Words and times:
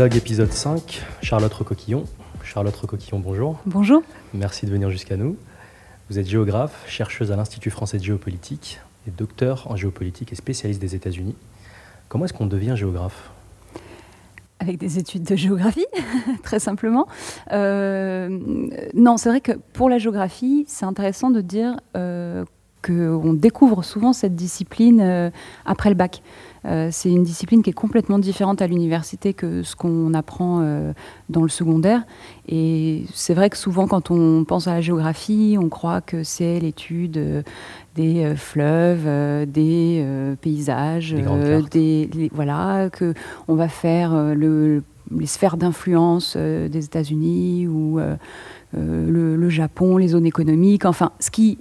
Dialogue 0.00 0.16
épisode 0.16 0.50
5, 0.50 1.02
Charlotte 1.20 1.52
Recoquillon. 1.52 2.04
Charlotte 2.42 2.74
Recoquillon, 2.74 3.18
bonjour. 3.18 3.60
Bonjour. 3.66 4.02
Merci 4.32 4.64
de 4.64 4.70
venir 4.70 4.88
jusqu'à 4.88 5.18
nous. 5.18 5.36
Vous 6.08 6.18
êtes 6.18 6.26
géographe, 6.26 6.86
chercheuse 6.88 7.30
à 7.32 7.36
l'Institut 7.36 7.68
français 7.68 7.98
de 7.98 8.04
géopolitique 8.04 8.80
et 9.06 9.10
docteur 9.10 9.70
en 9.70 9.76
géopolitique 9.76 10.32
et 10.32 10.36
spécialiste 10.36 10.80
des 10.80 10.94
États-Unis. 10.94 11.34
Comment 12.08 12.24
est-ce 12.24 12.32
qu'on 12.32 12.46
devient 12.46 12.76
géographe? 12.78 13.30
Avec 14.58 14.78
des 14.78 14.98
études 14.98 15.24
de 15.24 15.36
géographie, 15.36 15.84
très 16.42 16.60
simplement. 16.60 17.06
Euh, 17.52 18.30
non, 18.94 19.18
c'est 19.18 19.28
vrai 19.28 19.42
que 19.42 19.52
pour 19.74 19.90
la 19.90 19.98
géographie, 19.98 20.64
c'est 20.66 20.86
intéressant 20.86 21.28
de 21.28 21.42
dire 21.42 21.78
euh, 21.94 22.46
qu'on 22.82 23.34
découvre 23.34 23.84
souvent 23.84 24.12
cette 24.12 24.34
discipline 24.34 25.00
euh, 25.00 25.30
après 25.64 25.90
le 25.90 25.96
bac. 25.96 26.22
Euh, 26.66 26.88
c'est 26.92 27.10
une 27.10 27.22
discipline 27.22 27.62
qui 27.62 27.70
est 27.70 27.74
complètement 27.74 28.18
différente 28.18 28.60
à 28.60 28.66
l'université 28.66 29.32
que 29.32 29.62
ce 29.62 29.74
qu'on 29.76 30.12
apprend 30.12 30.60
euh, 30.60 30.92
dans 31.30 31.42
le 31.42 31.48
secondaire. 31.48 32.02
Et 32.48 33.04
c'est 33.14 33.34
vrai 33.34 33.48
que 33.48 33.56
souvent, 33.56 33.86
quand 33.86 34.10
on 34.10 34.44
pense 34.44 34.66
à 34.66 34.74
la 34.74 34.80
géographie, 34.80 35.56
on 35.58 35.68
croit 35.68 36.00
que 36.00 36.22
c'est 36.22 36.60
l'étude 36.60 37.44
des 37.94 38.34
fleuves, 38.36 39.06
des 39.46 40.04
paysages, 40.40 41.14
des, 41.70 42.30
voilà, 42.32 42.90
que 42.90 43.14
on 43.48 43.54
va 43.54 43.68
faire 43.68 44.34
le, 44.34 44.82
les 45.16 45.26
sphères 45.26 45.56
d'influence 45.56 46.36
des 46.36 46.84
États-Unis 46.84 47.68
ou 47.68 47.98
le, 48.74 49.36
le 49.36 49.48
Japon, 49.48 49.96
les 49.96 50.08
zones 50.08 50.26
économiques, 50.26 50.84
enfin, 50.84 51.12
ce 51.20 51.30
qui 51.30 51.58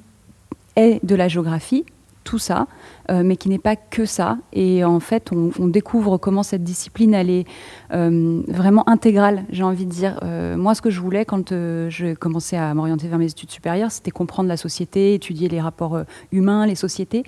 est 0.76 1.04
de 1.06 1.16
la 1.16 1.28
géographie, 1.28 1.86
tout 2.30 2.38
ça, 2.38 2.68
euh, 3.10 3.24
mais 3.26 3.38
qui 3.38 3.50
n'est 3.50 3.58
pas 3.58 3.76
que 3.76 4.06
ça. 4.06 4.38
Et 4.54 4.84
en 4.84 5.00
fait, 5.00 5.32
on, 5.32 5.68
découvre 5.68 6.18
comment 6.18 6.44
cette 6.44 6.64
discipline, 6.64 7.16
elle 7.16 7.32
est 7.32 7.46
euh, 7.92 8.44
vraiment 8.48 8.88
intégrale, 8.88 9.46
j'ai 9.50 9.64
envie 9.64 9.86
de 9.86 9.92
dire. 9.92 10.20
Euh, 10.22 10.56
moi, 10.56 10.76
ce 10.76 10.82
que 10.82 10.92
je 10.92 11.00
voulais 11.00 11.26
quand 11.26 11.50
je 11.50 12.14
commençais 12.14 12.56
à 12.56 12.72
m'orienter 12.76 13.08
vers 13.08 13.18
mes 13.18 13.32
études 13.32 13.50
supérieures, 13.50 13.90
c'était 13.90 14.12
comprendre 14.12 14.48
la 14.48 14.58
société, 14.58 15.16
étudier 15.16 15.50
les 15.50 15.60
rapports 15.60 16.02
humains, 16.32 16.68
les 16.68 16.76
sociétés. 16.76 17.24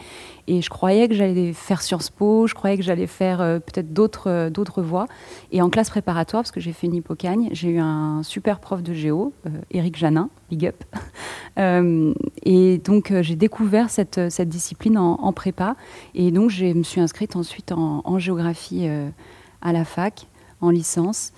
Et 0.48 0.62
je 0.62 0.70
croyais 0.70 1.08
que 1.08 1.16
j'allais 1.16 1.54
faire 1.54 1.82
Sciences 1.82 2.12
Po, 2.12 2.46
je 2.46 2.54
croyais 2.54 2.78
que 2.78 2.84
j'allais 2.84 3.08
faire 3.08 3.38
peut-être 3.38 3.94
d'autres 3.94 4.50
d'autres 4.50 4.84
voies. 4.84 5.08
Et 5.52 5.64
en 5.64 5.72
classe 5.72 5.90
préparatoire, 5.90 6.44
parce 6.44 6.52
que 6.52 6.60
j'ai 6.60 6.74
fait 6.74 6.86
une 6.86 6.96
hypocagne, 6.96 7.50
j'ai 7.54 7.70
eu 7.70 7.80
un 7.80 8.22
super 8.22 8.60
prof 8.60 8.84
de 8.84 8.94
géo, 8.94 9.34
Éric 9.72 9.98
Janin, 9.98 10.30
big 10.52 10.68
up. 10.68 10.84
et 12.44 12.78
donc, 12.80 13.14
j'ai 13.22 13.36
découvert 13.36 13.90
cette, 13.90 14.30
cette 14.30 14.50
discipline 14.50 14.98
en, 14.98 15.34
prépa. 15.34 15.76
Et 16.14 16.32
donc, 16.32 16.50
je 16.50 16.66
me 16.66 16.84
suis 16.84 17.02
inscrite 17.02 17.36
ensuite 17.36 17.72
en, 17.72 18.20
géographie 18.20 18.88
euh, 18.88 19.10
à 19.62 19.72
la 19.74 19.86
fac, 19.86 20.28
en 20.60 20.70
licence. 20.70 21.32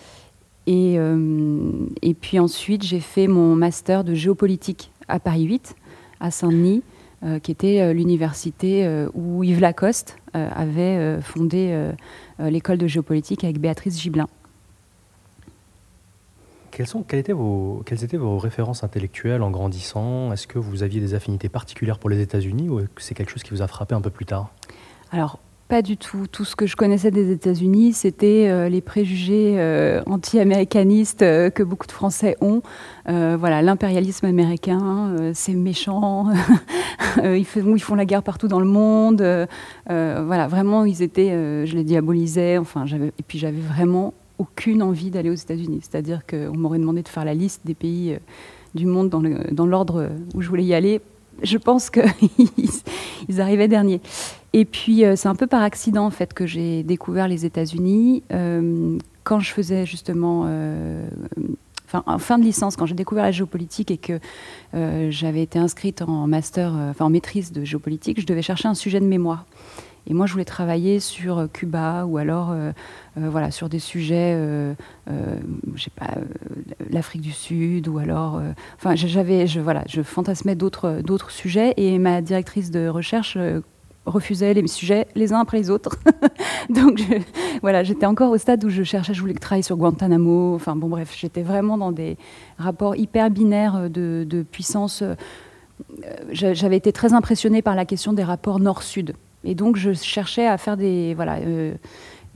Et, 0.65 0.95
euh, 0.97 1.69
et 2.01 2.13
puis 2.13 2.39
ensuite, 2.39 2.83
j'ai 2.83 2.99
fait 2.99 3.27
mon 3.27 3.55
master 3.55 4.03
de 4.03 4.13
géopolitique 4.13 4.91
à 5.07 5.19
Paris 5.19 5.43
8, 5.43 5.75
à 6.19 6.31
Saint-Denis, 6.31 6.83
euh, 7.23 7.39
qui 7.39 7.51
était 7.51 7.93
l'université 7.93 9.05
où 9.13 9.43
Yves 9.43 9.61
Lacoste 9.61 10.17
avait 10.33 11.21
fondé 11.21 11.91
l'école 12.39 12.77
de 12.77 12.87
géopolitique 12.87 13.43
avec 13.43 13.59
Béatrice 13.59 14.01
Gibelin. 14.01 14.27
Quelles, 16.73 16.87
étaient 17.19 17.33
vos 18.17 18.37
références 18.39 18.83
intellectuelles 18.83 19.43
en 19.43 19.51
grandissant? 19.51 20.33
Est-ce 20.33 20.47
que 20.47 20.57
vous 20.57 20.81
aviez 20.81 20.99
des 20.99 21.13
affinités 21.13 21.47
particulières 21.47 21.99
pour 21.99 22.09
les 22.09 22.19
États-Unis 22.19 22.67
ou 22.67 22.81
c'est 22.97 23.13
quelque 23.13 23.29
chose 23.29 23.43
qui 23.43 23.51
vous 23.51 23.61
a 23.61 23.67
frappé 23.67 23.93
un 23.93 24.01
peu 24.01 24.09
plus 24.09 24.25
tard? 24.25 24.49
Alors, 25.11 25.37
pas 25.67 25.83
du 25.83 25.97
tout. 25.97 26.25
Tout 26.25 26.45
ce 26.45 26.55
que 26.55 26.65
je 26.65 26.75
connaissais 26.75 27.11
des 27.11 27.31
États-Unis, 27.31 27.93
c'était 27.93 28.47
euh, 28.49 28.69
les 28.69 28.81
préjugés 28.81 29.55
euh, 29.59 30.01
anti-américanistes 30.07 31.21
euh, 31.21 31.51
que 31.51 31.61
beaucoup 31.61 31.85
de 31.85 31.91
Français 31.91 32.37
ont. 32.41 32.63
voilà, 33.05 33.61
l'impérialisme 33.61 34.25
américain, 34.25 35.15
c'est 35.33 35.53
méchant. 35.53 36.25
ils, 37.23 37.45
font, 37.45 37.75
ils, 37.75 37.81
font, 37.81 37.95
la 37.95 38.05
guerre 38.05 38.23
partout 38.23 38.47
dans 38.47 38.59
le 38.59 38.65
monde. 38.65 39.23
voilà, 39.87 40.47
vraiment, 40.47 40.85
ils 40.85 41.03
étaient, 41.03 41.65
je 41.67 41.75
les 41.75 41.83
diabolisais. 41.83 42.57
Enfin, 42.57 42.85
et 42.87 43.23
puis 43.27 43.37
j'avais 43.37 43.61
vraiment 43.61 44.15
aucune 44.43 44.81
envie 44.83 45.09
d'aller 45.09 45.29
aux 45.29 45.35
États-Unis. 45.35 45.79
C'est-à-dire 45.81 46.25
qu'on 46.25 46.55
m'aurait 46.57 46.79
demandé 46.79 47.01
de 47.01 47.07
faire 47.07 47.25
la 47.25 47.33
liste 47.33 47.61
des 47.65 47.73
pays 47.73 48.13
euh, 48.13 48.17
du 48.75 48.85
monde 48.85 49.09
dans 49.09 49.65
l'ordre 49.65 50.09
où 50.33 50.41
je 50.41 50.49
voulais 50.49 50.63
y 50.63 50.73
aller. 50.73 51.01
Je 51.41 51.57
pense 51.57 51.89
qu'ils 51.89 52.05
arrivaient 53.39 53.67
derniers. 53.67 54.01
Et 54.53 54.65
puis, 54.65 55.05
euh, 55.05 55.15
c'est 55.15 55.27
un 55.27 55.35
peu 55.35 55.47
par 55.47 55.61
accident, 55.61 56.05
en 56.05 56.09
fait, 56.09 56.33
que 56.33 56.45
j'ai 56.45 56.83
découvert 56.83 57.27
les 57.27 57.45
États-Unis. 57.45 58.23
Euh, 58.31 58.97
quand 59.23 59.39
je 59.39 59.51
faisais 59.51 59.85
justement 59.85 60.49
en 61.93 62.17
fin 62.17 62.37
de 62.37 62.43
licence, 62.43 62.75
quand 62.75 62.85
j'ai 62.85 62.95
découvert 62.95 63.23
la 63.23 63.31
géopolitique 63.31 63.89
et 63.89 63.97
que 63.97 64.19
j'avais 65.09 65.43
été 65.43 65.57
inscrite 65.57 66.01
en 66.01 66.27
master, 66.27 66.73
en 66.99 67.09
maîtrise 67.09 67.53
de 67.53 67.63
géopolitique, 67.63 68.19
je 68.19 68.25
devais 68.25 68.41
chercher 68.41 68.67
un 68.67 68.73
sujet 68.73 68.99
de 68.99 69.05
mémoire. 69.05 69.45
Et 70.07 70.13
moi, 70.13 70.25
je 70.25 70.33
voulais 70.33 70.45
travailler 70.45 70.99
sur 70.99 71.39
euh, 71.39 71.47
Cuba 71.47 72.05
ou 72.05 72.17
alors 72.17 72.51
euh, 72.51 72.71
euh, 73.17 73.29
voilà, 73.29 73.51
sur 73.51 73.69
des 73.69 73.79
sujets, 73.79 74.37
je 75.07 75.83
sais 75.83 75.91
pas, 75.95 76.15
l'Afrique 76.89 77.21
du 77.21 77.31
Sud 77.31 77.87
ou 77.87 77.99
alors. 77.99 78.41
Enfin, 78.75 78.95
j'avais, 78.95 79.47
je, 79.47 79.59
voilà, 79.59 79.83
je 79.87 80.01
fantasmais 80.01 80.55
d'autres, 80.55 81.01
d'autres 81.03 81.31
sujets 81.31 81.73
et 81.77 81.99
ma 81.99 82.21
directrice 82.21 82.71
de 82.71 82.87
recherche 82.87 83.37
refusait 84.05 84.53
les 84.53 84.67
sujets 84.67 85.07
les 85.15 85.31
uns 85.31 85.39
après 85.39 85.57
les 85.57 85.69
autres. 85.69 85.97
Donc 86.69 87.01
voilà, 87.61 87.83
j'étais 87.83 88.05
encore 88.05 88.31
au 88.31 88.37
stade 88.37 88.63
où 88.65 88.69
je 88.69 88.83
cherchais, 88.83 89.13
je 89.13 89.21
voulais 89.21 89.33
travailler 89.35 89.63
sur 89.63 89.77
Guantanamo. 89.77 90.55
Enfin 90.55 90.75
bon, 90.75 90.89
bref, 90.89 91.15
j'étais 91.15 91.43
vraiment 91.43 91.77
dans 91.77 91.91
des 91.91 92.17
rapports 92.57 92.95
hyper 92.95 93.29
binaires 93.29 93.89
de 93.89 94.45
puissance. 94.51 95.03
J'avais 96.31 96.77
été 96.77 96.91
très 96.91 97.13
impressionnée 97.13 97.61
par 97.61 97.75
la 97.75 97.85
question 97.85 98.13
des 98.13 98.23
rapports 98.23 98.59
nord-sud. 98.59 99.13
Et 99.43 99.55
donc, 99.55 99.75
je 99.75 99.93
cherchais 99.93 100.47
à 100.47 100.57
faire 100.57 100.77
des, 100.77 101.13
voilà, 101.13 101.37
euh, 101.37 101.73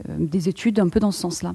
euh, 0.08 0.14
des 0.18 0.48
études 0.48 0.78
un 0.78 0.88
peu 0.88 1.00
dans 1.00 1.10
ce 1.10 1.20
sens-là. 1.20 1.54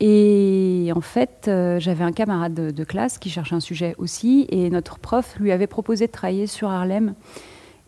Et 0.00 0.90
en 0.94 1.00
fait, 1.00 1.46
euh, 1.48 1.78
j'avais 1.78 2.04
un 2.04 2.12
camarade 2.12 2.54
de, 2.54 2.84
classe 2.84 3.18
qui 3.18 3.30
cherchait 3.30 3.54
un 3.54 3.60
sujet 3.60 3.94
aussi, 3.98 4.46
et 4.50 4.68
notre 4.70 4.98
prof 4.98 5.36
lui 5.38 5.52
avait 5.52 5.66
proposé 5.66 6.06
de 6.06 6.12
travailler 6.12 6.46
sur 6.46 6.68
Harlem, 6.68 7.14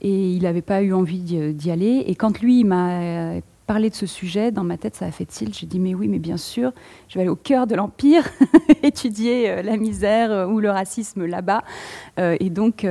et 0.00 0.32
il 0.32 0.42
n'avait 0.42 0.62
pas 0.62 0.82
eu 0.82 0.92
envie 0.92 1.20
d'y 1.20 1.70
aller. 1.70 2.04
Et 2.06 2.15
quand 2.15 2.41
lui, 2.41 2.62
m'a 2.65 3.41
parlé 3.66 3.88
de 3.88 3.94
ce 3.94 4.06
sujet, 4.06 4.53
dans 4.53 4.65
ma 4.65 4.76
tête, 4.76 4.94
ça 4.94 5.06
a 5.06 5.10
fait 5.10 5.25
tilt. 5.25 5.56
J'ai 5.56 5.66
dit, 5.66 5.81
mais 5.81 5.94
oui, 5.94 6.06
mais 6.09 6.19
bien 6.19 6.36
sûr, 6.36 6.72
je 7.09 7.15
vais 7.15 7.22
aller 7.22 7.31
au 7.31 7.36
cœur 7.36 7.66
de 7.66 7.75
l'Empire, 7.75 8.28
étudier 8.82 9.62
la 9.62 9.76
misère 9.78 10.48
ou 10.50 10.60
le 10.60 10.71
racisme 10.71 11.26
là-bas. 11.26 11.65
et 12.19 12.50
donc... 12.50 12.86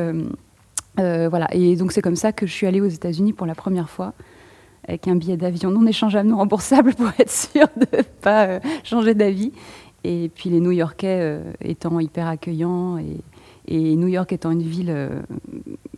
Euh, 0.99 1.27
voilà, 1.29 1.47
et 1.53 1.75
donc 1.75 1.91
c'est 1.91 2.01
comme 2.01 2.15
ça 2.15 2.31
que 2.31 2.45
je 2.45 2.51
suis 2.51 2.67
allée 2.67 2.81
aux 2.81 2.87
États-Unis 2.87 3.33
pour 3.33 3.47
la 3.47 3.55
première 3.55 3.89
fois, 3.89 4.13
avec 4.87 5.07
un 5.07 5.15
billet 5.15 5.37
d'avion 5.37 5.71
non 5.71 5.85
échangeable, 5.87 6.29
non 6.29 6.37
remboursable, 6.37 6.93
pour 6.95 7.09
être 7.17 7.31
sûre 7.31 7.67
de 7.75 7.97
ne 7.97 8.03
pas 8.21 8.45
euh, 8.45 8.59
changer 8.83 9.13
d'avis. 9.13 9.51
Et 10.03 10.29
puis 10.35 10.49
les 10.49 10.59
New-Yorkais 10.59 11.19
euh, 11.21 11.53
étant 11.61 11.99
hyper 11.99 12.27
accueillants 12.27 12.97
et, 12.97 13.21
New 13.69 14.09
York 14.09 14.33
étant 14.33 14.51
une 14.51 14.61
ville 14.61 14.93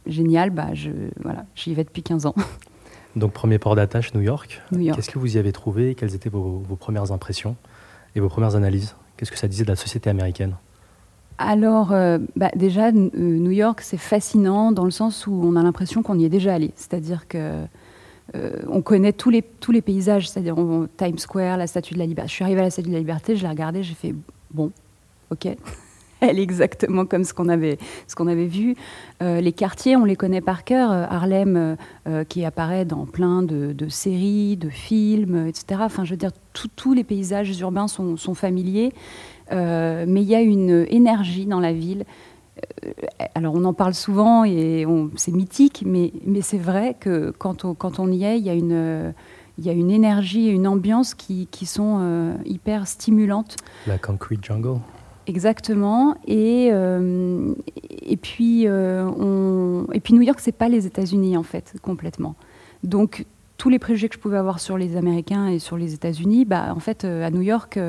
géniale, 0.06 0.52
bah, 0.52 0.76
je, 0.76 0.92
voilà, 1.24 1.46
j'y 1.56 1.74
vais 1.74 1.84
depuis 1.84 2.04
15 2.04 2.28
ans. 2.28 2.36
Donc 3.16 3.32
premier 3.32 3.58
port 3.58 3.76
d'attache, 3.76 4.14
New 4.14 4.22
York. 4.22 4.62
Qu'est-ce 4.72 5.10
que 5.10 5.18
vous 5.18 5.36
y 5.36 5.40
avez 5.40 5.52
trouvé? 5.52 5.96
Quelles 5.96 6.14
étaient 6.14 6.30
vos 6.30 6.62
premières 6.80 7.12
impressions 7.12 7.56
et 8.16 8.20
vos 8.20 8.30
premières 8.30 8.56
analyses? 8.56 8.96
Qu'est-ce 9.18 9.32
que 9.32 9.40
ça 9.40 9.48
disait 9.48 9.64
de 9.64 9.70
la 9.70 9.76
société 9.76 10.12
américaine? 10.12 10.58
Alors, 11.38 11.92
euh, 11.92 12.18
bah, 12.36 12.50
déjà, 12.56 12.88
euh, 12.88 12.92
New 12.94 13.52
York, 13.52 13.82
c'est 13.82 13.98
fascinant 13.98 14.72
dans 14.72 14.86
le 14.86 14.92
sens 14.92 15.28
où 15.28 15.34
on 15.34 15.56
a 15.56 15.64
l'impression 15.64 16.02
qu'on 16.02 16.18
y 16.18 16.26
est 16.26 16.30
déjà 16.30 16.54
allé. 16.54 16.72
C'est-à-dire 16.76 17.28
que 17.28 17.64
euh, 18.36 18.52
on 18.70 18.82
connaît 18.82 19.12
tous 19.12 19.30
les, 19.30 19.42
tous 19.42 19.72
les 19.72 19.82
paysages, 19.82 20.30
c'est-à-dire 20.30 20.56
Times 20.98 21.18
Square, 21.18 21.58
la 21.58 21.68
Statue 21.68 21.94
de 21.94 22.00
la 22.00 22.06
Liberté. 22.06 22.30
Je 22.30 22.34
suis 22.36 22.44
arrivée 22.44 22.62
à 22.62 22.64
la 22.64 22.70
Statue 22.70 22.88
de 22.88 22.94
la 22.94 23.00
Liberté, 23.00 23.36
je 23.36 23.44
l'ai 23.44 23.50
regardée, 23.50 23.84
j'ai 23.84 23.96
fait 23.96 24.16
bon, 24.52 24.72
ok. 25.30 25.48
Elle 26.22 26.40
est 26.40 26.44
exactement 26.44 27.06
comme 27.06 27.26
ce 27.26 27.34
qu'on 27.34 27.50
avait, 27.50 27.78
avait 28.18 28.46
vu. 28.46 28.76
les 29.22 29.52
quartiers, 29.52 29.96
on 29.96 30.06
les 30.06 30.16
connaît 30.16 30.42
par 30.42 30.64
cœur. 30.64 30.90
Harlem, 30.90 31.76
qui 32.30 32.46
apparaît 32.46 32.86
dans 32.86 33.06
plein 33.06 33.44
de, 33.44 33.90
séries, 33.90 34.56
de 34.56 34.70
films, 34.70 35.46
etc. 35.46 35.82
Enfin, 35.84 36.04
je 36.04 36.12
veux 36.12 36.18
dire, 36.18 36.32
tous 36.76 36.94
les 36.94 37.04
paysages 37.04 37.60
urbains 37.60 37.90
sont, 37.90 38.16
sont 38.16 38.34
familiers. 38.34 38.94
Euh, 39.52 40.06
mais 40.08 40.22
il 40.22 40.28
y 40.28 40.36
a 40.36 40.42
une 40.42 40.86
énergie 40.90 41.46
dans 41.46 41.60
la 41.60 41.74
ville. 41.74 42.06
Euh, 42.86 42.92
alors 43.36 43.54
on 43.56 43.64
en 43.66 43.74
parle 43.74 43.94
souvent 43.94 44.44
et 44.44 44.86
c'est 45.16 45.32
mythique, 45.34 45.84
mais, 45.86 46.14
mais 46.26 46.42
c'est 46.42 46.58
vrai 46.58 46.96
que 47.00 47.32
quand 47.38 47.66
on, 47.66 47.74
quand 47.74 48.00
on 48.00 48.12
y 48.12 48.24
est, 48.24 48.40
il 48.40 48.46
y 48.46 48.50
a 48.50 48.54
une 48.54 49.14
il 49.58 49.66
y 49.66 49.70
a 49.70 49.74
une 49.74 49.90
énergie 49.90 50.50
et 50.50 50.52
une 50.52 50.68
ambiance 50.68 51.14
qui, 51.14 51.48
qui 51.50 51.66
sont 51.66 52.00
euh, 52.02 52.36
hyper 52.44 52.88
stimulantes. 52.88 53.56
La 53.88 53.98
concrete 53.98 54.44
jungle. 54.44 54.80
Exactement. 55.28 56.18
Et, 56.28 56.68
et, 56.68 58.18
puis, 58.18 58.68
on, 58.70 59.88
et 59.94 60.00
puis 60.02 60.14
New 60.14 60.22
York, 60.22 60.40
c'est 60.40 60.52
pas 60.52 60.70
les 60.70 60.86
États-Unis 60.86 61.36
en 61.36 61.42
fait, 61.42 61.74
complètement. 61.82 62.36
Donc 62.84 63.26
tous 63.58 63.70
les 63.70 63.80
préjugés 63.80 64.10
que 64.10 64.16
je 64.16 64.20
pouvais 64.20 64.38
avoir 64.38 64.60
sur 64.60 64.78
les 64.78 64.98
Américains 64.98 65.48
et 65.48 65.58
sur 65.58 65.78
les 65.78 65.94
États-Unis, 65.94 66.44
bah, 66.44 66.74
en 66.76 66.82
fait, 66.82 67.06
à 67.06 67.32
New 67.32 67.42
York, 67.42 67.80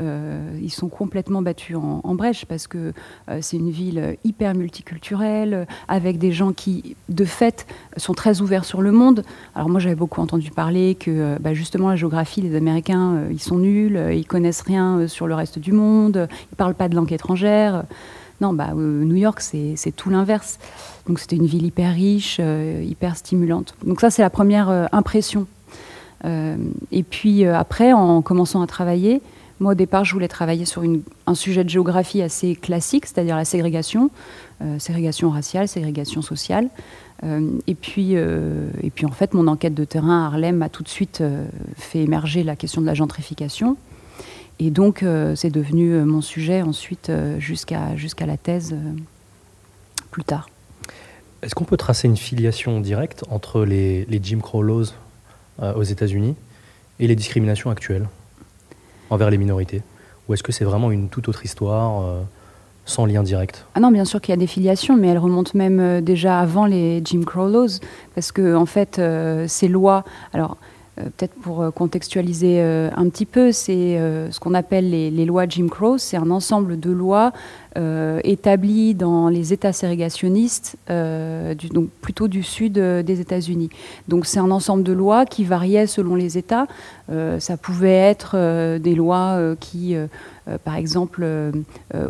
euh, 0.00 0.58
ils 0.62 0.70
sont 0.70 0.88
complètement 0.88 1.42
battus 1.42 1.76
en, 1.76 2.14
brèche 2.14 2.44
parce 2.44 2.66
que 2.66 2.92
euh, 3.28 3.38
c'est 3.40 3.56
une 3.56 3.70
ville 3.70 4.16
hyper 4.24 4.54
multiculturelle, 4.54 5.66
avec 5.88 6.18
des 6.18 6.32
gens 6.32 6.52
qui, 6.52 6.96
de 7.08 7.24
fait, 7.24 7.66
sont 7.96 8.14
très 8.14 8.40
ouverts 8.40 8.64
sur 8.64 8.82
le 8.82 8.92
monde. 8.92 9.24
Alors 9.54 9.68
moi, 9.68 9.80
j'avais 9.80 9.94
beaucoup 9.94 10.20
entendu 10.20 10.50
parler 10.50 10.94
que 10.94 11.10
euh, 11.10 11.36
bah, 11.40 11.54
justement 11.54 11.88
la 11.88 11.96
géographie, 11.96 12.40
les 12.40 12.54
Américains, 12.54 13.24
ils 13.30 13.40
sont 13.40 13.58
nuls, 13.58 14.00
ils 14.12 14.26
connaissent 14.26 14.62
rien 14.62 15.06
sur 15.08 15.26
le 15.26 15.34
reste 15.34 15.58
du 15.58 15.72
monde, 15.72 16.28
ils 16.52 16.56
parlent 16.56 16.74
pas 16.74 16.88
de 16.88 16.94
langue 16.94 17.12
étrangère. 17.12 17.84
Non, 18.40 18.52
bah, 18.52 18.72
New 18.74 19.16
York, 19.16 19.40
c'est 19.40 19.92
tout 19.96 20.10
l'inverse. 20.10 20.58
Donc 21.08 21.18
c'était 21.18 21.36
une 21.36 21.46
ville 21.46 21.66
hyper 21.66 21.92
riche, 21.92 22.40
hyper 22.84 23.16
stimulante. 23.16 23.74
Donc 23.84 24.00
ça, 24.00 24.10
c'est 24.10 24.22
la 24.22 24.30
première 24.30 24.88
impression. 24.92 25.46
et 26.24 27.02
puis 27.02 27.44
après, 27.44 27.92
en 27.92 28.22
commençant 28.22 28.62
à 28.62 28.68
travailler, 28.68 29.20
moi, 29.60 29.72
au 29.72 29.74
départ, 29.74 30.04
je 30.04 30.12
voulais 30.12 30.28
travailler 30.28 30.64
sur 30.64 30.82
un 31.26 31.34
sujet 31.34 31.64
de 31.64 31.68
géographie 31.68 32.22
assez 32.22 32.54
classique, 32.54 33.06
c'est-à-dire 33.06 33.36
la 33.36 33.44
ségrégation, 33.44 34.10
euh, 34.62 34.78
ségrégation 34.78 35.30
raciale, 35.30 35.66
ségrégation 35.66 36.22
sociale. 36.22 36.68
Euh, 37.24 37.50
et, 37.66 37.74
puis, 37.74 38.12
euh, 38.12 38.70
et 38.82 38.90
puis, 38.90 39.04
en 39.04 39.10
fait, 39.10 39.34
mon 39.34 39.48
enquête 39.48 39.74
de 39.74 39.84
terrain 39.84 40.24
à 40.24 40.26
Harlem 40.26 40.62
a 40.62 40.68
tout 40.68 40.84
de 40.84 40.88
suite 40.88 41.22
fait 41.76 42.00
émerger 42.00 42.44
la 42.44 42.54
question 42.54 42.80
de 42.80 42.86
la 42.86 42.94
gentrification. 42.94 43.76
Et 44.60 44.70
donc, 44.70 45.04
c'est 45.36 45.50
devenu 45.50 46.02
mon 46.02 46.20
sujet 46.20 46.62
ensuite 46.62 47.12
jusqu'à 47.38 47.94
jusqu'à 47.94 48.26
la 48.26 48.36
thèse 48.36 48.74
plus 50.10 50.24
tard. 50.24 50.48
Est-ce 51.42 51.54
qu'on 51.54 51.64
peut 51.64 51.76
tracer 51.76 52.08
une 52.08 52.16
filiation 52.16 52.80
directe 52.80 53.22
entre 53.30 53.64
les, 53.64 54.04
les 54.06 54.20
Jim 54.20 54.40
Crow 54.40 54.62
laws 54.62 54.94
aux 55.62 55.84
États-Unis 55.84 56.34
et 56.98 57.06
les 57.06 57.14
discriminations 57.14 57.70
actuelles? 57.70 58.08
Envers 59.10 59.30
les 59.30 59.38
minorités 59.38 59.82
Ou 60.28 60.34
est-ce 60.34 60.42
que 60.42 60.52
c'est 60.52 60.64
vraiment 60.64 60.90
une 60.90 61.08
toute 61.08 61.28
autre 61.28 61.44
histoire 61.44 62.02
euh, 62.02 62.22
sans 62.84 63.06
lien 63.06 63.22
direct 63.22 63.66
Ah 63.74 63.80
non, 63.80 63.90
bien 63.90 64.04
sûr 64.04 64.20
qu'il 64.20 64.32
y 64.32 64.34
a 64.34 64.38
des 64.38 64.46
filiations, 64.46 64.96
mais 64.96 65.08
elles 65.08 65.18
remontent 65.18 65.52
même 65.54 65.80
euh, 65.80 66.00
déjà 66.00 66.40
avant 66.40 66.66
les 66.66 67.02
Jim 67.04 67.22
Crow 67.24 67.48
laws, 67.48 67.80
parce 68.14 68.32
que 68.32 68.54
en 68.54 68.66
fait, 68.66 68.98
euh, 68.98 69.46
ces 69.46 69.68
lois, 69.68 70.04
peut-être 70.98 71.34
pour 71.34 71.72
contextualiser 71.74 72.60
un 72.60 73.08
petit 73.08 73.26
peu, 73.26 73.52
c'est 73.52 73.98
ce 74.30 74.40
qu'on 74.40 74.54
appelle 74.54 74.90
les, 74.90 75.24
lois 75.24 75.46
Jim 75.48 75.68
Crow, 75.68 75.98
c'est 75.98 76.16
un 76.16 76.30
ensemble 76.30 76.80
de 76.80 76.90
lois 76.90 77.32
euh, 77.78 78.18
établi 78.24 78.94
dans 78.94 79.28
les 79.28 79.52
États 79.52 79.72
ségrégationnistes, 79.72 80.76
euh, 80.90 81.54
donc 81.72 81.90
plutôt 82.00 82.26
du 82.26 82.42
sud 82.42 82.78
euh, 82.78 83.04
des 83.04 83.20
États-Unis. 83.20 83.68
Donc 84.08 84.26
c'est 84.26 84.40
un 84.40 84.50
ensemble 84.50 84.82
de 84.82 84.92
lois 84.92 85.26
qui 85.26 85.44
variaient 85.44 85.86
selon 85.86 86.16
les 86.16 86.38
États. 86.38 86.66
ça 87.38 87.56
pouvait 87.56 88.10
être 88.12 88.36
des 88.78 88.94
lois 88.94 89.54
qui, 89.60 89.96
par 90.64 90.76
exemple, 90.76 91.26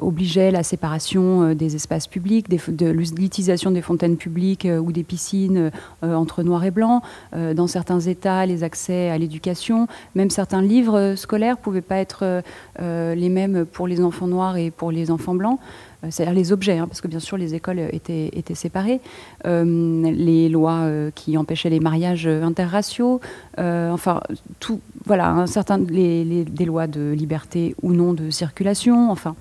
obligeaient 0.01 0.51
la 0.51 0.63
séparation 0.63 1.55
des 1.55 1.77
espaces 1.77 2.07
publics, 2.07 2.49
de 2.49 2.87
l'utilisation 2.87 3.71
des 3.71 3.83
fontaines 3.83 4.17
publiques 4.17 4.67
ou 4.81 4.93
des 4.93 5.03
piscines 5.03 5.71
entre 6.03 6.43
noir 6.43 6.65
et 6.65 6.71
blanc. 6.71 7.03
dans 7.33 7.67
certains 7.67 8.01
États, 8.01 8.47
les 8.47 8.65
accès 8.65 9.11
à 9.11 9.19
l'éducation, 9.19 9.87
même 10.15 10.31
certains 10.31 10.63
livres 10.63 11.15
scolaires 11.17 11.59
pouvaient 11.59 11.81
pas 11.81 11.97
être 11.97 12.43
les 12.81 13.29
mêmes 13.29 13.65
pour 13.65 13.87
les 13.87 14.01
enfants 14.01 14.27
noirs 14.27 14.57
et 14.57 14.71
pour 14.71 14.91
les 14.91 15.11
enfants 15.11 15.35
blancs. 15.35 15.59
Euh, 16.05 16.09
c'est-à-dire 16.11 16.35
les 16.35 16.53
objets, 16.53 16.79
hein, 16.79 16.87
parce 16.87 17.01
que 17.01 17.09
bien 17.09 17.19
sûr 17.19 17.37
les 17.37 17.55
écoles 17.55 17.81
étaient, 17.93 18.31
étaient 18.33 18.55
séparées, 18.55 19.01
euh, 19.47 20.11
les 20.11 20.49
lois 20.49 20.81
euh, 20.83 21.11
qui 21.15 21.37
empêchaient 21.37 21.71
les 21.71 21.81
mariages 21.81 22.27
interraciaux, 22.27 23.21
enfin 23.57 24.21
tout, 24.61 24.81
voilà, 25.07 25.29
un 25.31 25.79
des 25.79 26.65
lois 26.65 26.87
de 26.87 27.13
liberté 27.13 27.75
ou 27.83 27.93
non 27.93 28.13
de 28.13 28.31
circulation, 28.31 29.11
enfin 29.11 29.35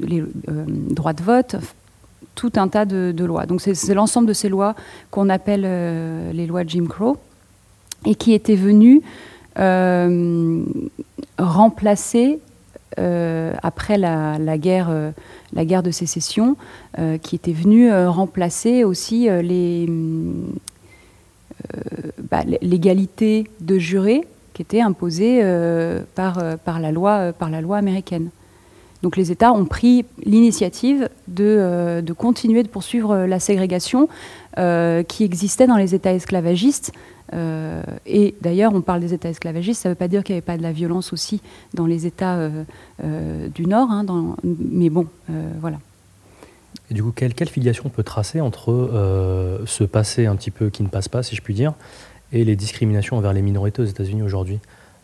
les 0.00 0.22
droits 0.90 1.12
de 1.12 1.22
vote, 1.22 1.56
tout 2.36 2.52
un 2.54 2.68
tas 2.68 2.84
de, 2.84 3.24
lois. 3.24 3.46
Donc 3.46 3.60
c'est 3.60 3.94
l'ensemble 3.94 4.28
de 4.28 4.32
ces 4.32 4.48
lois 4.48 4.76
qu'on 5.10 5.28
appelle 5.28 5.62
les 6.32 6.46
lois 6.46 6.62
Jim 6.64 6.86
Crow 6.88 7.16
et 8.06 8.14
qui 8.14 8.32
étaient 8.32 8.54
venues 8.54 9.02
remplacer 11.38 12.38
euh, 12.38 12.53
après 13.62 13.98
la, 13.98 14.58
guerre, 14.58 14.88
euh, 14.90 15.10
la 15.52 15.64
guerre 15.64 15.82
de 15.82 15.90
sécession, 15.90 16.56
euh, 16.98 17.18
qui 17.18 17.34
était 17.34 17.52
venue 17.52 17.92
remplacer 17.92 18.84
aussi 18.84 19.28
les 19.28 19.88
bah, 22.30 22.42
l'égalité 22.60 23.48
de 23.60 23.78
jurés 23.78 24.22
qui 24.52 24.62
était 24.62 24.80
imposée 24.80 25.42
par, 26.14 26.38
par, 26.64 26.78
la 26.78 26.92
loi, 26.92 27.32
par 27.32 27.50
la 27.50 27.60
loi 27.60 27.78
américaine. 27.78 28.28
Donc 29.02 29.16
les 29.16 29.32
États 29.32 29.52
ont 29.52 29.64
pris 29.64 30.04
l'initiative 30.24 31.08
de, 31.26 32.00
de, 32.00 32.12
continuer 32.12 32.62
de 32.62 32.68
poursuivre 32.68 33.26
la 33.26 33.40
ségrégation 33.40 34.08
qui 34.56 35.24
existait 35.24 35.66
dans 35.66 35.76
les 35.76 35.94
États 35.94 36.12
esclavagistes 36.12 36.92
euh, 37.34 37.82
et 38.06 38.34
d'ailleurs, 38.40 38.74
on 38.74 38.80
parle 38.80 39.00
des 39.00 39.12
États 39.12 39.28
esclavagistes, 39.28 39.82
ça 39.82 39.88
ne 39.88 39.94
veut 39.94 39.98
pas 39.98 40.08
dire 40.08 40.22
qu'il 40.22 40.34
n'y 40.34 40.38
avait 40.38 40.46
pas 40.46 40.56
de 40.56 40.62
la 40.62 40.72
violence 40.72 41.12
aussi 41.12 41.40
dans 41.72 41.86
les 41.86 42.06
États 42.06 42.36
euh, 42.36 42.64
euh, 43.02 43.48
du 43.48 43.66
Nord, 43.66 43.90
hein, 43.90 44.04
mais 44.44 44.90
bon, 44.90 45.06
voilà. 45.60 45.78
Et 46.90 46.94
du 46.94 47.02
coup, 47.02 47.12
quelle, 47.12 47.34
quelle 47.34 47.48
filiation 47.48 47.84
on 47.86 47.90
peut 47.90 48.02
tracer 48.02 48.40
entre 48.40 49.62
ce 49.66 49.84
passé 49.84 50.26
un 50.26 50.36
petit 50.36 50.50
peu 50.50 50.70
qui 50.70 50.82
ne 50.82 50.88
passe 50.88 51.08
pas, 51.08 51.22
si 51.22 51.34
je 51.34 51.42
puis 51.42 51.54
dire, 51.54 51.72
et 52.32 52.44
les 52.44 52.56
discriminations 52.56 53.16
envers 53.16 53.32
les 53.32 53.42
minorités 53.42 53.80
aux 53.82 53.86
États-Unis 53.86 54.22
aujourd'hui, 54.22 54.58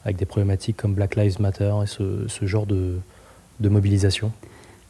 avec 0.05 0.17
des 0.17 0.27
problématiques 0.27 0.77
comme 0.77 0.95
Black 0.95 1.17
Lives 1.17 1.41
Matter 1.41 1.73
et 1.83 1.87
ce, 1.87 2.29
ce 2.29 2.47
genre 2.47 2.67
de, 2.67 2.99
de 3.61 3.69
mobilisation? 3.69 4.33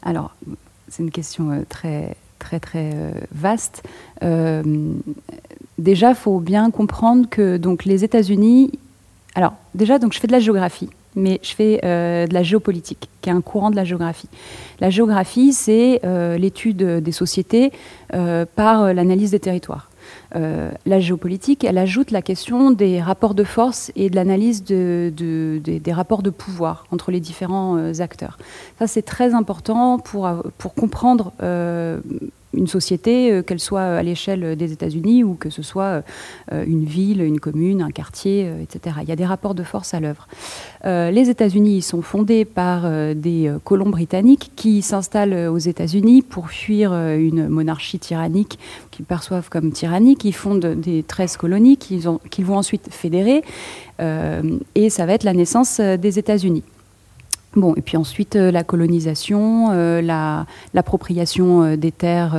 Alors, 0.03 0.35
c'est 0.89 1.03
une 1.03 1.11
question 1.11 1.65
très, 1.69 2.17
très, 2.39 2.59
très 2.59 3.13
vaste 3.31 3.83
déjà, 5.81 6.15
faut 6.15 6.41
bien 6.41 6.71
comprendre 6.71 7.29
que 7.29 7.57
donc, 7.57 7.85
les 7.85 8.05
États-Unis. 8.05 8.73
Alors, 9.35 9.55
déjà, 9.75 9.99
donc, 9.99 10.13
je 10.13 10.21
fais 10.21 10.27
de 10.27 10.33
la 10.33 10.41
géographie, 10.41 10.89
mais 11.17 11.41
je 11.43 11.55
fais 11.55 11.81
euh, 11.85 12.27
de 12.27 12.35
la 12.35 12.43
géopolitique, 12.43 13.09
qui 13.21 13.31
est 13.31 13.33
un 13.33 13.41
courant 13.41 13.71
de 13.71 13.77
la 13.77 13.85
géographie. 13.85 14.29
La 14.81 14.91
géographie, 14.91 15.53
c'est 15.53 16.01
euh, 16.05 16.37
l'étude 16.37 16.83
des 16.83 17.13
sociétés 17.13 17.73
euh, 18.15 18.45
par 18.57 18.93
l'analyse 18.95 19.31
des 19.33 19.41
territoires. 19.41 19.89
la 20.35 21.01
géopolitique, 21.01 21.65
elle 21.65 21.79
ajoute 21.79 22.11
la 22.11 22.23
question 22.23 22.71
des 22.71 23.01
rapports 23.01 23.35
de 23.35 23.45
force 23.45 23.91
et 23.97 24.11
de 24.11 24.17
l'analyse 24.17 24.65
de, 24.65 25.13
des 25.65 25.93
rapports 25.93 26.23
de 26.23 26.31
pouvoir 26.31 26.87
entre 26.91 27.11
les 27.11 27.21
différents 27.21 28.01
acteurs. 28.01 28.39
Ça, 28.79 28.87
c'est 28.87 29.03
très 29.03 29.35
important 29.35 29.99
pour, 29.99 30.29
pour 30.59 30.75
comprendre 30.75 31.33
une 32.55 32.67
société, 32.67 33.33
euh, 33.33 33.43
qu'elle 33.43 33.61
soit 33.61 33.83
à 33.83 34.03
l'échelle 34.03 34.57
des 34.57 34.73
États-Unis 34.73 35.25
ou 35.25 35.35
que 35.35 35.51
ce 35.51 35.63
soit 35.63 36.03
euh, 36.53 36.65
une 36.67 36.85
ville, 36.85 37.23
une 37.23 37.39
commune, 37.39 37.83
un 37.83 37.91
quartier, 37.91 38.45
euh, 38.47 38.63
etc. 38.63 38.97
Il 39.03 39.09
y 39.09 39.13
a 39.13 39.17
des 39.17 39.25
rapports 39.25 39.55
de 39.55 39.63
force 39.63 39.95
à 39.95 40.01
l'œuvre. 40.01 40.27
les 40.85 41.31
États-Unis 41.31 41.83
sont 41.83 42.03
fondés 42.03 42.45
par 42.45 42.89
des 43.15 43.53
colons 43.65 43.91
britanniques 43.91 44.51
qui 44.57 44.83
s'installent 44.83 45.49
aux 45.49 45.59
États-Unis 45.59 46.23
pour 46.23 46.51
fuir 46.51 46.93
une 46.93 47.49
monarchie 47.49 47.99
tyrannique 47.99 48.59
qu'ils 48.91 49.05
perçoivent 49.05 49.49
comme 49.49 49.73
tyrannique. 49.73 50.25
Ils 50.25 50.35
fondent 50.35 50.75
des 50.81 51.03
13 51.03 51.37
colonies 51.37 51.77
qu'ils 51.77 52.03
vont 52.03 52.57
ensuite 52.57 52.89
fédérer 52.91 53.43
et 53.99 54.91
ça 54.91 55.07
va 55.07 55.13
être 55.13 55.25
la 55.25 55.35
naissance 55.35 55.81
des 55.81 56.19
États-Unis. 56.19 56.65
Bon, 57.57 57.75
et 57.75 57.81
puis 57.81 57.97
ensuite 57.97 58.37
euh, 58.37 58.53
la 58.53 58.63
colonisation, 58.63 59.71
euh, 59.73 60.01
l'appropriation 60.73 61.65
euh, 61.65 61.77
des 61.77 61.91
terres 61.91 62.39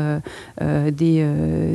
des, 0.62 1.26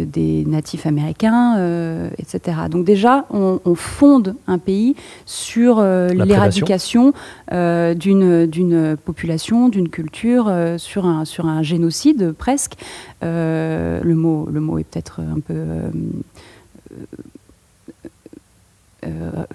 des, 0.06 0.44
natifs 0.46 0.86
américains, 0.86 2.08
etc. 2.18 2.58
Donc 2.70 2.84
déjà, 2.84 3.26
on, 3.30 3.58
fonde 3.74 4.36
un 4.46 4.58
pays 4.58 4.94
sur 5.26 5.82
l'éradication 5.82 7.12
d'une 7.50 8.96
population, 9.04 9.68
d'une 9.68 9.88
culture, 9.88 10.50
sur, 10.78 11.06
un, 11.06 11.24
sur 11.24 11.46
un 11.46 11.62
génocide 11.62 12.32
presque. 12.32 12.74
le, 13.22 14.14
mot, 14.14 14.48
le 14.50 14.60
mot 14.60 14.78
est 14.78 14.84
peut-être 14.84 15.20
un 15.20 15.40
peu 15.40 15.54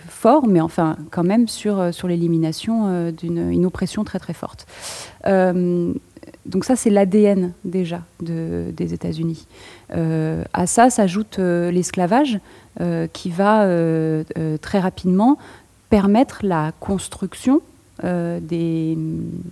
fort, 0.08 0.48
mais 0.48 0.62
enfin 0.62 0.98
quand 1.12 1.24
même 1.24 1.48
sur, 1.48 1.80
euh, 1.80 1.92
sur 1.92 2.08
l'élimination 2.08 2.88
euh, 2.88 3.12
d'une 3.12 3.66
oppression 3.66 4.04
très 4.04 4.20
très 4.20 4.34
forte. 4.34 4.66
donc 6.46 6.66
ça, 6.66 6.76
c'est 6.76 6.90
l'ADN 6.90 7.54
déjà 7.64 8.02
de, 8.22 8.72
des 8.76 8.94
États-Unis. 8.94 9.48
à 9.92 10.68
ça 10.68 10.90
s'ajoute 10.90 11.38
l'esclavage 11.38 12.40
qui 13.14 13.30
va 13.30 13.68
très 14.62 14.80
rapidement 14.80 15.38
permettre 15.90 16.40
la 16.44 16.72
construction 16.80 17.62
des, 18.04 18.98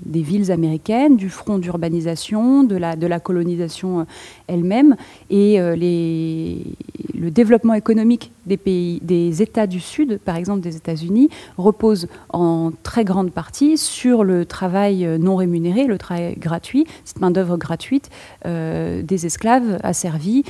des, 0.06 0.22
villes 0.22 0.52
américaines, 0.52 1.18
du 1.18 1.30
front 1.30 1.58
d'urbanisation, 1.58 2.64
de 2.64 2.76
la, 2.76 3.20
colonisation 3.20 4.06
elle-même, 4.48 4.96
et 5.30 5.60
les, 5.76 6.64
le 7.18 7.32
développement 7.32 7.74
économique 7.74 8.32
des 8.46 9.42
États 9.42 9.68
du 9.68 9.80
Sud, 9.80 10.20
par 10.20 10.36
exemple 10.36 10.62
des 10.62 10.76
États-Unis, 10.76 11.30
repose 11.58 12.08
en 12.30 12.72
très 12.84 13.04
grande 13.04 13.32
partie 13.32 13.78
sur 13.78 14.24
le 14.24 14.46
travail 14.46 15.08
non 15.20 15.36
rémunéré, 15.36 15.86
le 15.86 15.98
travail 15.98 16.36
gratuit, 16.38 16.86
cette 17.06 17.22
main-d'œuvre 17.22 17.58
gratuite 17.58 18.10
des 18.46 19.26
esclaves 19.26 19.80
asservis 19.84 20.44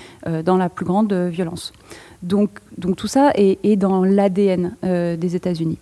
dans 0.46 0.58
la 0.58 0.70
plus 0.70 0.86
grande 0.86 1.14
violence. 1.14 1.74
Donc, 2.22 2.60
tout 2.98 3.08
ça 3.08 3.32
est, 3.36 3.76
dans 3.78 4.04
l'ADN 4.04 4.76
euh, 4.84 5.16
des 5.16 5.36
États-Unis. 5.36 5.78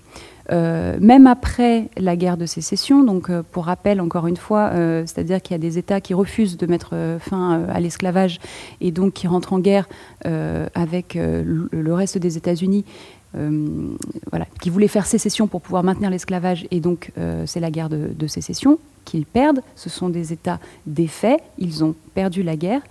Euh, 0.51 0.97
même 1.01 1.27
après 1.27 1.89
la 1.97 2.15
guerre 2.15 2.37
de 2.37 2.45
sécession, 2.45 3.03
donc 3.03 3.29
euh, 3.29 3.43
pour 3.51 3.65
rappel 3.65 3.99
encore 3.99 4.27
une 4.27 4.37
fois, 4.37 4.71
c'est-à-dire 5.05 5.41
qu'il 5.41 5.53
y 5.53 5.55
a 5.55 5.59
des 5.59 5.77
États 5.77 6.01
qui 6.01 6.13
refusent 6.13 6.57
de 6.57 6.65
mettre 6.65 6.95
fin 7.19 7.63
à 7.69 7.79
l'esclavage 7.79 8.39
et 8.81 8.91
donc 8.91 9.13
qui 9.13 9.27
rentrent 9.27 9.53
en 9.53 9.59
guerre 9.59 9.87
avec 10.23 11.15
le 11.15 11.93
reste 11.93 12.17
des 12.17 12.37
États-Unis, 12.37 12.85
voilà, 13.33 14.45
qui 14.61 14.69
voulaient 14.69 14.87
faire 14.87 15.05
sécession 15.05 15.47
pour 15.47 15.61
pouvoir 15.61 15.83
maintenir 15.83 16.09
l'esclavage 16.09 16.67
et 16.71 16.79
donc 16.79 17.11
c'est 17.45 17.59
la 17.59 17.71
guerre 17.71 17.89
de, 17.89 18.27
sécession 18.27 18.79
qu'ils 19.05 19.25
perdent. 19.25 19.61
Ce 19.75 19.89
sont 19.89 20.09
des 20.09 20.33
États 20.33 20.59
défaits, 20.85 21.41
ils 21.57 21.83
ont 21.83 21.95
perdu 22.13 22.43
la 22.43 22.55
guerre 22.55 22.81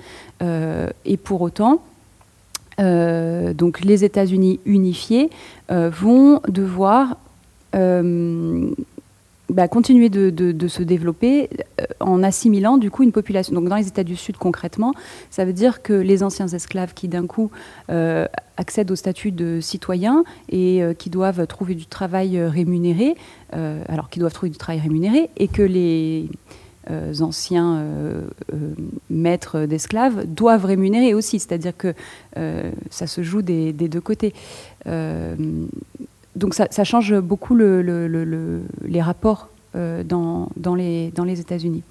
et 0.40 1.16
pour 1.16 1.40
autant 1.42 1.80
euh, 2.78 3.54
donc 3.54 3.80
les 3.80 4.04
États-Unis 4.04 4.60
unifiés, 4.66 5.30
euh, 5.70 5.90
vont 5.90 6.40
devoir 6.48 7.10
euh, 7.10 7.14
bah, 9.48 9.68
continuer 9.68 10.08
de, 10.08 10.68
se 10.68 10.82
développer 10.82 11.50
en 12.00 12.22
assimilant 12.22 12.78
du 12.78 12.90
coup 12.90 13.02
une 13.02 13.12
population. 13.12 13.54
Donc 13.54 13.68
dans 13.68 13.76
les 13.76 13.86
États 13.88 14.04
du 14.04 14.16
Sud 14.16 14.36
concrètement, 14.36 14.92
ça 15.30 15.44
veut 15.44 15.52
dire 15.52 15.82
que 15.82 15.92
les 15.92 16.22
anciens 16.22 16.48
esclaves 16.48 16.94
qui 16.94 17.08
d'un 17.08 17.26
coup 17.26 17.50
accèdent 17.88 18.90
au 18.90 18.96
statut 18.96 19.32
de 19.32 19.60
citoyens 19.60 20.24
et 20.48 20.82
qui 20.98 21.10
doivent 21.10 21.46
trouver 21.46 21.74
du 21.74 21.86
travail 21.86 22.40
rémunéré, 22.40 23.14
alors 23.52 24.08
qui 24.10 24.18
doivent 24.18 24.32
trouver 24.32 24.50
du 24.50 24.58
travail 24.58 24.80
rémunéré, 24.80 25.30
et 25.36 25.48
que 25.48 25.62
les 25.62 26.28
euh, 26.88 27.12
anciens 27.20 27.78
euh, 27.78 28.28
euh, 28.52 28.74
maîtres 29.10 29.66
d'esclaves 29.66 30.24
doivent 30.24 30.66
rémunérer 30.66 31.14
aussi, 31.14 31.40
c'est-à-dire 31.40 31.76
que 31.76 31.92
ça 32.90 33.08
se 33.08 33.22
joue 33.22 33.42
des, 33.42 33.72
deux 33.72 34.00
côtés. 34.00 34.32
Donc 36.36 36.54
ça, 36.54 36.84
change 36.84 37.18
beaucoup 37.18 37.56
les 37.56 39.02
rapports 39.02 39.48
dans, 39.74 40.48
dans, 40.56 40.74
les, 40.74 41.40
États-Unis. 41.40 41.82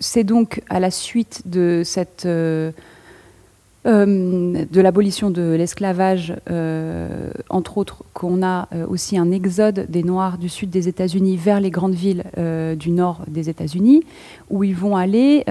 c'est 0.00 0.24
donc 0.24 0.62
à 0.68 0.80
la 0.80 0.90
suite 0.90 1.42
de 1.46 1.82
cette 1.84 2.26
euh, 2.26 2.70
de 3.86 4.80
l'abolition 4.80 5.30
de 5.30 5.54
l'esclavage, 5.54 6.34
euh, 6.50 7.30
entre 7.48 7.78
autres, 7.78 8.02
qu'on 8.14 8.42
a 8.42 8.68
euh, 8.74 8.86
aussi 8.88 9.16
un 9.16 9.30
exode 9.30 9.86
des 9.88 10.02
Noirs 10.02 10.38
du 10.38 10.48
sud 10.48 10.70
des 10.70 10.88
États-Unis 10.88 11.36
vers 11.36 11.60
les 11.60 11.70
grandes 11.70 11.94
villes 11.94 12.24
du 12.78 12.90
nord 12.90 13.22
des 13.28 13.48
États-Unis, 13.48 14.02
où 14.50 14.64
ils 14.64 14.74
vont 14.74 14.96
aller 14.96 15.44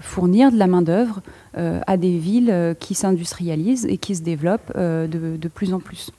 fournir 0.00 0.52
de 0.52 0.58
la 0.58 0.66
main-d'œuvre 0.66 1.20
à 1.54 1.96
des 1.96 2.18
villes 2.18 2.76
qui 2.78 2.94
s'industrialisent 2.94 3.86
et 3.86 3.96
qui 3.96 4.14
se 4.14 4.22
développent 4.22 4.76
de, 4.76 5.48
plus 5.48 5.72
en 5.72 5.80
plus 5.80 6.10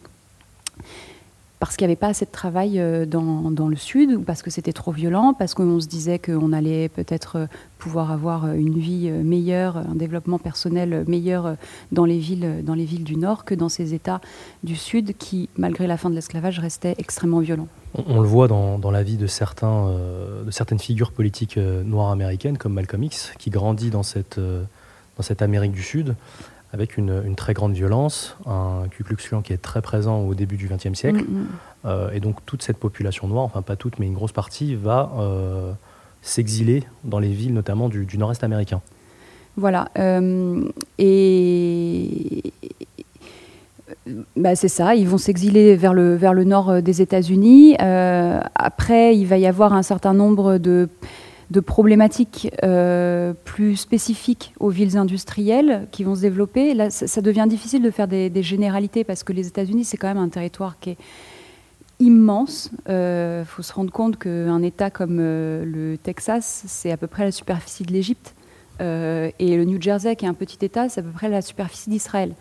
parce 1.60 1.76
qu'il 1.76 1.86
n'y 1.86 1.92
avait 1.92 2.00
pas 2.00 2.08
assez 2.08 2.26
de 2.26 2.32
travail 2.32 2.80
euh, 2.80 3.06
dans, 3.06 3.68
le 3.68 3.76
sud, 3.76 4.12
ou 4.12 4.22
parce 4.22 4.42
que 4.42 4.50
c'était 4.50 4.72
trop 4.72 4.92
violent, 4.92 5.34
parce 5.34 5.54
qu'on 5.54 5.80
se 5.82 5.88
disait 5.88 6.18
qu'on 6.18 6.54
allait 6.54 6.88
peut-être 6.88 7.36
euh, 7.36 7.46
pouvoir 7.78 8.12
avoir 8.12 8.46
euh, 8.46 8.54
une 8.54 8.80
vie 8.80 9.12
meilleure, 9.12 9.78
un 9.78 9.96
développement 9.96 10.40
personnel 10.40 11.04
meilleur 11.08 11.56
dans 11.92 12.06
les 12.06 12.18
villes, 12.18 12.64
du 13.04 13.18
nord 13.18 13.44
que 13.44 13.56
dans 13.56 13.70
ces 13.70 13.94
États 13.94 14.22
du 14.64 14.76
sud 14.76 15.18
qui, 15.18 15.50
malgré 15.58 15.86
la 15.86 15.98
fin 15.98 16.10
de 16.10 16.16
l'esclavage, 16.16 16.60
restaient 16.60 16.96
extrêmement 16.98 17.40
violents. 17.40 17.68
On, 18.08 18.22
le 18.22 18.28
voit 18.28 18.48
dans, 18.48 18.92
la 18.92 19.04
vie 19.04 19.18
de, 19.18 19.28
certaines 19.28 20.80
figures 20.80 21.12
politiques 21.12 21.58
noires 21.58 22.12
américaines, 22.12 22.58
comme 22.58 22.74
Malcolm 22.74 23.04
X, 23.04 23.34
qui 23.38 23.50
grandit 23.50 23.90
dans 23.90 24.04
cette 24.04 24.38
Amérique 25.42 25.72
du 25.72 25.84
Sud 25.84 26.16
avec 26.72 26.98
une, 26.98 27.36
très 27.36 27.54
grande 27.54 27.74
violence, 27.74 28.38
un 28.46 28.84
Ku 28.92 29.04
Klux 29.04 29.18
Klan 29.18 29.42
qui 29.42 29.54
est 29.54 29.58
très 29.58 29.82
présent 29.82 30.20
au 30.20 30.36
début 30.36 30.56
du 30.56 30.68
XXe 30.68 30.94
siècle. 30.94 31.24
Mm, 31.24 31.40
mm. 31.40 31.48
Euh, 31.86 32.12
et 32.12 32.20
donc 32.20 32.46
toute 32.46 32.62
cette 32.62 32.78
population 32.78 33.28
noire, 33.28 33.44
enfin 33.46 33.62
pas 33.62 33.76
toute, 33.76 34.00
mais 34.00 34.06
une 34.06 34.14
grosse 34.14 34.32
partie, 34.32 34.76
va 34.76 35.12
euh, 35.18 35.72
s'exiler 36.22 36.84
dans 37.04 37.20
les 37.20 37.30
villes 37.30 37.54
notamment 37.54 37.90
du, 37.90 38.06
nord-est 38.18 38.44
américain. 38.44 38.82
Voilà. 39.58 39.90
Euh, 39.98 40.62
et 41.00 42.44
bah, 44.36 44.56
c'est 44.56 44.68
ça, 44.68 44.94
ils 44.94 45.08
vont 45.08 45.18
s'exiler 45.18 45.76
vers 45.76 45.94
le, 45.94 46.16
vers 46.16 46.34
le 46.34 46.44
nord 46.44 46.84
des 46.84 47.02
États-Unis. 47.02 47.78
après, 47.80 49.18
il 49.18 49.26
va 49.26 49.38
y 49.38 49.48
avoir 49.48 49.74
un 49.74 49.84
certain 49.84 50.14
nombre 50.14 50.60
de 50.60 50.88
de 51.52 51.60
problématiques 51.60 52.52
euh, 52.64 53.34
plus 53.44 53.76
spécifiques 53.76 54.54
aux 54.60 54.70
villes 54.70 54.98
industrielles 54.98 55.88
qui 55.92 56.04
vont 56.04 56.16
se 56.16 56.22
développer. 56.22 56.74
Là, 56.74 56.90
ça, 56.92 57.22
devient 57.22 57.46
difficile 57.50 57.82
de 57.82 57.92
faire 57.92 58.08
des, 58.08 58.44
généralités 58.44 59.04
parce 59.04 59.24
que 59.24 59.34
les 59.34 59.48
États-Unis, 59.48 59.86
c'est 59.86 59.98
quand 59.98 60.08
même 60.08 60.18
un 60.18 60.30
territoire 60.30 60.80
qui 60.80 60.92
est 60.92 60.98
immense. 62.00 62.70
Il 62.86 62.94
euh, 62.94 63.46
faut 63.46 63.64
se 63.64 63.74
rendre 63.74 63.92
compte 63.92 64.18
qu'un 64.20 64.62
État 64.62 64.90
comme 64.90 65.18
euh, 65.20 65.66
le 65.66 65.98
Texas, 65.98 66.64
c'est 66.68 66.92
à 66.92 66.98
peu 66.98 67.08
près 67.08 67.24
la 67.24 67.32
superficie 67.32 67.84
de 67.84 67.92
l'Égypte. 67.92 68.36
et 68.80 69.58
le 69.58 69.64
New 69.66 69.82
Jersey, 69.82 70.16
qui 70.16 70.26
est 70.26 70.30
un 70.30 70.34
petit 70.34 70.64
État, 70.64 70.88
c'est 70.88 71.02
à 71.02 71.04
peu 71.04 71.12
près 71.12 71.30
la 71.30 71.42
superficie 71.42 71.90
d'Israël. 71.90 72.36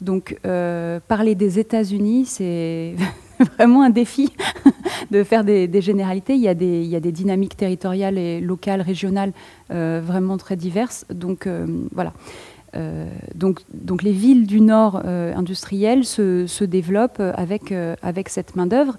Donc, 0.00 0.38
parler 0.42 1.34
des 1.34 1.58
États-Unis, 1.58 2.26
c'est 2.26 2.94
vraiment 3.56 3.82
un 3.82 3.90
défi 3.90 4.32
de 5.10 5.22
faire 5.24 5.44
des, 5.44 5.80
généralités. 5.80 6.34
Il 6.34 6.40
y, 6.40 6.48
a 6.48 6.54
des, 6.54 6.82
il 6.82 6.88
y, 6.88 6.96
a 6.96 7.00
des, 7.00 7.12
dynamiques 7.12 7.56
territoriales 7.56 8.18
et 8.18 8.40
locales, 8.40 8.80
régionales 8.80 9.32
euh, 9.70 10.00
vraiment 10.04 10.36
très 10.36 10.56
diverses. 10.56 11.04
Donc 11.10 11.46
euh, 11.46 11.66
voilà. 11.92 12.12
Euh, 12.76 13.08
donc, 13.34 13.60
donc, 13.72 14.02
les 14.02 14.12
villes 14.12 14.46
du 14.46 14.60
nord 14.60 14.96
industriel 15.06 16.04
se, 16.04 16.46
se, 16.46 16.64
développent 16.64 17.22
avec, 17.34 17.72
avec 18.02 18.28
cette 18.28 18.56
main-d'œuvre 18.56 18.96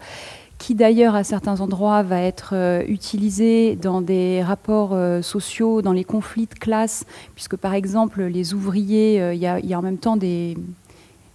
qui 0.58 0.74
d'ailleurs 0.74 1.16
à 1.16 1.25
certains 1.25 1.60
endroits 1.60 2.02
va 2.02 2.22
être 2.22 2.56
utilisée 2.88 3.75
dans 3.75 4.00
des 4.00 4.42
rapports 4.42 4.98
sociaux, 5.22 5.82
dans 5.82 5.92
les 5.92 6.06
conflits 6.06 6.46
de 6.46 6.54
classe, 6.54 7.06
puisque 7.34 7.58
par 7.58 7.74
exemple 7.74 8.24
les 8.24 8.54
ouvriers, 8.54 9.34
il 9.34 9.38
y, 9.38 9.68
y, 9.68 9.74
a 9.74 9.78
en 9.78 9.82
même 9.82 9.98
temps 9.98 10.16
des, 10.16 10.56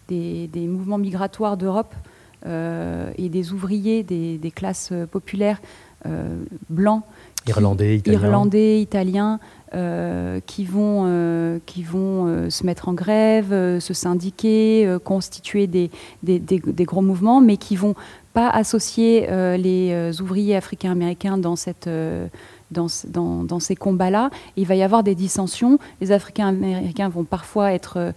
des, 0.09 0.49
des 0.49 0.67
mouvements 0.67 0.97
migratoires 0.97 1.59
d'Europe 1.59 1.95
euh, 1.95 2.10
et 2.47 3.29
des 3.29 3.53
ouvriers 3.53 4.03
des, 4.03 4.53
classes 4.55 4.91
euh, 4.93 5.07
populaires 5.07 5.61
euh, 6.07 6.45
blancs, 6.69 7.03
irlandais, 7.47 7.97
italiens, 7.97 8.21
irlandais, 8.21 8.81
italiens 8.81 9.41
qui 10.47 10.65
vont, 10.65 11.61
qui 11.65 11.83
vont 11.85 12.51
se 12.51 12.67
mettre 12.67 12.89
en 12.89 12.93
grève, 12.93 13.79
se 13.79 13.95
syndiquer, 13.95 14.97
constituer 15.05 15.69
des, 15.69 15.91
des, 16.25 16.41
des, 16.41 16.85
gros 16.85 17.03
mouvements, 17.03 17.41
mais 17.41 17.57
qui 17.57 17.77
vont 17.77 17.95
pas 18.33 18.51
associer 18.51 19.29
les 19.57 20.21
ouvriers 20.21 20.57
africains-américains 20.57 21.39
dans 21.39 21.55
cette 21.55 21.89
dans, 22.71 22.87
dans, 23.09 23.45
dans, 23.45 23.61
ces 23.61 23.77
combats-là. 23.77 24.31
Il 24.57 24.67
va 24.67 24.75
y 24.75 24.83
avoir 24.83 25.03
des 25.03 25.15
dissensions. 25.15 25.79
Les 26.01 26.13
Africains-Américains 26.13 27.09
vont 27.09 27.25
parfois 27.25 27.73
être 27.73 28.13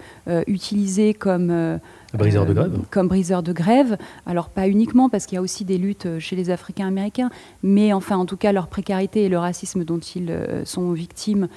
utilisés 0.48 1.14
comme 1.14 1.80
Briseur 2.14 2.46
de 2.46 2.52
euh, 2.52 2.54
grève 2.54 2.80
Comme 2.92 3.08
briseur 3.08 3.44
de 3.44 3.54
grève. 3.54 3.98
Alors 4.26 4.50
pas 4.50 4.68
uniquement, 4.68 5.10
parce 5.10 5.26
qu'il 5.26 5.36
y 5.36 5.40
a 5.40 5.42
aussi 5.42 5.66
des 5.66 5.78
luttes 5.78 6.06
euh, 6.06 6.20
chez 6.20 6.36
les 6.36 6.50
Africains 6.50 6.88
américains, 6.88 7.30
mais 7.64 7.92
enfin 7.94 8.18
en 8.18 8.26
tout 8.26 8.38
cas 8.38 8.52
leur 8.52 8.68
précarité 8.68 9.24
et 9.24 9.30
le 9.30 9.40
racisme 9.40 9.84
dont 9.84 10.00
ils 10.00 10.30
euh, 10.30 10.64
sont 10.66 10.92
victimes 10.92 11.48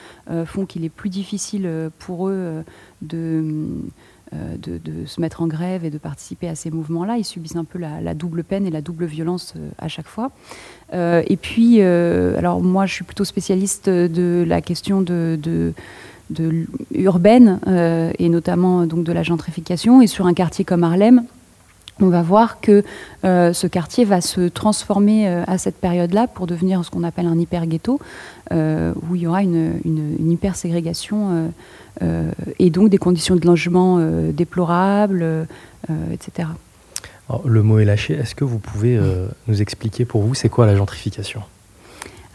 font 0.46 0.66
qu'il 0.66 0.84
est 0.84 0.90
plus 0.90 1.10
difficile 1.10 1.90
pour 1.98 2.28
eux 2.28 2.64
de, 3.02 3.42
de, 3.42 4.15
se 4.32 5.20
mettre 5.20 5.42
en 5.42 5.46
grève 5.46 5.84
et 5.84 5.90
de 5.90 5.98
participer 5.98 6.48
à 6.48 6.54
ces 6.54 6.70
mouvements-là. 6.70 7.16
Ils 7.16 7.24
subissent 7.24 7.56
un 7.56 7.64
peu 7.64 7.78
la, 7.78 8.14
double 8.14 8.44
peine 8.44 8.66
et 8.66 8.70
la 8.70 8.80
double 8.80 9.04
violence 9.04 9.54
à 9.78 9.88
chaque 9.88 10.08
fois. 10.08 10.30
et 10.92 11.38
puis, 11.40 11.80
alors 11.80 12.62
moi 12.62 12.86
je 12.86 12.92
suis 12.92 13.04
plutôt 13.04 13.24
spécialiste 13.24 13.88
de 13.88 14.44
la 14.46 14.60
question 14.60 15.02
de 15.02 15.38
de, 16.30 16.66
urbaine 16.94 17.60
euh, 17.66 18.12
et 18.18 18.28
notamment 18.28 18.86
donc 18.86 19.04
de 19.04 19.12
la 19.12 19.22
gentrification. 19.22 20.02
Et 20.02 20.06
sur 20.06 20.26
un 20.26 20.34
quartier 20.34 20.64
comme 20.64 20.84
Harlem, 20.84 21.24
on 22.00 22.08
va 22.08 22.22
voir 22.22 22.60
que 22.60 22.84
euh, 23.24 23.52
ce 23.52 23.66
quartier 23.66 24.04
va 24.04 24.20
se 24.20 24.48
transformer 24.48 25.28
euh, 25.28 25.44
à 25.46 25.58
cette 25.58 25.76
période-là 25.76 26.26
pour 26.26 26.46
devenir 26.46 26.84
ce 26.84 26.90
qu'on 26.90 27.04
appelle 27.04 27.26
un 27.26 27.38
hyper-ghetto, 27.38 28.00
où 28.50 29.16
il 29.16 29.22
y 29.22 29.26
aura 29.26 29.42
une, 29.42 29.80
une, 29.84 30.30
hyper-ségrégation 30.30 31.50
et 32.60 32.70
donc 32.70 32.90
des 32.90 32.98
conditions 32.98 33.34
de 33.34 33.44
logement 33.44 33.98
déplorables, 34.30 35.48
etc. 36.12 36.50
le 37.44 37.62
mot 37.64 37.80
est 37.80 37.84
lâché. 37.84 38.14
Est-ce 38.14 38.36
que 38.36 38.44
vous 38.44 38.60
pouvez 38.60 39.00
nous 39.48 39.62
expliquer 39.62 40.04
pour 40.04 40.22
vous, 40.22 40.34
c'est 40.34 40.48
quoi 40.48 40.64
la 40.64 40.76
gentrification? 40.76 41.42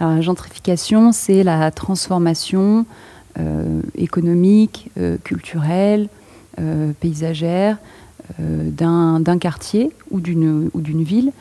Alors, 0.01 0.15
La 0.15 0.21
gentrification, 0.21 1.13
c'est 1.13 1.43
la 1.43 1.71
transformation 1.71 2.85
économique, 3.95 4.89
culturelle, 5.23 6.09
paysagère 6.99 7.77
d'un 8.39 9.37
quartier 9.39 9.91
ou 10.09 10.19
d'une 10.19 11.03
ville 11.03 11.31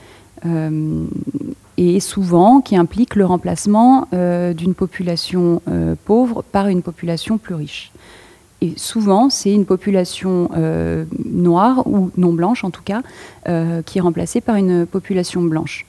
et 1.81 1.99
souvent 1.99 2.61
qui 2.61 2.77
implique 2.77 3.17
le 3.17 3.25
remplacement 3.25 4.07
euh, 4.13 4.53
d'une 4.53 4.75
population 4.75 5.63
euh, 5.67 5.95
pauvre 6.05 6.43
par 6.43 6.69
une 6.69 6.83
population 6.83 7.39
plus 7.39 7.55
riche. 7.55 7.91
Et 8.61 8.75
souvent, 8.77 9.31
c'est 9.31 9.55
une 9.55 9.65
population 9.65 10.51
euh, 10.55 11.07
noire, 11.25 11.87
ou 11.87 12.11
non 12.19 12.35
blanche 12.35 12.63
en 12.65 12.71
tout 12.71 12.83
cas, 12.83 13.01
qui 13.87 13.97
est 13.97 14.03
remplacée 14.03 14.43
par 14.43 14.57
une 14.57 14.85
population 14.85 15.41
blanche. 15.41 15.87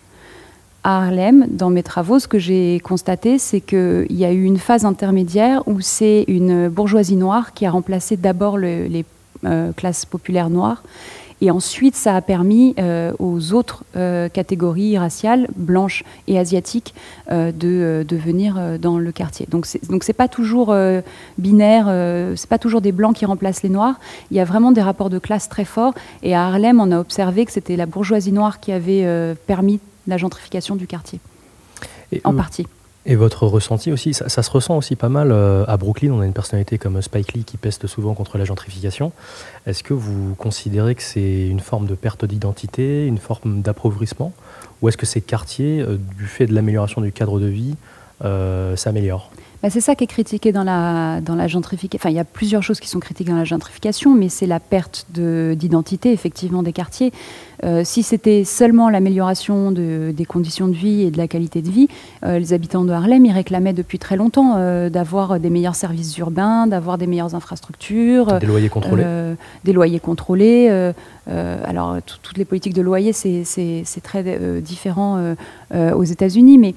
À 0.86 1.04
Harlem, 1.04 1.48
dans 1.50 1.70
mes 1.70 1.84
travaux, 1.84 2.18
ce 2.18 2.30
que 2.30 2.40
j'ai 2.40 2.80
constaté, 2.80 3.38
c'est 3.38 3.60
qu'il 3.60 4.08
y 4.10 4.24
a 4.24 4.32
eu 4.32 4.44
une 4.44 4.58
phase 4.58 4.86
intermédiaire 4.86 5.68
où 5.68 5.82
c'est 5.82 6.24
une 6.30 6.70
bourgeoisie 6.70 7.18
noire 7.18 7.54
qui 7.54 7.66
a 7.66 7.72
remplacé 7.72 8.16
d'abord 8.16 8.58
les 8.58 9.06
classes 9.76 10.06
populaires 10.06 10.50
noires 10.50 10.84
et 11.42 11.50
ensuite, 11.50 11.96
ça 11.96 12.16
a 12.16 12.22
permis 12.22 12.76
euh, 12.80 13.14
aux 13.18 13.54
autres 13.54 13.84
euh, 13.96 14.30
catégories 14.30 14.98
raciales, 15.00 15.48
blanches 15.56 16.04
et 16.28 16.38
asiatiques, 16.38 16.94
euh, 17.32 17.52
de, 17.52 18.06
de, 18.08 18.16
venir 18.16 18.78
dans 18.80 19.00
le 19.00 19.12
quartier. 19.12 19.48
Donc, 19.50 19.66
donc 19.90 20.04
c'est 20.04 20.14
pas 20.14 20.28
toujours 20.28 20.76
binaire, 21.40 21.88
c'est 22.36 22.50
pas 22.50 22.60
toujours 22.60 22.82
des 22.82 22.92
blancs 22.92 23.16
qui 23.16 23.26
remplacent 23.26 23.64
les 23.64 23.70
noirs. 23.70 23.96
Il 24.30 24.38
y 24.38 24.40
a 24.40 24.46
vraiment 24.46 24.72
des 24.72 24.82
rapports 24.82 25.10
de 25.10 25.18
classe 25.18 25.50
très 25.50 25.66
forts. 25.66 25.96
Et 26.22 26.36
à 26.36 26.46
Harlem, 26.46 26.80
on 26.80 26.92
a 26.92 27.00
observé 27.00 27.46
que 27.46 27.52
c'était 27.52 27.76
la 27.76 27.88
bourgeoisie 27.88 28.32
noire 28.32 28.60
qui 28.60 28.72
avait 28.72 29.36
permis 29.48 29.80
la 30.06 30.18
gentrification 30.18 30.76
du 30.76 30.86
quartier, 30.86 31.20
en 32.24 32.36
partie. 32.36 32.68
Et 33.06 33.16
votre 33.16 33.48
ressenti 33.48 33.92
aussi, 33.92 34.14
ça, 34.14 34.30
se 34.30 34.52
ressent 34.52 34.78
aussi 34.78 34.96
pas 34.96 35.10
mal 35.10 35.32
euh, 35.32 35.66
à 35.68 35.78
Brooklyn. 35.78 36.12
On 36.12 36.22
a 36.22 36.26
une 36.26 36.34
personnalité 36.34 36.78
comme 36.78 37.02
Spike 37.02 37.34
Lee 37.34 37.44
qui 37.44 37.58
peste 37.58 37.88
souvent 37.88 38.14
contre 38.14 38.38
la 38.38 38.46
gentrification. 38.46 39.12
Est-ce 39.66 39.84
que 39.84 39.96
vous 39.96 40.36
considérez 40.36 40.94
que 40.94 41.02
c'est 41.02 41.48
une 41.48 41.62
forme 41.62 41.88
de 41.88 41.96
perte 41.96 42.26
d'identité, 42.26 43.08
une 43.08 43.18
forme 43.18 43.62
d'appauvrissement? 43.62 44.34
Ou 44.82 44.90
est-ce 44.90 44.98
que 44.98 45.08
ces 45.08 45.22
quartiers, 45.22 45.82
euh, 45.82 45.98
du 46.18 46.28
fait 46.28 46.46
de 46.46 46.54
l'amélioration 46.54 47.02
du 47.02 47.12
cadre 47.12 47.40
de 47.40 47.48
vie, 47.48 47.76
euh, 48.24 48.76
s'améliorent? 48.76 49.32
Bah, 49.64 49.70
c'est 49.70 49.82
ça 49.82 49.96
qui 49.96 50.06
est 50.06 50.08
critiqué 50.08 50.52
dans 50.52 50.64
la, 50.64 51.22
dans 51.22 51.36
la 51.36 51.48
gentrification. 51.48 52.00
Enfin, 52.02 52.10
il 52.10 52.16
y 52.16 52.20
a 52.20 52.26
plusieurs 52.26 52.64
choses 52.64 52.80
qui 52.80 52.90
sont 52.90 53.00
critiquées 53.00 53.32
dans 53.32 53.38
la 53.38 53.44
gentrification, 53.44 54.16
mais 54.16 54.30
c'est 54.30 54.48
la 54.48 54.60
perte 54.60 55.06
d'identité, 55.12 56.12
effectivement, 56.12 56.64
des 56.64 56.74
quartiers. 56.74 57.12
Euh, 57.64 57.84
si 57.84 58.02
c'était 58.02 58.44
seulement 58.44 58.90
l'amélioration 58.90 59.72
de, 59.72 60.12
des 60.16 60.26
conditions 60.26 60.68
de 60.68 60.74
vie 60.74 61.04
et 61.04 61.12
de 61.12 61.18
la 61.18 61.28
qualité 61.28 61.62
de 61.62 61.70
vie, 61.70 61.88
euh, 62.26 62.40
les 62.40 62.54
habitants 62.54 62.84
de 62.84 62.92
Harlem, 62.92 63.24
ils 63.24 63.32
réclamaient 63.32 63.74
depuis 63.74 64.00
très 64.00 64.18
longtemps 64.18 64.56
euh, 64.58 64.90
d'avoir 64.90 65.40
des 65.40 65.52
meilleurs 65.52 65.76
services 65.76 66.18
urbains, 66.18 66.66
d'avoir 66.66 66.98
des 66.98 67.06
meilleures 67.06 67.36
infrastructures. 67.36 68.40
Des 68.40 68.48
loyers 68.48 68.70
contrôlés. 68.70 69.06
des 69.64 69.74
loyers 69.74 70.00
contrôlés. 70.00 70.92
alors, 71.28 71.98
toutes 72.02 72.38
les 72.38 72.46
politiques 72.46 72.74
de 72.74 72.82
loyer, 72.82 73.14
c'est 73.14 74.02
très 74.02 74.62
différent 74.62 75.36
aux 75.74 76.04
États-Unis, 76.04 76.58
mais 76.58 76.74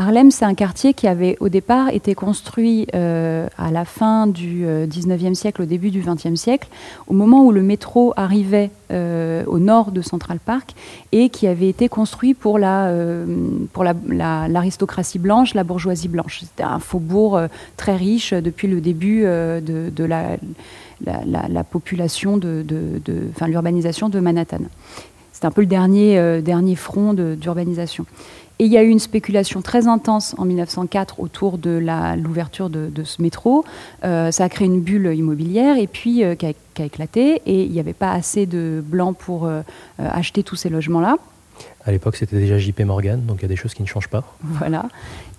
Harlem, 0.00 0.30
c'est 0.30 0.44
un 0.44 0.54
quartier 0.54 0.94
qui 0.94 1.08
avait 1.08 1.36
au 1.40 1.48
départ 1.48 1.88
été 1.88 2.14
construit 2.14 2.86
euh, 2.94 3.48
à 3.58 3.72
la 3.72 3.84
fin 3.84 4.28
du 4.28 4.64
19e 4.64 5.30
euh, 5.30 5.34
siècle, 5.34 5.62
au 5.62 5.64
début 5.64 5.90
du 5.90 6.00
20e 6.00 6.36
siècle, 6.36 6.68
au 7.08 7.14
moment 7.14 7.44
où 7.44 7.50
le 7.50 7.62
métro 7.62 8.14
arrivait 8.16 8.70
euh, 8.92 9.42
au 9.48 9.58
nord 9.58 9.90
de 9.90 10.00
Central 10.00 10.38
Park 10.38 10.76
et 11.10 11.30
qui 11.30 11.48
avait 11.48 11.68
été 11.68 11.88
construit 11.88 12.34
pour 12.34 12.60
l'aristocratie 12.60 15.18
la, 15.18 15.22
blanche, 15.22 15.54
la 15.54 15.64
bourgeoisie 15.64 16.06
blanche. 16.06 16.44
C'était 16.44 16.62
un 16.62 16.78
faubourg 16.78 17.40
très 17.76 17.96
riche 17.96 18.32
depuis 18.32 18.68
le 18.68 18.80
début 18.80 19.22
de, 19.22 20.04
la, 20.04 20.36
la, 21.04 21.64
population, 21.64 22.36
de, 22.36 22.64
l'urbanisation 23.48 24.10
de 24.10 24.20
Manhattan. 24.20 24.60
C'est 25.32 25.44
un 25.44 25.50
peu 25.50 25.62
le 25.62 25.66
dernier, 25.66 26.40
dernier 26.40 26.76
front 26.76 27.14
d'urbanisation. 27.14 28.06
Et 28.60 28.64
il 28.64 28.72
y 28.72 28.76
a 28.76 28.82
eu 28.82 28.88
une 28.88 28.98
spéculation 28.98 29.62
très 29.62 29.86
intense 29.86 30.34
en 30.36 30.44
1904 30.44 31.20
autour 31.20 31.58
de 31.58 31.80
l'ouverture 32.16 32.68
de, 32.70 33.04
ce 33.04 33.22
métro. 33.22 33.64
Euh, 34.04 34.32
ça 34.32 34.44
a 34.44 34.48
créé 34.48 34.66
une 34.66 34.80
bulle 34.80 35.14
immobilière 35.14 35.78
et 35.78 35.86
puis 35.86 36.24
euh, 36.24 36.34
qui, 36.34 36.46
a, 36.46 36.84
éclaté. 36.84 37.40
Et 37.46 37.62
il 37.62 37.70
n'y 37.70 37.78
avait 37.78 37.92
pas 37.92 38.10
assez 38.10 38.46
de 38.46 38.82
blancs 38.84 39.16
pour 39.16 39.46
euh, 39.46 39.62
acheter 39.98 40.42
tous 40.42 40.56
ces 40.56 40.70
logements-là. 40.70 41.16
À 41.84 41.92
l'époque, 41.92 42.16
c'était 42.16 42.38
déjà 42.38 42.58
JP 42.58 42.80
Morgan, 42.80 43.24
donc 43.24 43.38
il 43.38 43.42
y 43.42 43.44
a 43.44 43.48
des 43.48 43.56
choses 43.56 43.74
qui 43.74 43.82
ne 43.82 43.88
changent 43.88 44.08
pas. 44.08 44.24
Voilà. 44.42 44.86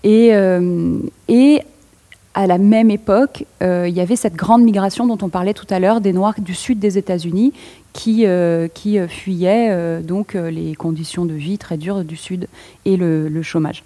Et, 0.03 0.31
et 1.27 1.61
à 2.33 2.47
la 2.47 2.57
même 2.57 2.89
époque, 2.89 3.45
il 3.61 3.89
y 3.89 4.01
avait 4.01 4.15
cette 4.15 4.35
grande 4.35 4.63
migration 4.63 5.05
dont 5.07 5.17
on 5.21 5.29
parlait 5.29 5.53
tout 5.53 5.67
à 5.69 5.79
l'heure 5.79 6.01
des 6.01 6.11
Noirs 6.11 6.35
du 6.39 6.55
sud 6.55 6.79
des 6.79 6.97
États-Unis 6.97 7.53
qui, 7.93 8.25
euh, 8.25 8.67
euh, 8.85 9.07
fuyaient 9.07 9.69
euh, 9.71 10.01
donc 10.01 10.33
les 10.33 10.75
conditions 10.75 11.25
de 11.25 11.33
vie 11.33 11.57
très 11.57 11.77
dures 11.77 12.03
du 12.03 12.15
Sud 12.15 12.47
et 12.85 12.97
le, 12.97 13.41
chômage. 13.41 13.83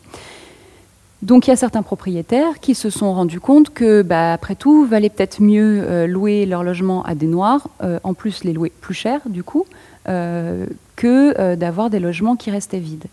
Donc 1.21 1.47
il 1.47 1.51
y 1.51 1.53
a 1.53 1.55
certains 1.55 1.83
propriétaires 1.83 2.59
qui 2.59 2.75
se 2.75 2.89
sont 2.89 3.13
rendus 3.13 3.39
compte 3.39 3.69
que, 3.69 4.01
bah, 4.01 4.33
après 4.33 4.55
tout, 4.55 4.85
valait 4.85 5.09
peut-être 5.09 5.41
mieux 5.41 6.05
louer 6.05 6.45
leur 6.45 6.63
logement 6.63 7.03
à 7.03 7.15
des 7.15 7.27
Noirs, 7.27 7.69
en 8.03 8.13
plus 8.13 8.43
les 8.43 8.51
louer 8.51 8.73
plus 8.81 8.93
cher 8.93 9.21
du 9.27 9.41
coup, 9.41 9.65
que 10.05 11.55
d'avoir 11.55 11.89
des 11.89 11.99
logements 11.99 12.35
qui 12.35 12.51
restaient 12.51 12.79
vides. 12.79 13.05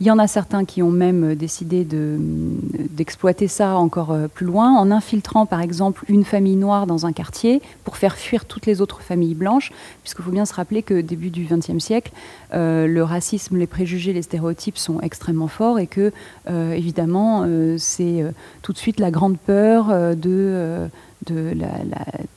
Il 0.00 0.06
y 0.06 0.12
en 0.12 0.18
a 0.20 0.28
certains 0.28 0.64
qui 0.64 0.80
ont 0.80 0.92
même 0.92 1.34
décidé 1.34 1.84
d'exploiter 1.84 3.48
ça 3.48 3.76
encore 3.76 4.12
euh, 4.12 4.28
plus 4.28 4.46
loin 4.46 4.78
en 4.78 4.92
infiltrant 4.92 5.44
par 5.44 5.60
exemple 5.60 6.04
une 6.06 6.24
famille 6.24 6.54
noire 6.54 6.86
dans 6.86 7.04
un 7.04 7.12
quartier 7.12 7.60
pour 7.82 7.96
faire 7.96 8.16
fuir 8.16 8.44
toutes 8.44 8.66
les 8.66 8.80
autres 8.80 9.02
familles 9.02 9.34
blanches, 9.34 9.72
puisqu'il 10.02 10.22
faut 10.22 10.30
bien 10.30 10.44
se 10.44 10.54
rappeler 10.54 10.84
que 10.84 11.00
début 11.00 11.30
du 11.30 11.48
XXe 11.50 11.82
siècle, 11.82 12.12
euh, 12.54 12.86
le 12.86 13.02
racisme, 13.02 13.56
les 13.56 13.66
préjugés, 13.66 14.12
les 14.12 14.22
stéréotypes 14.22 14.78
sont 14.78 15.00
extrêmement 15.00 15.48
forts 15.48 15.80
et 15.80 15.88
que 15.88 16.12
euh, 16.48 16.72
évidemment 16.72 17.44
c'est 17.76 18.24
tout 18.62 18.72
de 18.72 18.78
suite 18.78 19.00
la 19.00 19.10
grande 19.10 19.36
peur 19.38 19.88
de 20.16 20.88
de 21.26 21.52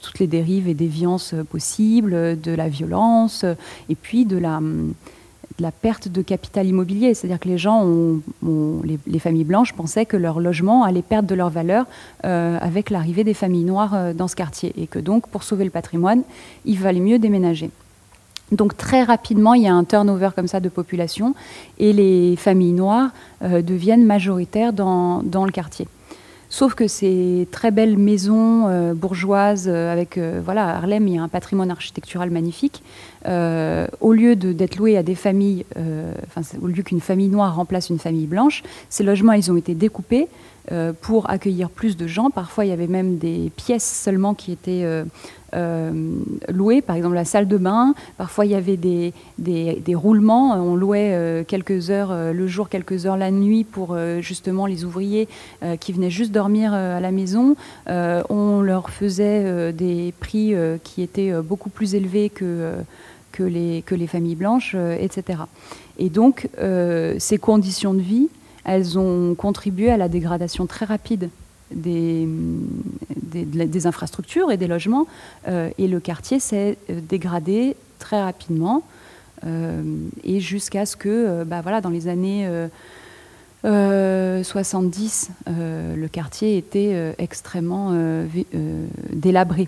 toutes 0.02 0.20
les 0.20 0.28
dérives 0.28 0.68
et 0.68 0.74
déviances 0.74 1.36
possibles, 1.50 2.40
de 2.42 2.52
la 2.52 2.68
violence, 2.68 3.46
et 3.90 3.96
puis 3.96 4.26
de 4.26 4.38
la, 4.38 4.60
la 5.62 5.72
perte 5.72 6.08
de 6.08 6.22
capital 6.22 6.68
immobilier. 6.68 7.14
C'est-à-dire 7.14 7.40
que 7.40 7.48
les 7.48 7.58
gens, 7.58 7.88
les, 8.44 9.20
familles 9.20 9.44
blanches 9.44 9.74
pensaient 9.74 10.06
que 10.06 10.18
leur 10.18 10.40
logement 10.40 10.84
allait 10.84 11.02
perdre 11.02 11.30
de 11.30 11.36
leur 11.36 11.50
valeur 11.50 11.86
euh, 12.26 12.58
avec 12.60 12.90
l'arrivée 12.90 13.24
des 13.24 13.34
familles 13.34 13.64
noires 13.64 13.94
euh, 13.94 14.14
dans 14.14 14.28
ce 14.28 14.36
quartier. 14.36 14.74
Et 14.78 14.88
que 14.88 15.00
donc, 15.00 15.28
pour 15.28 15.44
sauver 15.44 15.64
le 15.64 15.70
patrimoine, 15.70 16.24
il 16.66 16.78
valait 16.80 17.00
mieux 17.00 17.20
déménager. 17.20 17.70
Donc 18.52 18.76
très 18.76 19.04
rapidement, 19.04 19.54
il 19.54 19.64
y 19.64 19.68
a 19.68 19.74
un 19.74 19.86
turnover 19.86 20.32
comme 20.36 20.48
ça 20.48 20.60
de 20.60 20.68
population 20.68 21.36
et 21.78 21.94
les 21.94 22.36
familles 22.36 22.74
noires 22.74 23.12
euh, 23.44 23.62
deviennent 23.62 24.06
majoritaires 24.06 24.74
dans 24.74 25.22
le 25.24 25.52
quartier. 25.52 25.88
Sauf 26.54 26.76
que 26.76 26.86
ces 26.86 27.48
très 27.50 27.72
belles 27.72 27.98
maisons 27.98 28.68
euh, 28.68 28.94
bourgeoises, 28.94 29.70
euh, 29.70 29.90
avec 29.90 30.18
euh, 30.18 30.42
voilà, 30.44 30.76
Harlem, 30.76 31.08
il 31.08 31.16
y 31.16 31.18
a 31.18 31.24
un 31.24 31.30
patrimoine 31.30 31.72
architectural 31.72 32.30
magnifique. 32.30 32.84
au 33.26 34.14
lieu 34.14 34.36
d'être 34.36 34.76
loués 34.76 34.98
à 34.98 35.04
des 35.04 35.16
familles, 35.16 35.64
au 36.62 36.68
lieu 36.68 36.84
qu'une 36.84 37.00
famille 37.00 37.30
noire 37.30 37.56
remplace 37.56 37.90
une 37.90 38.00
famille 38.00 38.28
blanche, 38.28 38.64
ces 38.90 39.04
logements, 39.04 39.34
ils 39.34 39.50
ont 39.50 39.56
été 39.56 39.76
découpés 39.76 40.28
pour 41.02 41.30
accueillir 41.30 41.70
plus 41.70 41.96
de 41.96 42.08
gens. 42.08 42.32
Parfois, 42.32 42.66
il 42.66 42.70
y 42.70 42.74
avait 42.74 42.88
même 42.88 43.18
des 43.18 43.52
pièces 43.56 44.02
seulement 44.04 44.34
qui 44.34 44.52
étaient 44.52 44.84
louer, 45.54 46.82
par 46.82 46.96
exemple 46.96 47.16
la 47.16 47.26
salle 47.26 47.48
de 47.48 47.58
bain. 47.58 47.94
Parfois, 48.18 48.46
il 48.46 48.52
y 48.52 48.56
avait 48.56 48.78
des, 48.78 49.14
des, 49.38 49.96
roulements. 49.96 50.54
On 50.54 50.76
louait 50.76 51.12
euh, 51.14 51.44
quelques 51.46 51.90
heures 51.90 52.12
euh, 52.12 52.34
le 52.34 52.48
jour, 52.48 52.70
quelques 52.70 53.06
heures 53.06 53.18
la 53.18 53.32
nuit 53.32 53.64
pour 53.64 53.98
justement 54.22 54.66
les 54.66 54.86
ouvriers 54.86 55.28
qui 55.80 55.94
venaient 55.94 56.10
juste 56.10 56.32
dormir 56.32 56.74
à 56.74 57.00
la 57.00 57.12
maison. 57.12 57.56
on 57.88 58.62
leur 58.62 58.90
faisait 58.90 59.74
des 59.74 60.14
prix 60.20 60.54
qui 60.84 61.02
étaient 61.02 61.34
beaucoup 61.42 61.70
plus 61.70 61.96
élevés 61.96 62.30
que, 62.30 62.74
que, 63.32 63.44
les, 63.44 63.84
que 63.86 63.96
les 63.96 64.08
familles 64.08 64.36
blanches, 64.36 64.76
etc. 65.00 65.44
Et 65.98 66.10
donc, 66.10 66.50
ces 67.18 67.38
conditions 67.38 67.94
de 67.94 68.02
vie, 68.02 68.30
elles 68.64 68.98
ont 68.98 69.36
contribué 69.36 69.90
à 69.90 69.98
la 69.98 70.08
dégradation 70.08 70.66
très 70.66 70.86
rapide 70.86 71.30
des, 71.74 72.28
infrastructures 73.86 74.52
et 74.52 74.58
des 74.58 74.68
logements. 74.68 75.08
Euh, 75.48 75.70
et 75.78 75.88
le 75.88 76.00
quartier 76.00 76.40
s'est 76.40 76.78
euh, 76.90 77.00
dégradé 77.02 77.76
très 78.00 78.22
rapidement. 78.22 78.84
Euh, 79.46 79.82
et 80.24 80.40
jusqu'à 80.40 80.86
ce 80.86 80.96
que, 80.96 81.44
bah 81.44 81.62
dans 81.82 81.90
les 81.90 82.08
années 82.08 82.48
70, 83.64 85.32
le 85.48 86.08
quartier 86.08 86.58
était 86.58 87.16
extrêmement 87.18 87.92
délabré. 89.12 89.68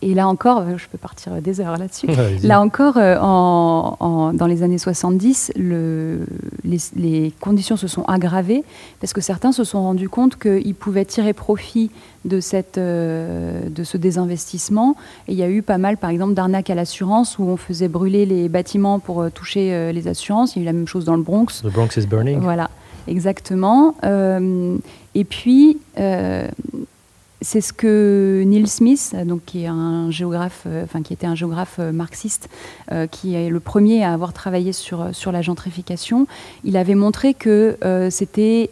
Et 0.00 0.14
là 0.14 0.28
encore, 0.28 0.64
je 0.76 0.86
peux 0.88 0.98
partir 0.98 1.42
des 1.42 1.60
heures 1.60 1.76
là-dessus. 1.76 2.06
là 2.42 2.60
encore, 2.60 2.96
en, 2.96 4.32
dans 4.32 4.46
les 4.46 4.62
années 4.62 4.78
70, 4.78 5.52
le, 5.56 6.20
les, 6.64 7.32
conditions 7.40 7.76
se 7.76 7.88
sont 7.88 8.04
aggravées 8.04 8.62
parce 9.00 9.12
que 9.12 9.20
certains 9.20 9.50
se 9.50 9.64
sont 9.64 9.82
rendus 9.82 10.08
compte 10.08 10.38
qu'ils 10.38 10.74
pouvaient 10.74 11.04
tirer 11.04 11.32
profit 11.32 11.90
de, 12.24 12.38
cette, 12.40 12.78
de 12.78 13.84
ce 13.84 13.96
désinvestissement. 13.96 14.94
Et 15.26 15.32
il 15.32 15.38
y 15.38 15.42
a 15.42 15.50
eu 15.50 15.62
pas 15.62 15.78
mal, 15.78 15.96
par 15.96 16.10
exemple, 16.10 16.34
d'arnaques 16.34 16.70
à 16.70 16.76
l'assurance 16.76 17.38
où 17.38 17.42
on 17.42 17.56
faisait 17.56 17.88
brûler 17.88 18.24
les 18.24 18.48
bâtiments 18.48 19.00
pour 19.00 19.28
toucher 19.32 19.92
les 19.92 20.06
assurances. 20.06 20.54
Il 20.54 20.60
y 20.60 20.60
a 20.60 20.62
eu 20.62 20.66
la 20.66 20.74
même 20.74 20.86
chose 20.88 21.04
dans 21.04 21.16
le 21.16 21.22
Bronx. 21.22 21.62
The 21.62 21.72
Bronx 21.72 21.96
is 21.96 22.06
burning. 22.06 22.38
Voilà. 22.40 22.70
Exactement. 23.08 23.96
Euh, 24.04 24.76
et 25.14 25.24
puis, 25.24 25.78
euh, 25.98 26.46
c'est 27.40 27.60
ce 27.60 27.72
que 27.72 28.42
Neil 28.46 28.66
Smith, 28.66 29.14
donc 29.24 29.44
qui 29.46 29.64
est 29.64 29.68
un 29.68 30.10
géographe, 30.10 30.64
euh, 30.66 30.84
enfin 30.84 31.02
qui 31.02 31.12
était 31.12 31.26
un 31.26 31.34
géographe 31.34 31.78
marxiste, 31.78 32.48
qui 33.10 33.34
est 33.34 33.48
le 33.48 33.60
premier 33.60 34.02
à 34.02 34.12
avoir 34.12 34.32
travaillé 34.32 34.72
sur 34.72 35.08
sur 35.12 35.32
la 35.32 35.42
gentrification. 35.42 36.26
Il 36.64 36.76
avait 36.76 36.94
montré 36.94 37.34
que 37.34 37.76
c'était 38.10 38.70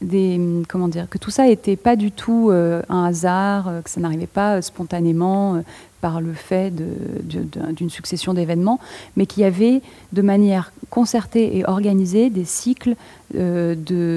des, 0.00 0.38
comment 0.68 0.88
dire, 0.88 1.08
que 1.08 1.18
tout 1.18 1.30
ça 1.30 1.46
n'était 1.46 1.76
pas 1.76 1.96
du 1.96 2.12
tout 2.12 2.50
un 2.52 3.04
hasard, 3.04 3.70
que 3.82 3.90
ça 3.90 4.00
n'arrivait 4.00 4.26
pas 4.26 4.60
spontanément 4.62 5.62
par 6.04 6.20
le 6.20 6.34
fait 6.34 6.70
d'une 6.70 7.88
succession 7.88 8.34
d'événements, 8.34 8.78
mais 9.16 9.24
qu'il 9.24 9.42
y 9.42 9.46
avait 9.46 9.80
de 10.12 10.20
manière 10.20 10.70
concertée 10.90 11.56
et 11.56 11.64
organisée 11.64 12.28
des 12.28 12.44
cycles 12.44 12.94
euh, 13.36 13.74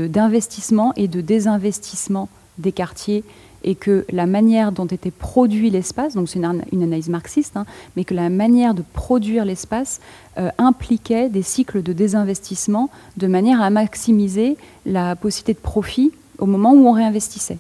d'investissement 0.10 0.92
et 0.98 1.08
de 1.08 1.22
désinvestissement 1.22 2.28
des 2.58 2.74
quartiers 2.74 3.24
et 3.64 3.76
que 3.76 4.06
la 4.12 4.26
manière 4.26 4.72
dont 4.72 4.86
était 4.86 5.12
produit 5.12 5.70
l'espace, 5.70 6.14
donc 6.14 6.30
c'est 6.30 6.40
une, 6.40 6.84
analyse 6.84 7.10
marxiste, 7.10 7.58
hein, 7.58 7.66
mais 7.96 8.04
que 8.04 8.14
la 8.14 8.30
manière 8.30 8.74
de 8.74 8.84
produire 8.94 9.46
l'espace 9.46 10.00
euh, 10.38 10.50
impliquait 10.58 11.30
des 11.30 11.42
cycles 11.42 11.82
de 11.82 11.94
désinvestissement 11.94 12.90
de 13.18 13.28
manière 13.28 13.62
à 13.62 13.70
maximiser 13.70 14.58
la 14.86 15.16
possibilité 15.16 15.54
de 15.54 15.64
profit 15.64 16.12
au 16.38 16.46
moment 16.46 16.74
où 16.74 16.88
on 16.88 16.92
réinvestissait. 16.92 17.58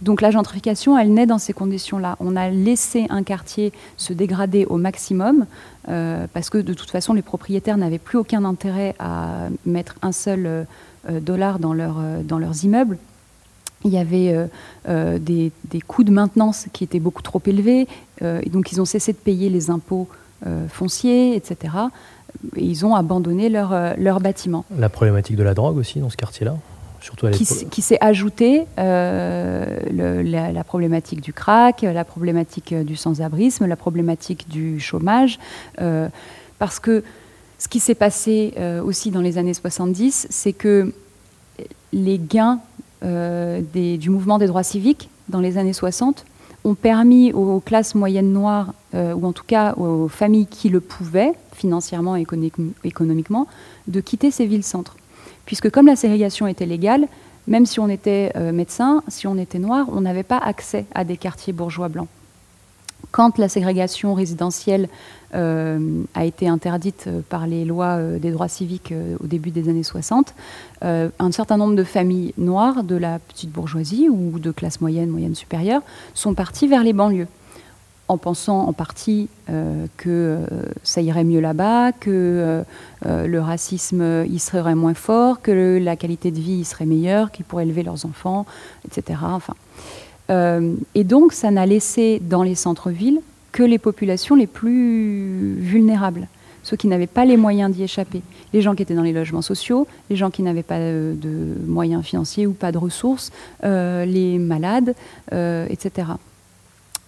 Donc 0.00 0.20
la 0.20 0.30
gentrification, 0.30 0.96
elle 0.96 1.12
naît 1.12 1.26
dans 1.26 1.38
ces 1.38 1.52
conditions-là. 1.52 2.16
On 2.20 2.36
a 2.36 2.50
laissé 2.50 3.06
un 3.10 3.24
quartier 3.24 3.72
se 3.96 4.12
dégrader 4.12 4.64
au 4.64 4.76
maximum 4.76 5.44
euh, 5.88 6.26
parce 6.32 6.50
que 6.50 6.58
de 6.58 6.72
toute 6.72 6.90
façon, 6.90 7.14
les 7.14 7.22
propriétaires 7.22 7.76
n'avaient 7.76 7.98
plus 7.98 8.16
aucun 8.16 8.44
intérêt 8.44 8.94
à 9.00 9.48
mettre 9.66 9.96
un 10.02 10.12
seul 10.12 10.46
euh, 10.46 10.64
dollar 11.20 11.58
dans, 11.58 11.74
leur, 11.74 11.96
dans 12.22 12.38
leurs 12.38 12.64
immeubles. 12.64 12.96
Il 13.84 13.92
y 13.92 13.98
avait 13.98 14.48
des, 14.86 15.52
coûts 15.86 16.04
de 16.04 16.10
maintenance 16.10 16.66
qui 16.72 16.84
étaient 16.84 17.00
beaucoup 17.00 17.22
trop 17.22 17.40
élevés, 17.46 17.86
et 18.20 18.50
donc 18.50 18.72
ils 18.72 18.80
ont 18.80 18.84
cessé 18.84 19.12
de 19.12 19.18
payer 19.18 19.50
les 19.50 19.70
impôts 19.70 20.08
fonciers, 20.68 21.36
etc. 21.36 21.74
Et 22.56 22.64
ils 22.64 22.84
ont 22.84 22.96
abandonné 22.96 23.48
leurs 23.48 23.96
leur 23.96 24.20
bâtiments. 24.20 24.64
La 24.76 24.88
problématique 24.88 25.36
de 25.36 25.44
la 25.44 25.54
drogue 25.54 25.76
aussi 25.76 26.00
dans 26.00 26.10
ce 26.10 26.16
quartier-là 26.16 26.56
qui, 27.70 27.82
s'est 27.82 27.98
ajouté 28.00 28.66
euh, 28.78 30.22
la, 30.52 30.64
problématique 30.64 31.20
du 31.20 31.32
crack, 31.32 31.82
la 31.82 32.04
problématique 32.04 32.72
euh, 32.72 32.84
du 32.84 32.96
sans-abrisme, 32.96 33.66
la 33.66 33.76
problématique 33.76 34.48
du 34.48 34.80
chômage, 34.80 35.38
euh, 35.80 36.08
parce 36.58 36.80
que 36.80 37.04
ce 37.58 37.68
qui 37.68 37.80
s'est 37.80 37.96
passé 37.96 38.54
aussi 38.84 39.10
dans 39.10 39.20
les 39.20 39.36
années 39.36 39.52
70, 39.52 40.28
c'est 40.30 40.52
que 40.52 40.92
les 41.92 42.16
gains 42.16 42.60
du 43.02 44.10
mouvement 44.10 44.38
des 44.38 44.46
droits 44.46 44.62
civiques 44.62 45.08
dans 45.28 45.40
les 45.40 45.58
années 45.58 45.72
60 45.72 46.24
ont 46.64 46.74
permis 46.74 47.32
aux 47.32 47.60
classes 47.60 47.94
moyennes 47.94 48.32
noires, 48.32 48.74
ou 48.94 49.26
en 49.26 49.32
tout 49.32 49.44
cas 49.46 49.74
aux 49.74 50.08
familles 50.08 50.46
qui 50.46 50.68
le 50.68 50.80
pouvaient, 50.80 51.32
financièrement 51.54 52.16
et 52.16 52.26
économiquement, 52.84 53.46
de 53.86 54.00
quitter 54.00 54.30
ces 54.30 54.46
villes-centres 54.46 54.96
puisque 55.48 55.70
comme 55.70 55.86
la 55.86 55.96
ségrégation 55.96 56.46
était 56.46 56.66
légale, 56.66 57.08
même 57.46 57.64
si 57.64 57.80
on 57.80 57.88
était 57.88 58.32
euh, 58.36 58.52
médecin, 58.52 59.02
si 59.08 59.26
on 59.26 59.38
était 59.38 59.58
noir, 59.58 59.86
on 59.90 60.02
n'avait 60.02 60.22
pas 60.22 60.36
accès 60.36 60.84
à 60.94 61.04
des 61.04 61.16
quartiers 61.16 61.54
bourgeois 61.54 61.88
blancs. 61.88 62.08
Quand 63.12 63.38
la 63.38 63.48
ségrégation 63.48 64.12
résidentielle 64.12 64.90
euh, 64.90 65.17
a 65.34 66.24
été 66.24 66.48
interdite 66.48 67.04
euh, 67.06 67.20
par 67.28 67.46
les 67.46 67.64
lois 67.64 68.00
des 68.18 68.30
droits 68.30 68.48
civiques 68.48 68.94
au 69.20 69.26
début 69.26 69.50
des 69.50 69.68
années 69.68 69.82
60, 69.82 70.34
un 70.82 71.32
certain 71.32 71.56
nombre 71.56 71.74
de 71.74 71.84
familles 71.84 72.34
noires 72.38 72.84
de 72.84 72.96
la 72.96 73.18
petite 73.18 73.50
bourgeoisie 73.50 74.08
ou 74.08 74.38
de 74.38 74.50
classe 74.50 74.80
moyenne, 74.80 75.10
moyenne 75.10 75.34
supérieure, 75.34 75.82
sont 76.14 76.34
parties 76.34 76.66
vers 76.66 76.82
les 76.82 76.92
banlieues 76.92 77.28
en 78.08 78.16
pensant 78.16 78.60
en 78.60 78.72
partie 78.72 79.28
euh, 79.50 79.86
que 79.98 80.08
euh, 80.08 80.46
ça 80.82 81.02
irait 81.02 81.24
mieux 81.24 81.40
là-bas, 81.40 81.92
que 81.92 82.64
euh, 83.06 83.26
le 83.26 83.40
racisme 83.40 84.24
y 84.26 84.38
serait 84.38 84.74
moins 84.74 84.94
fort, 84.94 85.42
que 85.42 85.78
la 85.78 85.94
qualité 85.96 86.30
de 86.30 86.40
vie 86.40 86.60
y 86.60 86.64
serait 86.64 86.86
meilleure, 86.86 87.30
qu'ils 87.30 87.44
pourraient 87.44 87.64
élever 87.64 87.82
leurs 87.82 88.06
enfants, 88.06 88.46
etc. 88.86 89.20
Enfin, 89.22 89.54
et 90.94 91.04
donc, 91.04 91.32
ça 91.32 91.50
n'a 91.50 91.64
laissé 91.64 92.20
dans 92.22 92.42
les 92.42 92.54
centres-villes 92.54 93.20
que 93.58 93.64
les 93.64 93.78
populations 93.78 94.36
les 94.36 94.46
plus 94.46 95.56
vulnérables, 95.56 96.28
ceux 96.62 96.76
qui 96.76 96.86
n'avaient 96.86 97.08
pas 97.08 97.24
les 97.24 97.36
moyens 97.36 97.74
d'y 97.74 97.82
échapper. 97.82 98.22
Les 98.52 98.62
gens 98.62 98.76
qui 98.76 98.84
étaient 98.84 98.94
dans 98.94 99.02
les 99.02 99.12
logements 99.12 99.42
sociaux, 99.42 99.88
les 100.10 100.14
gens 100.14 100.30
qui 100.30 100.44
n'avaient 100.44 100.62
pas 100.62 100.78
de, 100.78 101.16
moyens 101.66 102.04
financiers 102.04 102.46
ou 102.46 102.52
pas 102.52 102.70
de 102.70 102.78
ressources, 102.78 103.32
les 103.64 104.38
malades, 104.38 104.94
etc. 105.32 106.06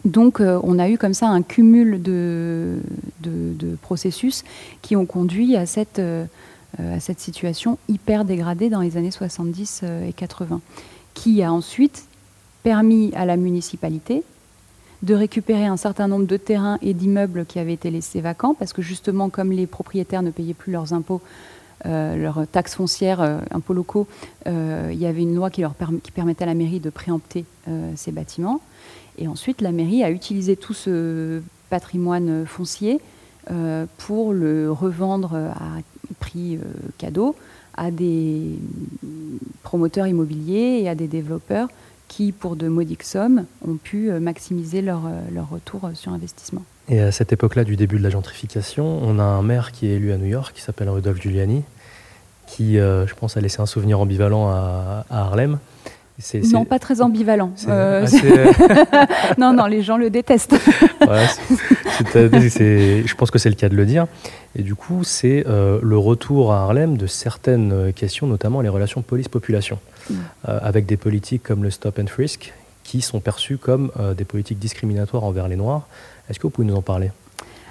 Donc 0.04 0.40
euh, 0.40 0.58
on 0.64 0.80
a 0.80 0.88
eu 0.88 0.98
comme 0.98 1.14
ça 1.14 1.28
un 1.28 1.42
cumul 1.42 2.02
de, 2.02 2.80
processus 3.82 4.42
qui 4.82 4.96
ont 4.96 5.06
conduit 5.06 5.54
à 5.54 5.66
cette, 5.66 6.00
euh, 6.00 6.26
situation 6.98 7.78
hyper 7.88 8.24
dégradée 8.24 8.70
dans 8.70 8.80
les 8.80 8.96
années 8.96 9.12
70 9.12 9.82
euh, 9.84 10.08
et 10.08 10.12
80, 10.12 10.60
qui 11.14 11.44
a 11.44 11.52
ensuite 11.52 12.06
permis 12.64 13.12
à 13.14 13.24
la 13.24 13.36
municipalité 13.36 14.24
de 15.02 15.14
récupérer 15.14 15.66
un 15.66 15.76
certain 15.76 16.08
nombre 16.08 16.26
de 16.26 16.36
terrains 16.36 16.78
et 16.82 16.94
d'immeubles 16.94 17.46
qui 17.46 17.58
avaient 17.58 17.72
été 17.72 17.90
laissés 17.90 18.20
vacants, 18.20 18.54
parce 18.54 18.72
que 18.72 18.82
justement 18.82 19.30
comme 19.30 19.52
les 19.52 19.66
propriétaires 19.66 20.22
ne 20.22 20.30
payaient 20.30 20.54
plus 20.54 20.72
leurs 20.72 20.92
impôts, 20.92 21.20
leurs 21.86 22.46
taxes 22.46 22.74
foncières, 22.74 23.40
impôts 23.50 23.72
locaux, 23.72 24.06
il 24.44 24.98
y 24.98 25.06
avait 25.06 25.22
une 25.22 25.34
loi 25.34 25.48
qui, 25.48 25.62
leur 25.62 25.74
qui 26.02 26.10
permettait 26.10 26.42
à 26.42 26.46
la 26.46 26.54
mairie 26.54 26.80
de 26.80 26.90
préempter 26.90 27.46
ces 27.96 28.12
bâtiments. 28.12 28.60
Et 29.16 29.28
ensuite, 29.28 29.62
la 29.62 29.72
mairie 29.72 30.04
a 30.04 30.10
utilisé 30.10 30.56
tout 30.56 30.74
ce 30.74 31.40
patrimoine 31.70 32.44
foncier 32.46 33.00
euh, 33.50 33.86
pour 33.96 34.32
le 34.32 34.70
revendre 34.70 35.34
à 35.34 35.80
prix 36.18 36.56
euh, 36.56 36.60
cadeau 36.98 37.34
à 37.74 37.90
des 37.90 38.58
promoteurs 39.62 40.06
immobiliers 40.06 40.80
et 40.82 40.88
à 40.88 40.94
des 40.94 41.06
développeurs 41.06 41.68
qui, 42.10 42.32
pour 42.32 42.56
de 42.56 42.68
modiques 42.68 43.04
sommes, 43.04 43.46
ont 43.66 43.76
pu 43.76 44.10
euh, 44.10 44.18
maximiser 44.18 44.82
leur, 44.82 45.02
leur 45.32 45.48
retour 45.48 45.90
sur 45.94 46.12
investissement. 46.12 46.62
Et 46.88 47.00
à 47.00 47.12
cette 47.12 47.32
époque-là 47.32 47.64
du 47.64 47.76
début 47.76 47.98
de 47.98 48.02
la 48.02 48.10
gentrification, 48.10 49.00
on 49.02 49.20
a 49.20 49.22
un 49.22 49.42
maire 49.42 49.70
qui 49.70 49.86
est 49.86 49.94
élu 49.94 50.12
à 50.12 50.16
New 50.16 50.26
York, 50.26 50.52
qui 50.54 50.60
s'appelle 50.60 50.88
Rudolph 50.88 51.20
Giuliani, 51.20 51.62
qui, 52.48 52.74
je 52.74 53.14
pense, 53.14 53.36
a 53.36 53.40
laissé 53.40 53.60
un 53.60 53.66
souvenir 53.66 54.00
ambivalent 54.00 54.50
à 54.50 55.04
Harlem. 55.08 55.60
Non, 56.52 56.64
pas 56.64 56.78
très 56.78 57.00
ambivalent. 57.00 57.52
Euh, 57.68 58.06
non, 59.38 59.52
non, 59.52 59.66
les 59.66 59.82
gens 59.82 59.96
le 59.96 60.10
détestent. 60.10 60.54
je 61.00 63.14
pense 63.14 63.30
que 63.30 63.38
c'est 63.38 63.48
le 63.48 63.54
cas 63.54 63.68
de 63.68 63.76
le 63.76 63.86
dire. 63.86 64.06
Et 64.56 64.62
du 64.62 64.74
coup, 64.74 65.04
c'est 65.04 65.44
euh, 65.46 65.78
le 65.82 65.98
retour 65.98 66.52
à 66.52 66.62
Harlem 66.62 66.96
de 66.96 67.06
certaines 67.06 67.92
questions, 67.92 68.26
notamment 68.26 68.60
les 68.60 68.68
relations 68.68 69.02
police-population, 69.02 69.76
euh, 69.76 69.89
avec 70.44 70.86
des 70.86 70.96
politiques 70.96 71.42
comme 71.42 71.62
le 71.62 71.70
stop 71.70 71.98
and 71.98 72.06
frisk, 72.06 72.52
qui 72.84 73.00
sont 73.00 73.20
perçues 73.20 73.58
comme 73.58 73.90
des 74.16 74.24
politiques 74.24 74.58
discriminatoires 74.58 75.24
envers 75.24 75.48
les 75.48 75.56
Noirs. 75.56 75.86
Est-ce 76.28 76.38
que 76.38 76.44
vous 76.44 76.50
pouvez 76.50 76.66
nous 76.66 76.76
en 76.76 76.82
parler? 76.82 77.10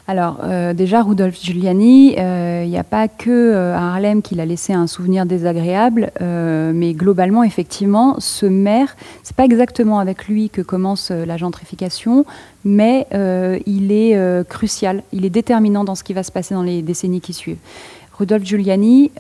Alors 0.10 0.40
euh, 0.44 0.74
déjà, 0.74 1.04
Rudolf 1.04 1.40
Giuliani, 1.40 2.16
euh, 2.18 2.64
il 2.66 2.70
n'y 2.72 2.80
a 2.80 2.84
pas 2.84 3.08
que 3.08 3.30
euh, 3.30 3.76
à 3.76 3.94
Harlem 3.94 4.24
qu'il 4.24 4.40
a 4.40 4.46
laissé 4.48 4.74
un 4.74 4.88
souvenir 4.88 5.28
désagréable, 5.28 6.10
mais 6.20 6.94
globalement, 6.94 7.44
effectivement, 7.44 8.16
ce 8.18 8.48
maire, 8.48 8.96
c'est 9.22 9.36
pas 9.36 9.46
exactement 9.46 10.00
avec 10.00 10.28
lui 10.28 10.50
que 10.50 10.64
commence 10.64 11.12
la 11.12 11.38
gentrification, 11.38 12.26
mais 12.66 13.06
il 13.68 13.92
est 13.92 14.48
crucial, 14.50 15.04
il 15.14 15.26
est 15.26 15.30
déterminant 15.30 15.84
dans 15.84 15.96
ce 15.96 16.04
qui 16.04 16.14
va 16.14 16.24
se 16.24 16.32
passer 16.32 16.56
dans 16.56 16.64
les 16.64 16.82
décennies 16.82 17.22
qui 17.22 17.34
suivent. 17.34 17.60
Rudolf 18.20 18.44
Giuliani, 18.44 19.12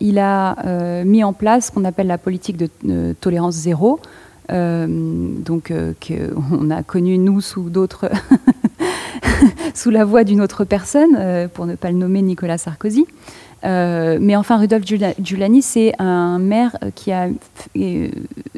il 0.00 0.18
a 0.18 1.02
mis 1.04 1.24
en 1.24 1.32
place 1.32 1.66
ce 1.66 1.70
qu'on 1.72 1.84
appelle 1.84 2.06
la 2.06 2.18
politique 2.18 2.56
de 2.56 3.14
tolérance 3.20 3.54
zéro, 3.54 4.00
donc 4.48 5.72
qu'on 6.06 6.70
a 6.70 6.82
connu 6.84 7.18
nous 7.18 7.40
sous 7.40 7.68
d'autres 7.68 8.08
sous 9.74 9.90
la 9.90 10.04
voix 10.04 10.24
d'une 10.24 10.40
autre 10.40 10.64
personne, 10.64 11.16
euh, 11.18 11.48
pour 11.48 11.66
ne 11.66 11.74
pas 11.74 11.90
le 11.90 11.96
nommer 11.96 12.22
Nicolas 12.22 12.58
Sarkozy. 12.58 13.06
mais 13.64 14.36
enfin, 14.36 14.58
Rudolf 14.58 14.84
Giuliani, 15.20 15.62
c'est 15.62 15.92
un 15.98 16.38
maire 16.38 16.76
qui 16.94 17.10
a 17.10 17.28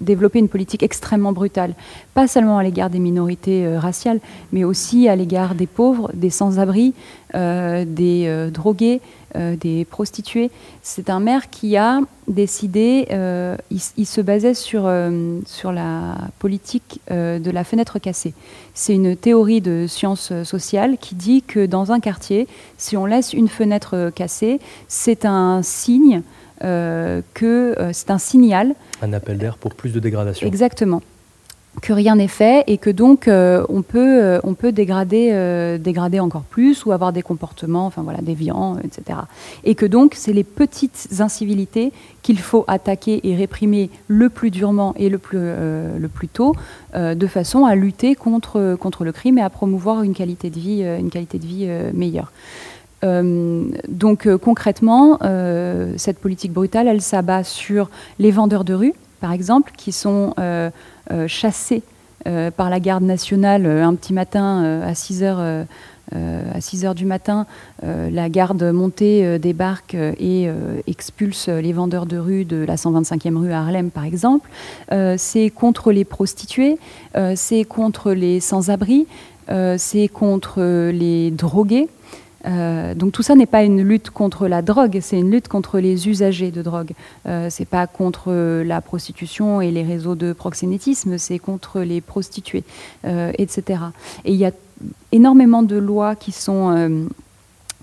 développé 0.01 0.39
une 0.39 0.49
politique 0.49 0.83
extrêmement 0.83 1.33
brutale, 1.33 1.75
pas 2.15 2.29
seulement 2.29 2.59
à 2.59 2.63
l'égard 2.63 2.91
des 2.91 2.99
minorités 2.99 3.77
raciales, 3.79 4.21
mais 4.53 4.65
aussi 4.65 5.09
à 5.09 5.17
l'égard 5.17 5.55
des 5.55 5.67
pauvres, 5.67 6.11
des 6.13 6.31
sans-abri, 6.31 6.93
des 7.33 8.51
drogués, 8.53 9.01
euh, 9.37 9.57
des 9.57 9.85
prostituées. 9.85 10.51
C'est 10.83 11.11
un 11.11 11.21
maire 11.21 11.51
qui 11.51 11.77
a 11.77 12.01
décidé, 12.29 13.07
euh, 13.11 13.57
il, 13.71 14.07
se 14.07 14.21
basait 14.23 14.55
sur, 14.55 14.85
euh, 14.87 15.41
sur 15.45 15.71
la 15.71 16.17
politique 16.39 17.01
de 17.11 17.51
la 17.51 17.65
fenêtre 17.65 17.99
cassée. 17.99 18.33
C'est 18.73 18.95
une 18.95 19.17
théorie 19.17 19.61
de 19.61 19.87
sciences 19.87 20.33
sociales 20.45 20.97
qui 20.99 21.15
dit 21.15 21.43
que 21.43 21.67
dans 21.67 21.93
un 21.93 22.01
quartier, 22.01 22.49
si 22.79 22.97
on 22.97 23.05
laisse 23.05 23.35
une 23.35 23.49
fenêtre 23.49 24.11
cassée, 24.15 24.61
c'est 24.89 25.25
un 25.25 25.63
signe 25.63 26.23
que 26.61 27.77
c'est 27.93 28.11
un 28.11 28.19
signal. 28.19 28.75
Un 29.03 29.13
appel 29.13 29.39
d'air 29.39 29.59
pour 29.59 29.75
plus 29.75 29.93
de 29.93 30.01
dégradation. 30.01 30.47
Exactement 30.47 31.03
que 31.81 31.93
rien 31.93 32.17
n'est 32.17 32.29
fait 32.29 32.65
et 32.67 32.79
que 32.79 32.91
donc 32.91 33.29
euh, 33.29 33.65
on 33.69 33.83
peut, 33.83 34.23
euh, 34.23 34.41
on 34.45 34.55
peut 34.55 34.73
dégrader, 34.73 35.31
euh, 35.33 35.79
dégrader 35.79 36.21
encore 36.21 36.43
plus 36.43 36.85
ou 36.85 36.93
avoir 36.93 37.13
des 37.13 37.23
comportements 37.23 37.87
enfin 37.87 38.03
voilà, 38.03 38.21
déviants, 38.21 38.79
etc. 38.79 39.21
Et 39.65 39.75
que 39.75 39.87
donc 39.87 40.15
c'est 40.17 40.33
les 40.33 40.45
petites 40.45 41.09
incivilités 41.21 41.93
qu'il 42.23 42.39
faut 42.39 42.65
attaquer 42.69 43.21
et 43.29 43.37
réprimer 43.37 43.91
le 44.07 44.29
plus 44.29 44.51
durement 44.51 44.95
et 44.97 45.09
le 45.09 45.19
plus, 45.19 45.39
le 45.39 46.09
plus 46.13 46.29
tôt, 46.29 46.55
de 46.95 47.27
façon 47.27 47.65
à 47.65 47.75
lutter 47.75 48.15
contre, 48.15 48.77
contre 48.79 49.05
le 49.05 49.13
crime 49.13 49.39
et 49.39 49.43
à 49.43 49.49
promouvoir 49.49 50.03
une 50.03 50.15
qualité 50.15 50.51
de 50.51 50.59
vie, 50.59 50.83
une 50.83 51.09
qualité 51.09 51.39
de 51.39 51.47
vie 51.47 51.69
meilleure. 51.95 52.33
donc 53.03 54.29
concrètement, 54.37 55.19
cette 55.97 56.19
politique 56.19 56.53
brutale, 56.53 56.89
elle 56.89 57.01
s'abat 57.01 57.45
sur 57.45 57.89
les 58.19 58.31
vendeurs 58.31 58.65
de 58.65 58.75
rue, 58.75 58.95
par 59.21 59.33
exemple, 59.33 59.73
qui 59.77 59.93
sont 59.93 60.35
euh, 61.11 61.27
chassés 61.27 61.83
euh, 62.27 62.51
par 62.51 62.69
la 62.69 62.81
garde 62.81 63.03
nationale 63.03 63.65
euh, 63.65 63.83
un 63.83 63.95
petit 63.95 64.13
matin 64.13 64.83
à 64.83 64.95
6 64.95 65.23
heures. 65.23 65.67
à 66.11 66.61
6 66.61 66.87
heures 66.87 66.95
du 66.95 67.05
matin, 67.05 67.47
la 67.83 68.31
garde 68.31 68.63
montée 68.63 69.39
débarque 69.39 69.95
et 69.95 70.49
expulse 70.87 71.49
les 71.49 71.75
vendeurs 71.75 72.07
de 72.07 72.17
rue 72.17 72.47
de 72.47 72.65
la 72.65 72.77
125e 72.77 73.37
rue 73.37 73.53
à 73.53 73.61
Harlem, 73.61 73.91
par 73.91 74.07
exemple. 74.07 74.49
c'est 75.19 75.51
contre 75.51 75.93
les 75.93 76.07
prostituées, 76.07 76.79
c'est 77.35 77.65
contre 77.65 78.13
les 78.13 78.41
sans-abri, 78.41 79.07
c'est 79.77 80.09
contre 80.09 80.63
les 80.91 81.31
drogués. 81.31 81.89
Euh, 82.49 82.95
donc 82.95 83.13
tout 83.13 83.23
ça 83.23 83.35
n'est 83.35 83.47
pas 83.47 83.63
une 83.63 83.83
lutte 83.83 84.11
contre 84.11 84.49
la 84.49 84.63
drogue, 84.63 84.99
c'est 85.03 85.19
une 85.19 85.31
lutte 85.31 85.49
contre 85.49 85.79
les 85.79 86.09
usagers 86.09 86.51
de 86.51 86.63
drogue. 86.63 86.93
Euh, 87.27 87.49
c'est 87.51 87.67
pas 87.67 87.87
contre 87.87 88.33
la 88.63 88.81
prostitution 88.81 89.61
et 89.61 89.71
les 89.71 89.83
réseaux 89.83 90.15
de 90.15 90.33
proxénétisme, 90.33 91.19
c'est 91.19 91.39
contre 91.39 91.81
les 91.81 92.01
prostituées, 92.01 92.65
euh, 93.05 93.33
etc. 93.39 93.81
Et 94.25 94.33
il 94.33 94.39
y 94.39 94.47
a 94.47 94.53
énormément 95.13 95.63
de 95.63 95.77
lois 95.77 96.15
qui 96.15 96.33
sont 96.33 97.07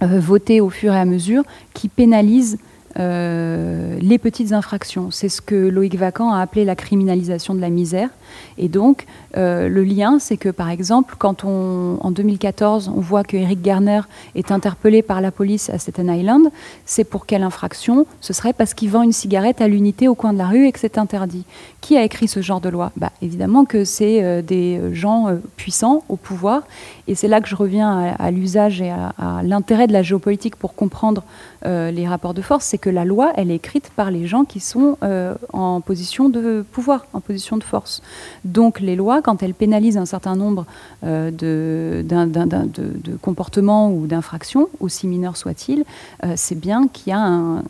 euh, 0.03 0.19
votées 0.19 0.59
au 0.59 0.69
fur 0.69 0.93
et 0.93 0.99
à 0.99 1.05
mesure 1.05 1.43
qui 1.73 1.87
pénalisent 1.87 2.57
les 2.97 4.17
petites 4.17 4.53
infractions. 4.53 5.11
C'est 5.11 5.29
ce 5.29 5.41
que 5.41 5.55
Loïc 5.55 5.95
Vacan 5.95 6.31
a 6.31 6.39
appelé 6.39 6.65
la 6.65 6.75
criminalisation 6.75 7.53
de 7.53 7.61
la 7.61 7.69
misère. 7.69 8.09
Et 8.57 8.69
donc, 8.69 9.05
euh, 9.37 9.67
le 9.67 9.83
lien, 9.83 10.19
c'est 10.19 10.37
que 10.37 10.49
par 10.49 10.69
exemple, 10.69 11.15
quand 11.17 11.43
on, 11.43 11.97
en 12.01 12.11
2014, 12.11 12.91
on 12.95 12.99
voit 12.99 13.23
que 13.23 13.35
Eric 13.35 13.61
Garner 13.61 14.01
est 14.35 14.51
interpellé 14.51 15.01
par 15.01 15.21
la 15.21 15.31
police 15.31 15.69
à 15.69 15.77
Staten 15.77 16.09
Island, 16.09 16.47
c'est 16.85 17.03
pour 17.03 17.25
quelle 17.25 17.43
infraction? 17.43 18.05
Ce 18.21 18.33
serait 18.33 18.53
parce 18.53 18.73
qu'il 18.73 18.89
vend 18.89 19.03
une 19.03 19.11
cigarette 19.11 19.61
à 19.61 19.67
l'unité 19.67 20.07
au 20.07 20.15
coin 20.15 20.33
de 20.33 20.37
la 20.37 20.47
rue 20.47 20.67
et 20.67 20.71
que 20.71 20.79
c'est 20.79 20.97
interdit. 20.97 21.43
Qui 21.81 21.97
a 21.97 22.03
écrit 22.03 22.27
ce 22.27 22.41
genre 22.41 22.61
de 22.61 22.69
loi? 22.69 22.91
Bah, 22.95 23.11
Évidemment 23.21 23.65
que 23.65 23.83
c'est 23.83 24.23
euh, 24.23 24.41
des 24.41 24.79
gens 24.93 25.27
euh, 25.27 25.35
puissants 25.57 26.03
au 26.09 26.15
pouvoir. 26.15 26.63
Et 27.07 27.15
c'est 27.15 27.27
là 27.27 27.41
que 27.41 27.47
je 27.47 27.55
reviens 27.55 28.15
à, 28.17 28.31
l'usage 28.31 28.81
et 28.81 28.89
à, 28.89 29.13
l'intérêt 29.43 29.85
de 29.85 29.93
la 29.93 30.01
géopolitique 30.01 30.55
pour 30.55 30.73
comprendre 30.73 31.23
les 31.65 32.07
rapports 32.07 32.33
de 32.33 32.41
force, 32.41 32.65
c'est 32.65 32.77
que 32.77 32.89
la 32.89 33.05
loi, 33.05 33.31
elle 33.35 33.51
est 33.51 33.55
écrite 33.55 33.91
par 33.95 34.11
les 34.11 34.27
gens 34.27 34.45
qui 34.45 34.59
sont 34.59 34.97
en 35.53 35.81
position 35.81 36.29
de 36.29 36.63
pouvoir, 36.71 37.05
en 37.13 37.21
position 37.21 37.57
de 37.57 37.63
force. 37.63 38.01
Donc 38.43 38.79
les 38.79 38.95
lois, 38.95 39.21
quand 39.21 39.43
elles 39.43 39.53
pénalisent 39.53 39.97
un 39.97 40.05
certain 40.05 40.35
nombre 40.35 40.65
euh, 41.03 41.31
de, 41.31 42.03
comportements 43.21 43.91
ou 43.91 44.07
d'infractions, 44.07 44.69
aussi 44.79 45.07
mineurs 45.07 45.37
soient-ils, 45.37 45.83
euh, 46.23 46.33
c'est 46.35 46.59
bien 46.59 46.87
qu'il 46.87 47.11
y 47.11 47.13
a 47.13 47.19
un, 47.19 47.63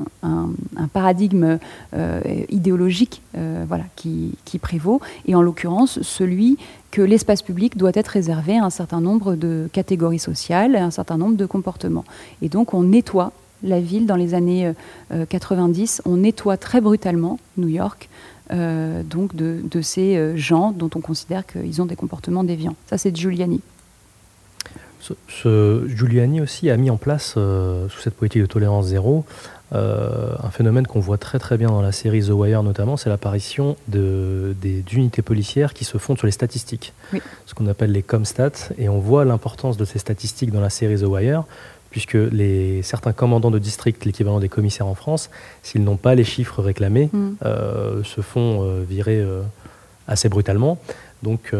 paradigme 0.93 1.57
euh, 1.93 2.21
idéologique 2.49 3.21
voilà, 3.67 3.83
qui, 3.95 4.31
qui, 4.45 4.59
prévaut, 4.59 5.01
et 5.25 5.35
en 5.35 5.41
l'occurrence 5.41 6.01
celui 6.01 6.57
que 6.91 7.01
l'espace 7.01 7.41
public 7.41 7.77
doit 7.77 7.91
être 7.93 8.09
réservé 8.09 8.57
à 8.57 8.63
un 8.63 8.69
certain 8.69 9.01
nombre 9.01 9.35
de 9.35 9.69
catégories 9.73 10.19
sociales, 10.19 10.75
à 10.75 10.83
un 10.85 10.91
certain 10.91 11.17
nombre 11.17 11.35
de 11.35 11.45
comportements. 11.45 12.05
Et 12.41 12.49
donc 12.49 12.73
on 12.73 12.83
nettoie 12.83 13.31
la 13.65 13.79
ville 13.79 14.05
dans 14.05 14.15
les 14.15 14.33
années 14.33 14.71
90, 15.29 16.03
on 16.05 16.17
nettoie 16.17 16.57
très 16.57 16.81
brutalement 16.81 17.39
New 17.57 17.67
York 17.67 18.09
euh, 18.51 19.01
donc 19.01 19.35
de, 19.35 19.81
ces 19.81 20.17
euh, 20.17 20.37
gens 20.37 20.71
dont 20.71 20.89
on 20.95 21.01
considère 21.01 21.45
qu'ils 21.45 21.81
ont 21.81 21.85
des 21.85 21.95
comportements 21.95 22.43
déviants. 22.43 22.75
Ça, 22.85 22.97
c'est 22.97 23.15
Giuliani. 23.15 23.61
Ce, 25.27 25.87
Giuliani 25.87 26.41
aussi 26.41 26.69
a 26.69 26.77
mis 26.77 26.89
en 26.89 26.97
place, 26.97 27.35
euh, 27.37 27.87
sous 27.89 28.01
cette 28.01 28.15
politique 28.15 28.41
de 28.41 28.47
tolérance 28.47 28.87
zéro, 28.87 29.25
un 29.71 30.51
phénomène 30.51 30.87
qu'on 30.87 31.01
voit 31.01 31.17
très 31.17 31.37
très 31.37 31.57
bien 31.57 31.67
dans 31.67 31.81
la 31.81 31.91
série 31.91 32.21
The 32.21 32.29
Wire 32.29 32.63
notamment, 32.63 32.95
c'est 32.95 33.09
l'apparition 33.09 33.75
d'unités 33.89 35.21
policières 35.21 35.73
qui 35.73 35.83
se 35.83 35.97
fondent 35.97 36.17
sur 36.17 36.27
les 36.27 36.31
statistiques, 36.31 36.93
ce 37.45 37.53
qu'on 37.53 37.67
appelle 37.67 37.91
les 37.91 38.03
comstats, 38.03 38.69
et 38.77 38.87
on 38.87 38.99
voit 38.99 39.25
l'importance 39.25 39.75
de 39.75 39.83
ces 39.83 39.99
statistiques 39.99 40.51
dans 40.51 40.61
la 40.61 40.69
série 40.69 41.01
The 41.01 41.07
Wire, 41.07 41.43
puisque 41.95 42.15
les, 42.15 42.81
certains 42.81 43.13
commandants 43.13 43.51
de 43.51 43.57
district, 43.57 44.03
l'équivalent 44.03 44.41
des 44.41 44.49
commissaires 44.49 44.87
en 44.87 44.95
France, 44.95 45.29
s'ils 45.63 45.81
n'ont 45.81 45.95
pas 45.95 46.13
les 46.13 46.25
chiffres 46.25 46.61
réclamés, 46.61 47.09
mm. 47.13 47.29
euh, 47.45 48.03
se 48.03 48.19
font 48.19 48.63
euh, 48.63 48.83
virer 48.83 49.21
euh, 49.21 49.43
assez 50.05 50.27
brutalement. 50.27 50.77
Donc, 51.23 51.53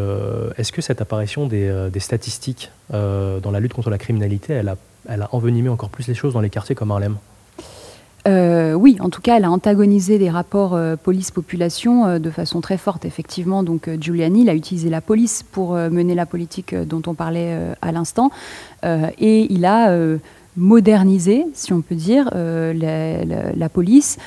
est-ce 0.58 0.74
que 0.74 0.82
cette 0.82 1.02
apparition 1.02 1.48
des, 1.48 1.90
statistiques 2.00 2.70
dans 2.92 3.52
la 3.52 3.60
lutte 3.62 3.74
contre 3.74 3.90
la 3.90 3.98
criminalité, 3.98 4.54
elle 4.54 4.68
a, 4.68 4.76
elle 5.08 5.22
a 5.22 5.30
envenimé 5.32 5.70
encore 5.70 5.90
plus 5.90 6.06
les 6.08 6.14
choses 6.14 6.34
dans 6.34 6.42
les 6.42 6.52
quartiers 6.52 6.76
comme 6.76 6.92
Harlem? 6.92 7.16
Oui, 8.28 8.98
en 9.00 9.10
tout 9.10 9.22
cas, 9.22 9.38
elle 9.38 9.46
a 9.46 9.52
antagonisé 9.52 10.18
des 10.18 10.30
rapports 10.30 10.78
police-population 11.04 12.20
de 12.20 12.30
façon 12.30 12.62
très 12.62 12.78
forte, 12.78 13.06
effectivement. 13.06 13.64
Donc, 13.64 13.90
Giuliani, 14.00 14.50
a 14.50 14.54
utilisé 14.54 14.90
la 14.90 15.02
police 15.02 15.44
pour 15.44 15.74
mener 15.74 16.16
la 16.16 16.26
politique 16.26 16.76
dont 16.76 17.02
on 17.08 17.14
parlait 17.14 17.58
à 17.82 17.92
l'instant. 17.92 18.32
Euh, 18.86 19.10
et 19.20 19.52
il 19.52 19.66
a 19.66 19.90
euh, 19.90 20.18
modernisé, 20.58 21.46
si 21.54 21.74
on 21.74 21.82
peut 21.82 21.96
dire, 21.96 22.30
euh, 22.34 22.74
la, 23.56 23.70
police 23.70 24.18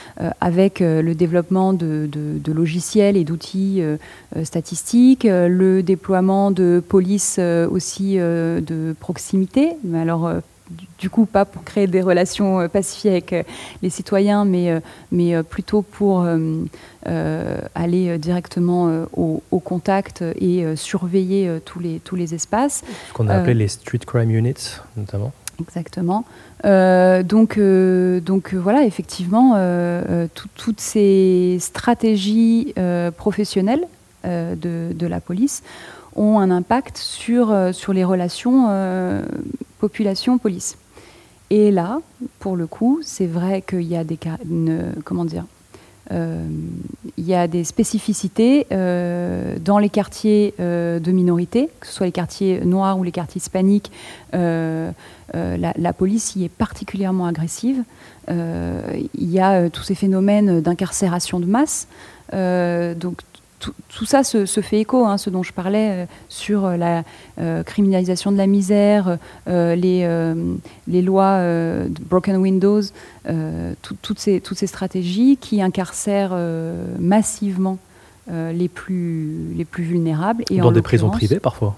avec 0.40 0.80
le 0.80 1.14
développement 1.14 1.72
de, 1.72 2.08
logiciels 2.46 3.16
et 3.16 3.24
d'outils 3.24 3.82
statistiques, 4.44 5.24
le 5.24 5.82
déploiement 5.82 6.50
de 6.50 6.82
police 6.86 7.40
aussi 7.70 8.16
de 8.16 8.94
proximité. 9.00 9.70
Mais 9.84 10.00
alors, 10.00 10.30
du 10.98 11.10
coup, 11.10 11.26
pas 11.26 11.44
pour 11.44 11.64
créer 11.64 11.86
des 11.86 12.02
relations 12.02 12.68
pacifiques 12.68 13.10
avec 13.32 13.46
les 13.82 13.90
citoyens, 13.90 14.44
mais, 14.44 14.80
mais 15.12 15.42
plutôt 15.42 15.82
pour 15.82 16.26
aller 17.04 18.18
directement 18.18 19.06
au, 19.12 19.60
contact 19.60 20.22
et 20.40 20.64
surveiller 20.76 21.60
tous, 21.64 21.78
les, 21.78 22.00
tous 22.00 22.16
les 22.16 22.34
espaces. 22.34 22.82
Ce 23.08 23.12
qu'on 23.12 23.28
a 23.28 23.34
appelé 23.34 23.54
les 23.54 23.68
street 23.68 24.00
crime 24.06 24.30
units, 24.30 24.80
notamment. 24.96 25.32
Exactement. 25.60 26.24
donc, 26.64 27.58
donc 27.58 28.54
voilà, 28.54 28.84
effectivement, 28.84 29.56
toutes 30.54 30.80
ces 30.80 31.58
stratégies 31.60 32.74
professionnelles 33.16 33.84
de, 34.24 34.92
de, 34.92 35.06
la 35.06 35.20
police 35.20 35.62
ont 36.18 36.38
un 36.38 36.50
impact 36.50 36.98
sur, 36.98 37.54
sur 37.72 37.92
les 37.92 38.04
relations 38.04 38.68
population-police. 39.78 40.76
Et 41.50 41.70
là, 41.70 42.00
pour 42.40 42.56
le 42.56 42.66
coup, 42.66 43.00
c'est 43.02 43.26
vrai 43.26 43.62
qu'il 43.62 43.82
y 43.82 43.96
a 43.96 44.04
des 44.04 44.18
comment 45.04 45.24
dire, 45.24 45.44
euh, 46.10 46.46
il 47.16 47.24
y 47.24 47.34
a 47.34 47.48
des 47.48 47.64
spécificités 47.64 48.66
euh, 48.72 49.56
dans 49.62 49.78
les 49.78 49.88
quartiers 49.88 50.54
euh, 50.60 50.98
de 50.98 51.12
minorité, 51.12 51.68
que 51.80 51.86
ce 51.86 51.92
soit 51.92 52.06
les 52.06 52.12
quartiers 52.12 52.60
noirs 52.60 52.98
ou 52.98 53.02
les 53.02 53.12
quartiers 53.12 53.40
hispaniques. 53.40 53.90
La, 54.32 55.92
police 55.92 56.36
y 56.36 56.44
est 56.44 56.48
particulièrement 56.48 57.26
agressive. 57.26 57.82
il 58.28 59.08
y 59.30 59.40
a 59.40 59.70
tous 59.70 59.82
ces 59.82 59.94
phénomènes 59.94 60.60
d'incarcération 60.60 61.40
de 61.40 61.46
masse. 61.46 61.88
donc 62.32 63.22
tout, 63.58 64.04
ça 64.04 64.22
se, 64.24 64.46
fait 64.60 64.80
écho, 64.80 65.04
hein, 65.04 65.18
ce 65.18 65.30
dont 65.30 65.42
je 65.42 65.52
parlais 65.52 66.06
sur 66.28 66.68
la 66.68 67.04
criminalisation 67.64 68.32
de 68.32 68.36
la 68.36 68.46
misère, 68.46 69.18
les, 69.46 69.74
les, 70.86 71.02
lois 71.02 71.38
de 71.40 72.02
Broken 72.08 72.36
Windows, 72.36 72.82
toutes, 74.02 74.18
ces, 74.18 74.40
toutes 74.40 74.58
ces 74.58 74.66
stratégies 74.66 75.36
qui 75.36 75.60
incarcèrent 75.60 76.36
massivement 76.98 77.78
les, 78.30 78.68
plus, 78.68 79.52
les 79.56 79.64
plus 79.64 79.84
vulnérables. 79.84 80.44
Et 80.50 80.58
Dans 80.58 80.72
des 80.72 80.82
prisons 80.82 81.10
privées 81.10 81.40
parfois, 81.40 81.76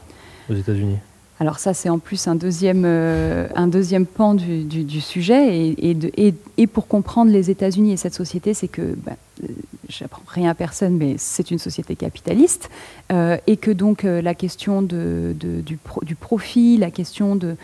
aux 0.50 0.54
États-Unis 0.54 0.98
alors 1.40 1.58
ça, 1.58 1.72
c'est 1.72 1.88
en 1.88 1.98
plus 1.98 2.28
un 2.28 2.34
deuxième, 2.34 2.82
euh, 2.84 3.48
un 3.54 3.66
deuxième 3.66 4.04
pan 4.04 4.34
du, 4.34 5.00
sujet. 5.00 5.56
Et, 5.56 5.96
et, 6.18 6.34
et, 6.58 6.66
pour 6.66 6.86
comprendre 6.86 7.32
les 7.32 7.50
États-Unis 7.50 7.92
et 7.92 7.96
cette 7.96 8.12
société, 8.12 8.52
c'est 8.52 8.68
que, 8.68 8.94
bah, 8.94 9.12
euh, 9.42 9.46
j'apprends 9.88 10.20
rien 10.28 10.50
à 10.50 10.54
personne, 10.54 10.98
mais 10.98 11.14
c'est 11.16 11.50
une 11.50 11.58
société 11.58 11.96
capitaliste. 11.96 12.68
Euh, 13.10 13.38
et 13.46 13.56
que 13.56 13.70
donc 13.70 14.02
la 14.02 14.34
question 14.34 14.82
de, 14.82 15.34
du, 15.34 15.78
du, 16.02 16.14
profit, 16.14 16.76
la 16.76 16.90
question 16.90 17.36
de, 17.36 17.56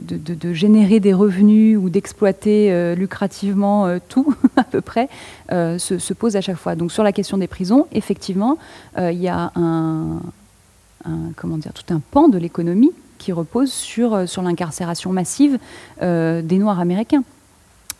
de, 0.00 0.52
générer 0.52 0.98
des 0.98 1.14
revenus 1.14 1.78
ou 1.78 1.88
d'exploiter 1.88 2.96
lucrativement 2.96 3.96
tout, 4.08 4.34
à 4.56 4.64
peu 4.64 4.80
près, 4.80 5.08
se, 5.48 6.12
pose 6.14 6.34
à 6.34 6.40
chaque 6.40 6.56
fois. 6.56 6.74
Donc 6.74 6.90
sur 6.90 7.04
la 7.04 7.12
question 7.12 7.38
des 7.38 7.46
prisons, 7.46 7.86
effectivement, 7.92 8.58
il 8.98 9.20
y 9.20 9.28
a 9.28 9.52
un 9.54 10.20
tout 11.72 11.94
un 11.94 12.00
pan 12.10 12.28
de 12.28 12.38
l'économie 12.38 12.92
qui 13.22 13.32
repose 13.32 13.72
sur, 13.72 14.14
euh, 14.14 14.26
sur 14.26 14.42
l'incarcération 14.42 15.12
massive 15.12 15.58
euh, 16.02 16.42
des 16.42 16.58
Noirs 16.58 16.80
américains. 16.80 17.22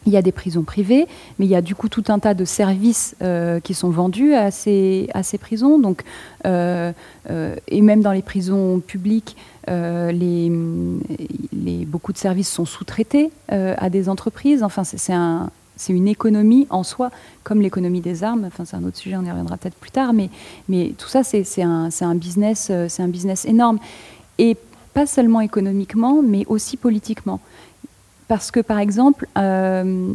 Il 0.04 0.12
y 0.12 0.16
a 0.16 0.22
des 0.22 0.32
prisons 0.32 0.64
privées, 0.64 1.06
mais 1.38 1.46
il 1.46 1.48
y 1.48 1.54
a 1.54 1.62
du 1.62 1.76
coup 1.76 1.88
tout 1.88 2.02
un 2.08 2.18
tas 2.18 2.34
de 2.34 2.44
services 2.44 3.14
euh, 3.22 3.60
qui 3.60 3.72
sont 3.72 3.90
vendus 3.90 4.34
à 4.34 4.50
ces, 4.50 5.08
à 5.14 5.22
ces 5.22 5.38
prisons. 5.38 5.78
Donc, 5.78 6.02
et 6.44 7.80
même 7.80 8.02
dans 8.02 8.10
les 8.10 8.22
prisons 8.22 8.80
publiques, 8.80 9.36
les, 9.68 10.50
les, 11.52 11.86
beaucoup 11.86 12.12
de 12.12 12.18
services 12.18 12.50
sont 12.50 12.64
sous-traités 12.64 13.30
à 13.46 13.90
des 13.90 14.08
entreprises. 14.08 14.64
Enfin, 14.64 14.82
c'est 14.82 15.12
un, 15.12 15.50
c'est 15.76 15.92
une 15.92 16.08
économie 16.08 16.66
en 16.70 16.82
soi, 16.82 17.10
comme 17.44 17.60
l'économie 17.60 18.00
des 18.00 18.24
armes. 18.24 18.44
Enfin, 18.44 18.64
c'est 18.64 18.76
un 18.76 18.84
autre 18.84 18.96
sujet, 18.96 19.16
on 19.16 19.24
y 19.24 19.30
reviendra 19.30 19.56
peut-être 19.56 19.76
plus 19.76 19.90
tard. 19.90 20.12
Mais, 20.12 20.30
tout 20.96 21.08
ça, 21.08 21.22
c'est 21.24 21.62
un, 21.62 21.88
un, 22.00 22.14
business, 22.14 22.68
euh, 22.70 22.86
c'est 22.88 23.02
un 23.02 23.08
business 23.08 23.44
énorme. 23.44 23.78
Et 24.38 24.56
pas 24.94 25.06
seulement 25.06 25.40
économiquement, 25.40 26.22
mais 26.22 26.44
aussi 26.46 26.76
politiquement. 26.76 27.40
Parce 28.28 28.50
que, 28.50 28.60
par 28.60 28.78
exemple, 28.78 29.26
euh, 29.38 30.12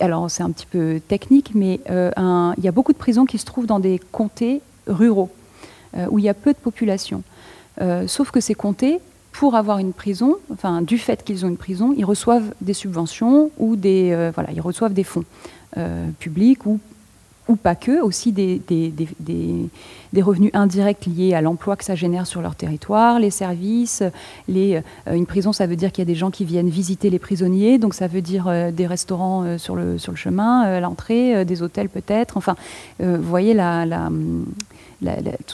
alors 0.00 0.30
c'est 0.30 0.42
un 0.42 0.50
petit 0.50 0.66
peu 0.66 1.00
technique, 1.06 1.52
mais 1.54 1.80
euh, 1.90 2.10
il 2.58 2.64
y 2.64 2.68
a 2.68 2.72
beaucoup 2.72 2.92
de 2.92 2.98
prisons 2.98 3.26
qui 3.26 3.38
se 3.38 3.44
trouvent 3.44 3.66
dans 3.66 3.80
des 3.80 4.00
comtés 4.12 4.60
ruraux, 4.86 5.30
où 6.10 6.18
il 6.18 6.24
y 6.24 6.28
a 6.28 6.34
peu 6.34 6.52
de 6.52 6.58
population. 6.58 7.22
sauf 8.06 8.30
que 8.30 8.40
ces 8.40 8.54
comtés 8.54 9.00
pour 9.34 9.56
avoir 9.56 9.78
une 9.78 9.92
prison, 9.92 10.36
enfin 10.52 10.80
du 10.80 10.96
fait 10.96 11.24
qu'ils 11.24 11.44
ont 11.44 11.48
une 11.48 11.56
prison, 11.56 11.92
ils 11.98 12.04
reçoivent 12.04 12.54
des 12.60 12.72
subventions 12.72 13.50
ou 13.58 13.74
des 13.74 14.12
euh, 14.12 14.30
voilà, 14.32 14.50
ils 14.52 14.60
reçoivent 14.60 14.94
des 14.94 15.02
fonds 15.02 15.24
euh, 15.76 16.08
publics 16.20 16.64
ou 16.66 16.78
ou 17.46 17.56
pas 17.56 17.74
que, 17.74 18.00
aussi 18.00 18.32
des, 18.32 18.58
des, 18.66 18.88
des, 18.88 19.68
des, 20.14 20.22
revenus 20.22 20.50
indirects 20.54 21.04
liés 21.04 21.34
à 21.34 21.42
l'emploi 21.42 21.76
que 21.76 21.84
ça 21.84 21.94
génère 21.94 22.26
sur 22.26 22.40
leur 22.40 22.54
territoire, 22.54 23.20
les 23.20 23.28
services. 23.28 24.02
Les, 24.48 24.76
euh, 25.06 25.14
une 25.14 25.26
prison, 25.26 25.52
ça 25.52 25.66
veut 25.66 25.76
dire 25.76 25.92
qu'il 25.92 26.00
y 26.00 26.06
a 26.06 26.10
des 26.10 26.14
gens 26.14 26.30
qui 26.30 26.46
viennent 26.46 26.70
visiter 26.70 27.10
les 27.10 27.18
prisonniers, 27.18 27.76
donc 27.76 27.92
ça 27.92 28.06
veut 28.06 28.22
dire 28.22 28.50
des 28.72 28.86
restaurants 28.86 29.58
sur, 29.58 29.76
le, 29.76 29.98
sur 29.98 30.10
le 30.10 30.16
chemin, 30.16 30.62
à 30.62 30.80
l'entrée, 30.80 31.44
des 31.44 31.60
hôtels 31.60 31.90
peut-être. 31.90 32.38
Enfin, 32.38 32.56
vous 32.98 33.20
voyez 33.20 33.52
la, 33.52 33.84
la, 33.84 34.08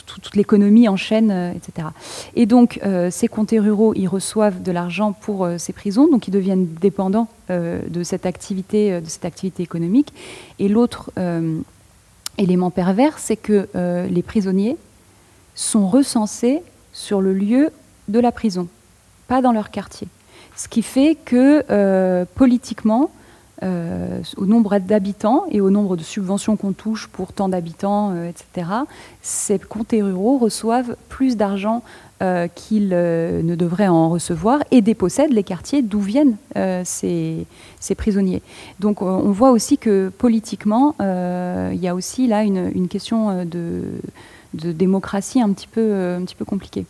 toute 0.06 0.36
l'économie 0.36 0.88
en 0.88 0.96
chaîne, 0.96 1.30
euh, 1.30 1.52
etc. 1.52 1.88
Et 2.34 2.46
donc, 2.46 2.80
euh, 2.84 3.10
ces 3.10 3.28
comtés 3.28 3.58
ruraux, 3.58 3.92
ils 3.94 4.08
reçoivent 4.08 4.62
de 4.62 4.72
l'argent 4.72 5.12
pour 5.12 5.44
euh, 5.44 5.58
ces 5.58 5.72
prisons, 5.72 6.08
donc 6.08 6.28
ils 6.28 6.30
deviennent 6.30 6.66
dépendants 6.80 7.28
de, 7.48 8.04
cette 8.04 8.26
activité, 8.26 9.00
de 9.00 9.08
cette 9.08 9.24
activité 9.24 9.64
économique. 9.64 10.12
Et 10.60 10.68
l'autre 10.68 11.10
élément 12.38 12.70
pervers, 12.70 13.18
c'est 13.18 13.34
que 13.34 13.66
les 14.08 14.22
prisonniers 14.22 14.76
sont 15.56 15.88
recensés 15.88 16.62
sur 16.92 17.20
le 17.20 17.32
lieu 17.32 17.70
de 18.06 18.20
la 18.20 18.30
prison, 18.30 18.68
pas 19.26 19.42
dans 19.42 19.50
leur 19.50 19.72
quartier. 19.72 20.06
Ce 20.54 20.68
qui 20.68 20.82
fait 20.82 21.16
que 21.24 22.24
politiquement, 22.36 23.10
euh, 23.62 24.22
au 24.38 24.46
nombre 24.46 24.78
d'habitants 24.78 25.44
et 25.50 25.60
au 25.60 25.68
nombre 25.68 25.96
de 25.96 26.02
subventions 26.02 26.56
qu'on 26.56 26.72
touche 26.72 27.08
pour 27.08 27.34
tant 27.34 27.50
d'habitants, 27.50 28.12
euh, 28.14 28.30
etc., 28.30 28.68
ces 29.20 29.58
comtés 29.58 30.00
ruraux 30.00 30.38
reçoivent 30.38 30.96
plus 31.10 31.36
d'argent 31.36 31.82
euh, 32.22 32.48
qu'ils 32.48 32.88
ne 32.88 33.54
devraient 33.54 33.88
en 33.88 34.08
recevoir 34.08 34.60
et 34.70 34.80
dépossèdent 34.80 35.32
les 35.32 35.42
quartiers 35.42 35.82
d'où 35.82 36.00
viennent 36.00 36.36
ces, 36.84 37.46
ces, 37.80 37.94
prisonniers. 37.94 38.40
Donc 38.78 39.02
on 39.02 39.30
voit 39.30 39.50
aussi 39.50 39.76
que 39.76 40.10
politiquement, 40.16 40.94
il 41.00 41.80
y 41.80 41.88
a 41.88 41.94
aussi 41.94 42.26
là 42.26 42.42
une, 42.42 42.88
question 42.88 43.44
de, 43.44 43.82
démocratie 44.54 45.40
un 45.40 45.52
petit 45.52 45.68
peu, 45.68 46.14
un 46.18 46.24
petit 46.24 46.34
peu 46.34 46.44
compliquée. 46.44 46.86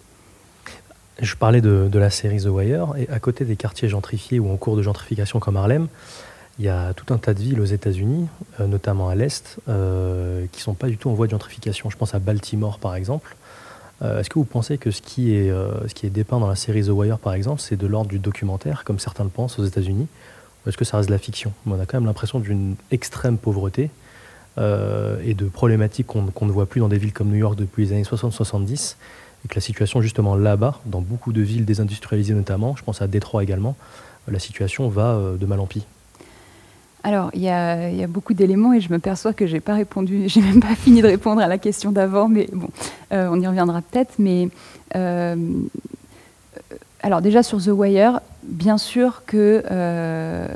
Je 1.20 1.34
parlais 1.36 1.60
de, 1.60 1.98
la 1.98 2.10
série 2.10 2.42
The 2.42 2.46
Wire, 2.46 2.94
et 2.96 3.08
à 3.10 3.18
côté 3.18 3.44
des 3.44 3.56
quartiers 3.56 3.88
gentrifiés 3.88 4.38
ou 4.38 4.50
en 4.50 4.56
cours 4.56 4.76
de 4.76 4.82
gentrification 4.82 5.38
comme 5.38 5.56
Harlem, 5.56 5.88
il 6.60 6.64
y 6.64 6.68
a 6.68 6.92
tout 6.92 7.12
un 7.12 7.16
tas 7.16 7.32
de 7.32 7.40
villes 7.40 7.58
aux 7.58 7.64
États-Unis, 7.64 8.28
euh, 8.60 8.66
notamment 8.66 9.08
à 9.08 9.14
l'Est, 9.14 9.56
euh, 9.70 10.44
qui 10.52 10.58
ne 10.58 10.62
sont 10.62 10.74
pas 10.74 10.88
du 10.88 10.98
tout 10.98 11.08
en 11.08 11.14
voie 11.14 11.24
de 11.24 11.30
gentrification. 11.30 11.88
Je 11.88 11.96
pense 11.96 12.14
à 12.14 12.18
Baltimore, 12.18 12.78
par 12.78 12.94
exemple. 12.94 13.34
Euh, 14.02 14.20
est-ce 14.20 14.28
que 14.28 14.38
vous 14.38 14.44
pensez 14.44 14.76
que 14.76 14.90
ce 14.90 15.00
qui, 15.00 15.34
est, 15.34 15.48
ce 15.50 15.94
qui 15.94 16.06
est 16.06 16.10
dépeint 16.10 16.38
dans 16.38 16.48
la 16.48 16.56
série 16.56 16.84
The 16.84 16.90
Wire, 16.90 17.18
par 17.18 17.32
exemple, 17.32 17.62
c'est 17.62 17.76
de 17.76 17.86
l'ordre 17.86 18.10
du 18.10 18.18
documentaire, 18.18 18.84
comme 18.84 18.98
certains 18.98 19.24
le 19.24 19.30
pensent 19.30 19.58
aux 19.58 19.64
États-Unis? 19.64 20.06
Ou 20.64 20.68
est-ce 20.68 20.76
que 20.76 20.84
ça 20.84 20.98
reste 20.98 21.08
de 21.08 21.14
la 21.14 21.18
fiction? 21.18 21.54
On 21.66 21.80
a 21.80 21.86
quand 21.86 21.96
même 21.96 22.04
l'impression 22.04 22.40
d'une 22.40 22.76
extrême 22.90 23.38
pauvreté 23.38 23.90
et 24.58 25.32
de 25.32 25.46
problématiques 25.46 26.08
qu'on 26.08 26.46
ne 26.46 26.52
voit 26.52 26.66
plus 26.66 26.80
dans 26.80 26.88
des 26.88 26.98
villes 26.98 27.14
comme 27.14 27.28
New 27.28 27.36
York 27.36 27.56
depuis 27.56 27.86
les 27.86 27.92
années 27.92 28.02
60-70 28.02 28.96
et 29.42 29.48
que 29.48 29.54
la 29.54 29.62
situation 29.62 30.02
justement 30.02 30.34
là-bas, 30.34 30.78
dans 30.84 31.00
beaucoup 31.00 31.32
de 31.32 31.40
villes 31.40 31.64
désindustrialisées 31.64 32.34
notamment, 32.34 32.76
je 32.76 32.84
pense 32.84 33.00
à 33.00 33.06
Détroit 33.06 33.42
également, 33.42 33.74
la 34.28 34.38
situation 34.38 34.90
va 34.90 35.18
de 35.40 35.46
mal 35.46 35.60
en 35.60 35.66
pis 35.66 35.86
alors, 37.02 37.30
il 37.34 37.40
y, 37.40 37.48
a, 37.48 38.06
beaucoup 38.06 38.34
d'éléments 38.34 38.74
et 38.74 38.80
je 38.80 38.92
me 38.92 38.98
perçois 38.98 39.32
que 39.32 39.46
j'ai 39.46 39.60
pas 39.60 39.74
répondu, 39.74 40.24
j'ai 40.26 40.40
même 40.40 40.60
pas 40.60 40.74
fini 40.74 41.02
de 41.02 41.06
répondre 41.06 41.40
à 41.40 41.48
la 41.48 41.58
question 41.58 41.92
d'avant, 41.92 42.28
mais 42.28 42.48
bon, 42.52 42.68
euh, 43.12 43.28
on 43.30 43.40
y 43.40 43.46
reviendra 43.46 43.80
peut-être. 43.82 44.14
Mais 44.18 44.48
euh, 44.96 45.36
alors 47.02 47.22
déjà 47.22 47.42
sur 47.42 47.62
The 47.62 47.68
Wire, 47.68 48.20
bien 48.42 48.76
sûr 48.76 49.22
que, 49.26 49.62
euh, 49.70 50.46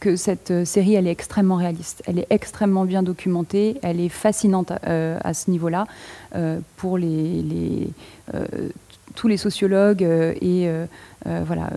que 0.00 0.16
cette 0.16 0.66
série, 0.66 0.94
elle 0.94 1.06
est 1.06 1.12
extrêmement 1.12 1.56
réaliste, 1.56 2.02
elle 2.06 2.18
est 2.18 2.26
extrêmement 2.28 2.84
bien 2.84 3.02
documentée, 3.02 3.78
elle 3.82 4.00
est 4.00 4.10
fascinante 4.10 4.72
à, 4.72 5.34
ce 5.34 5.50
niveau-là 5.50 5.86
pour 6.76 6.98
les, 6.98 7.88
tous 9.14 9.28
les 9.28 9.38
sociologues 9.38 10.02
et 10.02 10.70
voilà 11.24 11.70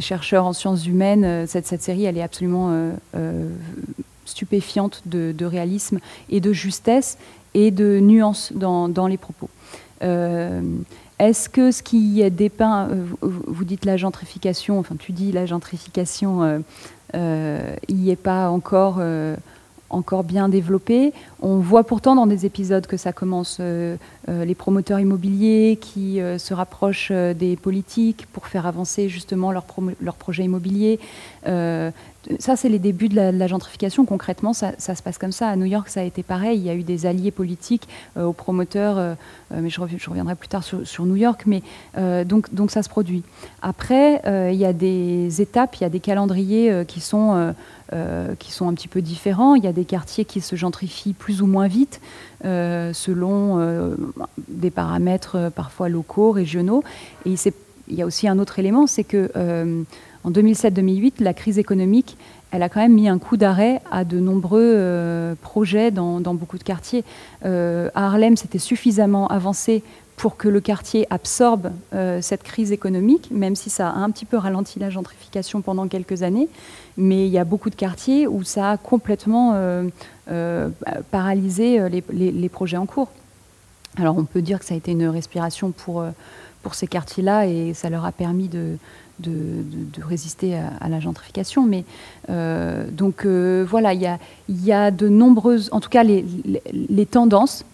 chercheurs 0.00 0.44
en 0.44 0.52
sciences 0.52 0.86
humaines, 0.86 1.24
euh, 1.24 1.46
cette, 1.46 1.66
cette 1.66 1.82
série, 1.82 2.04
elle 2.04 2.18
est 2.18 2.22
absolument 2.22 2.70
euh, 2.70 2.92
euh, 3.16 3.48
stupéfiante 4.24 5.02
de, 5.06 5.44
réalisme 5.44 5.98
et 6.30 6.40
de 6.40 6.52
justesse 6.52 7.18
et 7.54 7.70
de 7.70 7.98
nuance 8.00 8.52
dans, 8.54 8.88
dans 8.88 9.06
les 9.06 9.16
propos. 9.16 9.48
Est-ce 11.18 11.48
que 11.48 11.72
ce 11.72 11.82
qui 11.82 12.20
est 12.22 12.30
dépeint, 12.30 12.88
vous 13.20 13.64
dites 13.64 13.84
la 13.84 13.96
gentrification, 13.96 14.78
enfin 14.78 14.94
tu 14.96 15.10
dis 15.10 15.32
la 15.32 15.46
gentrification, 15.46 16.62
il 17.14 17.96
n'y 17.96 18.10
est 18.10 18.16
pas 18.16 18.50
encore 18.50 19.00
encore 19.90 20.24
bien 20.24 20.48
développé. 20.48 21.12
On 21.40 21.58
voit 21.58 21.84
pourtant 21.84 22.14
dans 22.14 22.26
des 22.26 22.46
épisodes 22.46 22.86
que 22.86 22.96
ça 22.96 23.12
commence, 23.12 23.58
euh, 23.60 23.96
euh, 24.28 24.44
les 24.44 24.54
promoteurs 24.54 25.00
immobiliers 25.00 25.78
qui 25.80 26.20
euh, 26.20 26.38
se 26.38 26.52
rapprochent 26.54 27.12
des 27.12 27.56
politiques 27.56 28.26
pour 28.32 28.46
faire 28.46 28.66
avancer 28.66 29.08
justement 29.08 29.52
leurs 29.52 29.64
leur 30.00 30.14
projets 30.14 30.44
immobiliers. 30.44 30.98
Ça, 31.44 32.56
c'est 32.56 32.68
les 32.68 32.78
débuts 32.78 33.08
de 33.08 33.16
la, 33.16 33.46
gentrification. 33.46 34.04
Concrètement, 34.04 34.52
ça, 34.52 34.72
se 34.78 35.02
passe 35.02 35.18
comme 35.18 35.32
ça. 35.32 35.48
À 35.48 35.56
New 35.56 35.66
York, 35.66 35.88
ça 35.88 36.00
a 36.00 36.02
été 36.02 36.22
pareil. 36.22 36.58
Il 36.58 36.64
y 36.64 36.70
a 36.70 36.74
eu 36.74 36.82
des 36.82 37.06
alliés 37.06 37.30
politiques 37.30 37.88
aux 38.20 38.32
promoteurs, 38.32 39.16
mais 39.50 39.70
je, 39.70 39.80
reviendrai 39.80 40.34
plus 40.34 40.48
tard 40.48 40.62
sur, 40.62 41.06
New 41.06 41.16
York. 41.16 41.44
Mais 41.46 41.62
donc, 42.24 42.52
donc 42.52 42.70
ça 42.70 42.82
se 42.82 42.88
produit. 42.88 43.22
Après, 43.62 44.20
il 44.52 44.58
y 44.58 44.66
a 44.66 44.72
des 44.72 45.40
étapes, 45.40 45.76
il 45.76 45.82
y 45.82 45.86
a 45.86 45.90
des 45.90 46.00
calendriers 46.00 46.84
qui 46.86 47.00
sont 47.00 47.54
euh, 47.94 48.34
qui 48.34 48.52
sont 48.52 48.68
un 48.68 48.74
petit 48.74 48.86
peu 48.86 49.00
différents. 49.00 49.54
Il 49.54 49.64
y 49.64 49.66
a 49.66 49.72
des 49.72 49.86
quartiers 49.86 50.26
qui 50.26 50.42
se 50.42 50.56
gentrifient 50.56 51.14
plus 51.14 51.40
ou 51.40 51.46
moins 51.46 51.68
vite 51.68 52.02
euh, 52.44 52.92
selon 52.92 53.60
euh, 53.60 53.96
des 54.46 54.70
paramètres 54.70 55.50
parfois 55.56 55.88
locaux, 55.88 56.30
régionaux. 56.30 56.84
Et 57.24 57.32
il 57.88 57.94
y 57.94 58.02
a 58.02 58.04
aussi 58.04 58.28
un 58.28 58.38
autre 58.38 58.58
élément, 58.58 58.86
c'est 58.86 59.04
que 59.04 59.30
en 60.28 60.30
2007-2008, 60.30 61.14
la 61.20 61.32
crise 61.32 61.58
économique, 61.58 62.18
elle 62.50 62.62
a 62.62 62.68
quand 62.68 62.80
même 62.80 62.92
mis 62.92 63.08
un 63.08 63.18
coup 63.18 63.38
d'arrêt 63.38 63.80
à 63.90 64.04
de 64.04 64.20
nombreux 64.20 65.34
projets 65.40 65.90
dans, 65.90 66.20
beaucoup 66.20 66.58
de 66.58 66.62
quartiers. 66.62 67.02
à 67.44 67.88
Harlem, 67.94 68.36
c'était 68.36 68.58
suffisamment 68.58 69.26
avancé 69.28 69.82
pour 70.18 70.36
que 70.36 70.48
le 70.48 70.60
quartier 70.60 71.06
absorbe 71.10 71.70
euh, 71.94 72.20
cette 72.20 72.42
crise 72.42 72.72
économique, 72.72 73.30
même 73.30 73.54
si 73.54 73.70
ça 73.70 73.88
a 73.88 73.92
un 73.92 74.10
petit 74.10 74.24
peu 74.24 74.36
ralenti 74.36 74.80
la 74.80 74.90
gentrification 74.90 75.62
pendant 75.62 75.86
quelques 75.86 76.24
années. 76.24 76.48
Mais 76.96 77.26
il 77.26 77.32
y 77.32 77.38
a 77.38 77.44
beaucoup 77.44 77.70
de 77.70 77.76
quartiers 77.76 78.26
où 78.26 78.42
ça 78.42 78.72
a 78.72 78.76
complètement 78.76 79.52
euh, 79.54 79.84
euh, 80.28 80.68
paralysé 81.12 81.88
les, 81.88 82.48
projets 82.48 82.76
en 82.76 82.86
cours. 82.86 83.08
Alors 83.96 84.18
on 84.18 84.24
peut 84.24 84.42
dire 84.42 84.58
que 84.58 84.64
ça 84.64 84.74
a 84.74 84.76
été 84.76 84.90
une 84.90 85.06
respiration 85.06 85.70
pour, 85.70 86.04
pour 86.62 86.74
ces 86.74 86.88
quartiers-là 86.88 87.46
et 87.46 87.72
ça 87.72 87.88
leur 87.88 88.04
a 88.04 88.10
permis 88.10 88.48
de, 88.48 88.76
de, 89.20 89.64
résister 90.02 90.56
à, 90.56 90.88
la 90.88 91.00
gentrification. 91.00 91.66
Mais 91.66 91.84
donc 92.28 93.26
voilà, 93.26 93.94
il 93.94 94.18
y 94.48 94.72
a, 94.72 94.90
de 94.90 95.08
nombreuses, 95.08 95.68
en 95.72 95.80
tout 95.80 95.90
cas 95.90 96.02
les, 96.02 97.06
tendances 97.06 97.64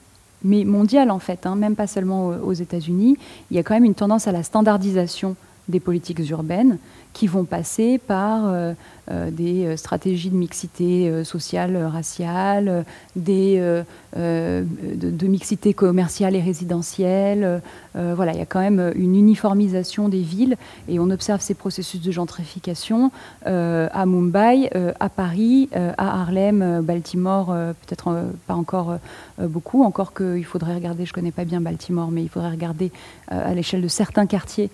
mais 0.47 0.65
mondiale 0.65 1.11
en 1.11 1.19
fait, 1.19 1.47
hein, 1.47 1.57
même 1.57 1.75
pas 1.75 1.87
seulement 1.87 2.29
aux 2.29 2.53
États-Unis. 2.53 3.17
Il 3.51 3.57
y 3.57 3.61
a 3.61 3.63
quand 3.63 3.75
même 3.75 3.85
une 3.85 3.95
tendance 3.95 4.29
à 4.29 4.33
la 4.33 4.43
standardisation 4.43 5.37
des 5.69 5.81
politiques 5.81 6.19
urbaines 6.31 6.79
qui 7.13 7.27
vont 7.27 7.45
passer 7.45 7.99
par 7.99 8.47
euh, 8.47 8.51
euh, 8.53 8.75
des 9.11 9.67
euh, 9.67 9.77
stratégies 9.77 10.31
de 10.31 10.37
mixité 10.37 11.25
sociale, 11.25 11.77
raciale, 11.77 12.85
des, 13.17 13.83
de, 14.17 15.27
mixité 15.27 15.75
commerciale 15.75 16.37
et 16.37 16.41
résidentielle. 16.41 17.61
voilà, 17.95 18.33
il 18.33 18.39
y 18.39 18.43
a 18.43 18.47
quand 18.47 18.61
même 18.61 18.93
une 18.95 19.17
uniformisation 19.17 20.09
des 20.09 20.21
villes 20.21 20.57
et 20.89 20.99
on 20.99 21.11
observe 21.11 21.41
ces 21.41 21.55
processus 21.55 22.01
de 22.01 22.11
gentrification 22.11 23.11
à 23.45 24.07
Mumbai, 24.07 24.71
à 25.01 25.09
Paris, 25.09 25.69
à 25.75 26.21
Harlem, 26.21 26.83
Baltimore, 26.83 27.47
peut-être 27.47 28.25
pas 28.47 28.55
encore 28.55 28.99
beaucoup, 29.41 29.83
encore 29.85 30.15
qu'il 30.15 30.45
faudrait 30.45 30.75
regarder, 30.75 31.05
je 31.05 31.11
ne 31.11 31.15
connais 31.15 31.33
pas 31.33 31.45
bien 31.45 31.61
Baltimore, 31.61 32.11
mais 32.11 32.23
il 32.23 32.29
faudrait 32.29 32.51
regarder 32.51 32.93
à 33.29 33.53
l'échelle 33.55 33.83
de 33.83 33.89
certains 33.89 34.27
quartiers 34.27 34.71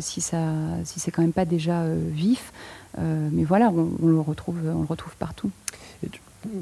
si, 0.00 0.20
ça, 0.20 0.38
si 0.84 1.00
c'est 1.00 1.10
quand 1.10 1.22
même 1.22 1.32
pas 1.32 1.44
déjà 1.44 1.84
vif. 2.12 2.52
Euh, 2.98 3.28
mais 3.32 3.44
voilà, 3.44 3.70
on, 3.70 4.06
le 4.06 4.20
retrouve, 4.20 4.56
on 4.64 4.80
le 4.80 4.86
retrouve 4.86 5.16
partout. 5.16 5.50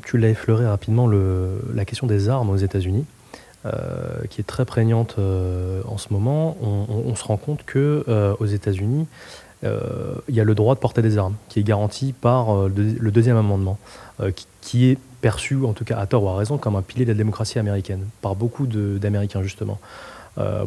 tu, 0.04 0.18
l'as 0.18 0.28
effleuré 0.28 0.66
rapidement, 0.66 1.08
la 1.08 1.84
question 1.84 2.06
des 2.06 2.28
armes 2.28 2.50
aux 2.50 2.56
États-Unis. 2.56 3.04
Euh, 3.66 4.22
qui 4.30 4.40
est 4.40 4.44
très 4.44 4.64
prégnante 4.64 5.16
euh, 5.18 5.82
en 5.86 5.98
ce 5.98 6.14
moment, 6.14 6.56
on, 6.62 7.14
se 7.14 7.24
rend 7.24 7.36
compte 7.36 7.62
que 7.66 8.04
aux 8.38 8.46
États-Unis, 8.46 9.06
il 9.62 10.34
y 10.34 10.40
a 10.40 10.44
le 10.44 10.54
droit 10.54 10.74
de 10.74 10.80
porter 10.80 11.02
des 11.02 11.18
armes, 11.18 11.34
qui 11.48 11.60
est 11.60 11.62
garanti 11.62 12.14
par 12.14 12.68
le 12.68 13.10
deuxième 13.10 13.36
amendement, 13.36 13.78
qui, 14.62 14.86
est 14.86 14.98
perçu, 15.20 15.62
en 15.66 15.74
tout 15.74 15.84
cas 15.84 15.98
à 15.98 16.06
tort 16.06 16.24
ou 16.24 16.28
à 16.28 16.36
raison, 16.36 16.56
comme 16.56 16.76
un 16.76 16.82
pilier 16.82 17.04
de 17.04 17.10
la 17.10 17.16
démocratie 17.16 17.58
américaine, 17.58 18.06
par 18.22 18.34
beaucoup 18.34 18.66
d'Américains 18.66 19.42
justement. 19.42 19.78
Euh, 20.40 20.66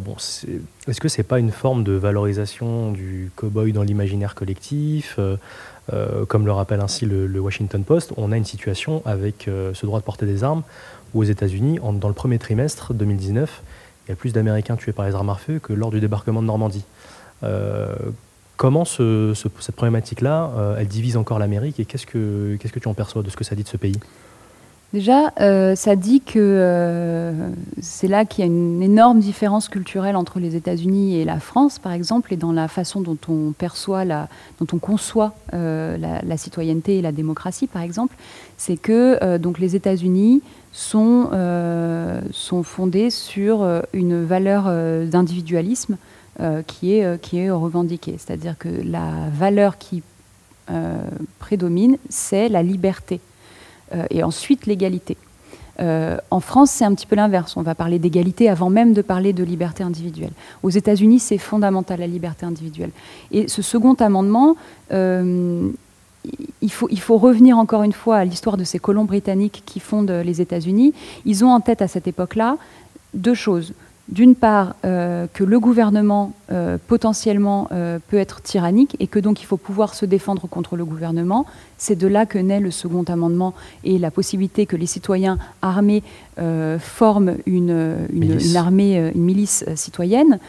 est-ce 0.87 1.01
que 1.01 1.07
c'est 1.07 1.23
pas 1.23 1.39
une 1.39 1.51
forme 1.51 1.83
de 1.83 1.93
valorisation 1.93 2.91
du 2.91 3.31
cow-boy 3.35 3.71
dans 3.73 3.83
l'imaginaire 3.83 4.35
collectif 4.35 5.15
euh, 5.19 5.37
euh, 5.91 6.25
Comme 6.25 6.45
le 6.45 6.51
rappelle 6.51 6.81
ainsi 6.81 7.05
le, 7.05 7.39
Washington 7.39 7.83
Post, 7.83 8.13
on 8.17 8.31
a 8.31 8.37
une 8.37 8.45
situation 8.45 9.01
avec 9.05 9.49
ce 9.73 9.85
droit 9.85 9.99
de 9.99 10.05
porter 10.05 10.25
des 10.25 10.43
armes 10.43 10.63
où 11.13 11.21
aux 11.21 11.25
États-Unis, 11.25 11.79
dans 11.99 12.07
le 12.07 12.13
premier 12.13 12.39
trimestre 12.39 12.93
2019, 12.93 13.61
il 14.05 14.11
y 14.11 14.13
a 14.13 14.15
plus 14.15 14.33
d'Américains 14.33 14.75
tués 14.75 14.93
par 14.93 15.05
les 15.05 15.15
armes 15.15 15.29
à 15.29 15.35
feu 15.35 15.59
que 15.59 15.73
lors 15.73 15.91
du 15.91 15.99
débarquement 15.99 16.41
de 16.41 16.47
Normandie. 16.47 16.85
comment 18.57 18.85
cette 18.85 19.75
problématique-là, 19.75 20.75
elle 20.79 20.87
divise 20.87 21.17
encore 21.17 21.39
l'Amérique 21.39 21.79
et 21.79 21.85
qu'est-ce 21.85 22.07
que, 22.07 22.57
qu'est-ce 22.59 22.73
que 22.73 22.79
tu 22.79 22.87
en 22.87 22.93
perçois 22.93 23.21
de 23.21 23.29
ce 23.29 23.37
que 23.37 23.43
ça 23.43 23.55
dit 23.55 23.63
de 23.63 23.67
ce 23.67 23.77
pays? 23.77 23.99
Déjà, 24.93 25.33
euh, 25.41 25.73
ça 25.73 25.95
dit 25.95 26.21
que 26.21 26.37
euh, 26.37 27.49
c'est 27.81 28.07
là 28.07 28.25
qu'il 28.25 28.45
y 28.45 28.47
a 28.47 28.51
une 28.51 28.83
énorme 28.83 29.19
différence 29.19 29.67
culturelle 29.67 30.15
entre 30.15 30.39
les 30.39 30.55
États-Unis 30.55 31.15
et 31.15 31.25
la 31.25 31.39
France, 31.39 31.79
par 31.79 31.93
exemple, 31.93 32.31
et 32.31 32.37
dans 32.37 32.51
la 32.51 32.67
façon 32.67 33.01
dont 33.01 33.17
on 33.27 33.53
perçoit, 33.53 34.05
la, 34.05 34.27
dont 34.59 34.67
on 34.71 34.77
conçoit 34.77 35.33
euh, 35.55 35.97
la, 35.97 36.37
citoyenneté 36.37 36.99
et 36.99 37.01
la 37.01 37.11
démocratie, 37.11 37.65
par 37.65 37.81
exemple. 37.81 38.15
C'est 38.57 38.77
que 38.77 39.37
donc 39.37 39.57
les 39.57 39.75
États-Unis 39.75 40.43
sont, 40.71 41.29
sont 42.31 42.63
fondés 42.63 43.09
sur 43.09 43.67
une 43.93 44.23
valeur 44.23 44.65
d'individualisme 45.07 45.97
qui, 46.67 46.93
est, 46.93 47.21
qui 47.21 47.39
est 47.39 47.49
revendiquée. 47.49 48.15
C'est-à-dire 48.19 48.57
que 48.57 48.69
la 48.69 49.09
valeur 49.33 49.79
qui 49.79 50.03
prédomine, 51.39 51.97
c'est 52.09 52.47
la 52.47 52.61
liberté. 52.61 53.19
Euh, 53.93 54.05
et 54.09 54.23
ensuite 54.23 54.65
l'égalité. 54.65 55.17
Euh, 55.79 56.17
en 56.29 56.39
France, 56.39 56.71
c'est 56.71 56.85
un 56.85 56.93
petit 56.93 57.07
peu 57.07 57.15
l'inverse. 57.15 57.57
On 57.57 57.61
va 57.61 57.75
parler 57.75 57.99
d'égalité 57.99 58.49
avant 58.49 58.69
même 58.69 58.93
de 58.93 59.01
parler 59.01 59.33
de 59.33 59.43
liberté 59.43 59.83
individuelle. 59.83 60.31
Aux 60.61 60.69
États-Unis, 60.69 61.19
c'est 61.19 61.37
fondamental 61.37 61.99
la 61.99 62.07
liberté 62.07 62.45
individuelle. 62.45 62.91
Et 63.31 63.47
ce 63.47 63.61
second 63.61 63.95
amendement, 63.95 64.55
euh, 64.91 65.69
il, 66.61 66.71
faut, 66.71 66.87
il 66.91 66.99
faut 66.99 67.17
revenir 67.17 67.57
encore 67.57 67.83
une 67.83 67.93
fois 67.93 68.17
à 68.17 68.25
l'histoire 68.25 68.57
de 68.57 68.63
ces 68.63 68.79
colons 68.79 69.05
britanniques 69.05 69.63
qui 69.65 69.79
fondent 69.79 70.11
les 70.11 70.41
États-Unis. 70.41 70.93
Ils 71.25 71.43
ont 71.43 71.49
en 71.49 71.59
tête 71.59 71.81
à 71.81 71.87
cette 71.87 72.07
époque-là 72.07 72.57
deux 73.13 73.35
choses 73.35 73.73
d'une 74.09 74.35
part, 74.35 74.75
euh, 74.83 75.27
que 75.33 75.43
le 75.43 75.59
gouvernement 75.59 76.33
euh, 76.51 76.77
potentiellement 76.87 77.69
euh, 77.71 77.99
peut 78.09 78.17
être 78.17 78.41
tyrannique 78.41 78.97
et 78.99 79.07
que 79.07 79.17
donc 79.17 79.41
il 79.41 79.45
faut 79.45 79.57
pouvoir 79.57 79.95
se 79.95 80.05
défendre 80.05 80.47
contre 80.47 80.75
le 80.75 80.83
gouvernement. 80.83 81.45
C'est 81.77 81.95
de 81.95 82.07
là 82.07 82.25
que 82.25 82.37
naît 82.37 82.59
le 82.59 82.71
second 82.71 83.03
amendement 83.03 83.53
et 83.83 83.97
la 83.97 84.11
possibilité 84.11 84.65
que 84.65 84.75
les 84.75 84.85
citoyens 84.85 85.37
armés 85.61 86.03
forment 86.79 87.35
une, 87.45 88.07
une, 88.11 88.55
armée, 88.55 89.11
une 89.13 89.21
milice 89.21 89.65
citoyenne 89.75 90.39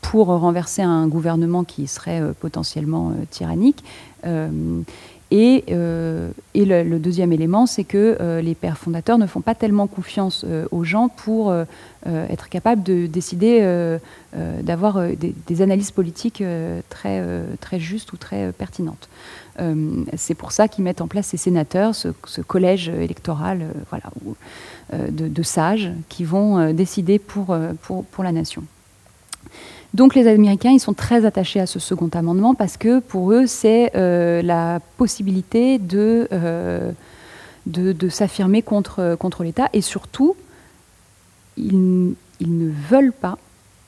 pour 0.00 0.26
renverser 0.26 0.82
un 0.82 1.08
gouvernement 1.08 1.64
qui 1.64 1.86
serait 1.88 2.22
potentiellement 2.40 3.12
tyrannique. 3.30 3.82
Et, 5.34 5.64
euh, 5.70 6.28
le, 6.54 6.98
deuxième 6.98 7.32
élément, 7.32 7.64
c'est 7.64 7.84
que 7.84 8.18
euh, 8.20 8.42
les 8.42 8.54
pères 8.54 8.76
fondateurs 8.76 9.16
ne 9.16 9.26
font 9.26 9.40
pas 9.40 9.54
tellement 9.54 9.86
confiance 9.86 10.44
euh, 10.46 10.66
aux 10.70 10.84
gens 10.84 11.08
pour 11.08 11.54
être 12.04 12.48
capables 12.48 12.82
de 12.82 13.06
décider 13.06 13.60
d'avoir 14.34 15.00
des, 15.46 15.62
analyses 15.62 15.92
politiques 15.92 16.42
très, 16.88 17.22
très 17.60 17.78
justes 17.78 18.12
ou 18.12 18.16
très 18.16 18.50
pertinentes. 18.50 19.08
c'est 20.16 20.34
pour 20.34 20.50
ça 20.50 20.66
qu'ils 20.66 20.82
mettent 20.82 21.00
en 21.00 21.06
place 21.06 21.26
ces 21.26 21.36
sénateurs, 21.36 21.94
ce, 21.94 22.40
collège 22.40 22.88
électoral 22.88 23.68
voilà, 23.90 24.10
de, 25.12 25.28
de, 25.28 25.42
sages 25.44 25.92
qui 26.08 26.24
vont 26.24 26.72
décider 26.72 27.20
pour, 27.20 27.56
pour, 27.82 28.04
pour 28.04 28.24
la 28.24 28.32
nation. 28.32 28.64
Donc 29.94 30.14
les 30.14 30.26
Américains, 30.26 30.70
ils 30.70 30.80
sont 30.80 30.94
très 30.94 31.26
attachés 31.26 31.60
à 31.60 31.66
ce 31.66 31.78
second 31.78 32.08
amendement 32.08 32.54
parce 32.54 32.76
que 32.76 33.00
pour 33.00 33.32
eux, 33.32 33.46
c'est 33.46 33.92
euh, 33.94 34.40
la 34.40 34.80
possibilité 34.96 35.78
de, 35.78 36.28
euh, 36.32 36.92
de, 37.66 38.08
s'affirmer 38.08 38.62
contre, 38.62 39.16
contre 39.18 39.44
l'État 39.44 39.68
et 39.74 39.82
surtout, 39.82 40.34
ils, 41.58 42.14
ne 42.40 42.70
veulent 42.90 43.12
pas 43.12 43.36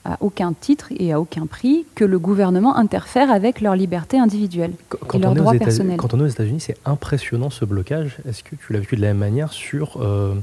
à 0.05 0.17
aucun 0.19 0.53
titre 0.53 0.89
et 0.95 1.11
à 1.11 1.19
aucun 1.19 1.47
prix 1.47 1.85
que 1.95 2.05
le 2.05 2.19
gouvernement 2.19 2.75
interfère 2.77 3.31
avec 3.31 3.59
leur 3.59 3.75
liberté 3.75 4.19
individuelle 4.19 4.73
et 5.13 5.17
leurs 5.17 5.33
droits 5.33 5.53
personnels. 5.55 5.97
Quand 5.97 6.13
on 6.13 6.19
est 6.19 6.23
aux 6.23 6.27
États-Unis, 6.27 6.59
c'est 6.59 6.77
impressionnant 6.85 7.49
ce 7.49 7.65
blocage. 7.65 8.17
Est-ce 8.29 8.43
que 8.43 8.55
tu 8.55 8.73
l'as 8.73 8.79
vécu 8.79 8.95
de 8.95 9.01
la 9.01 9.07
même 9.07 9.17
manière 9.17 9.51
sur 9.51 9.99
euh, 9.99 10.35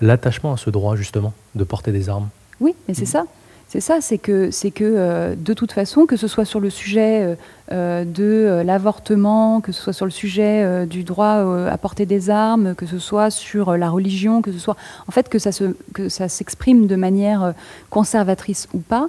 l'attachement 0.00 0.54
à 0.54 0.56
ce 0.56 0.70
droit 0.70 0.96
justement 0.96 1.34
de 1.54 1.64
porter 1.64 1.92
des 1.92 2.08
armes? 2.08 2.30
Oui, 2.60 2.74
mais 2.88 2.94
c'est 2.94 3.04
ça. 3.04 3.26
C'est 3.72 3.80
ça, 3.80 4.02
c'est 4.02 4.18
que, 4.18 4.50
c'est 4.50 4.70
que 4.70 4.84
euh, 4.84 5.34
de 5.34 5.54
toute 5.54 5.72
façon, 5.72 6.04
que 6.04 6.18
ce 6.18 6.28
soit 6.28 6.44
sur 6.44 6.60
le 6.60 6.68
sujet 6.68 7.22
euh, 7.22 7.34
euh, 7.72 8.04
de 8.04 8.62
l'avortement, 8.62 9.62
que 9.62 9.72
ce 9.72 9.80
soit 9.80 9.94
sur 9.94 10.04
le 10.04 10.10
sujet 10.10 10.84
du 10.84 11.04
droit 11.04 11.42
à 11.70 11.78
porter 11.78 12.04
des 12.04 12.28
armes, 12.28 12.74
que 12.74 12.84
ce 12.84 12.98
soit 12.98 13.30
sur 13.30 13.78
la 13.78 13.88
religion, 13.88 14.42
que 14.42 14.52
ce 14.52 14.58
soit 14.58 14.76
en 15.08 15.10
fait 15.10 15.30
que 15.30 15.38
ça, 15.38 15.52
se, 15.52 15.74
que 15.94 16.10
ça 16.10 16.28
s'exprime 16.28 16.86
de 16.86 16.96
manière 16.96 17.54
conservatrice 17.88 18.68
ou 18.74 18.78
pas, 18.80 19.08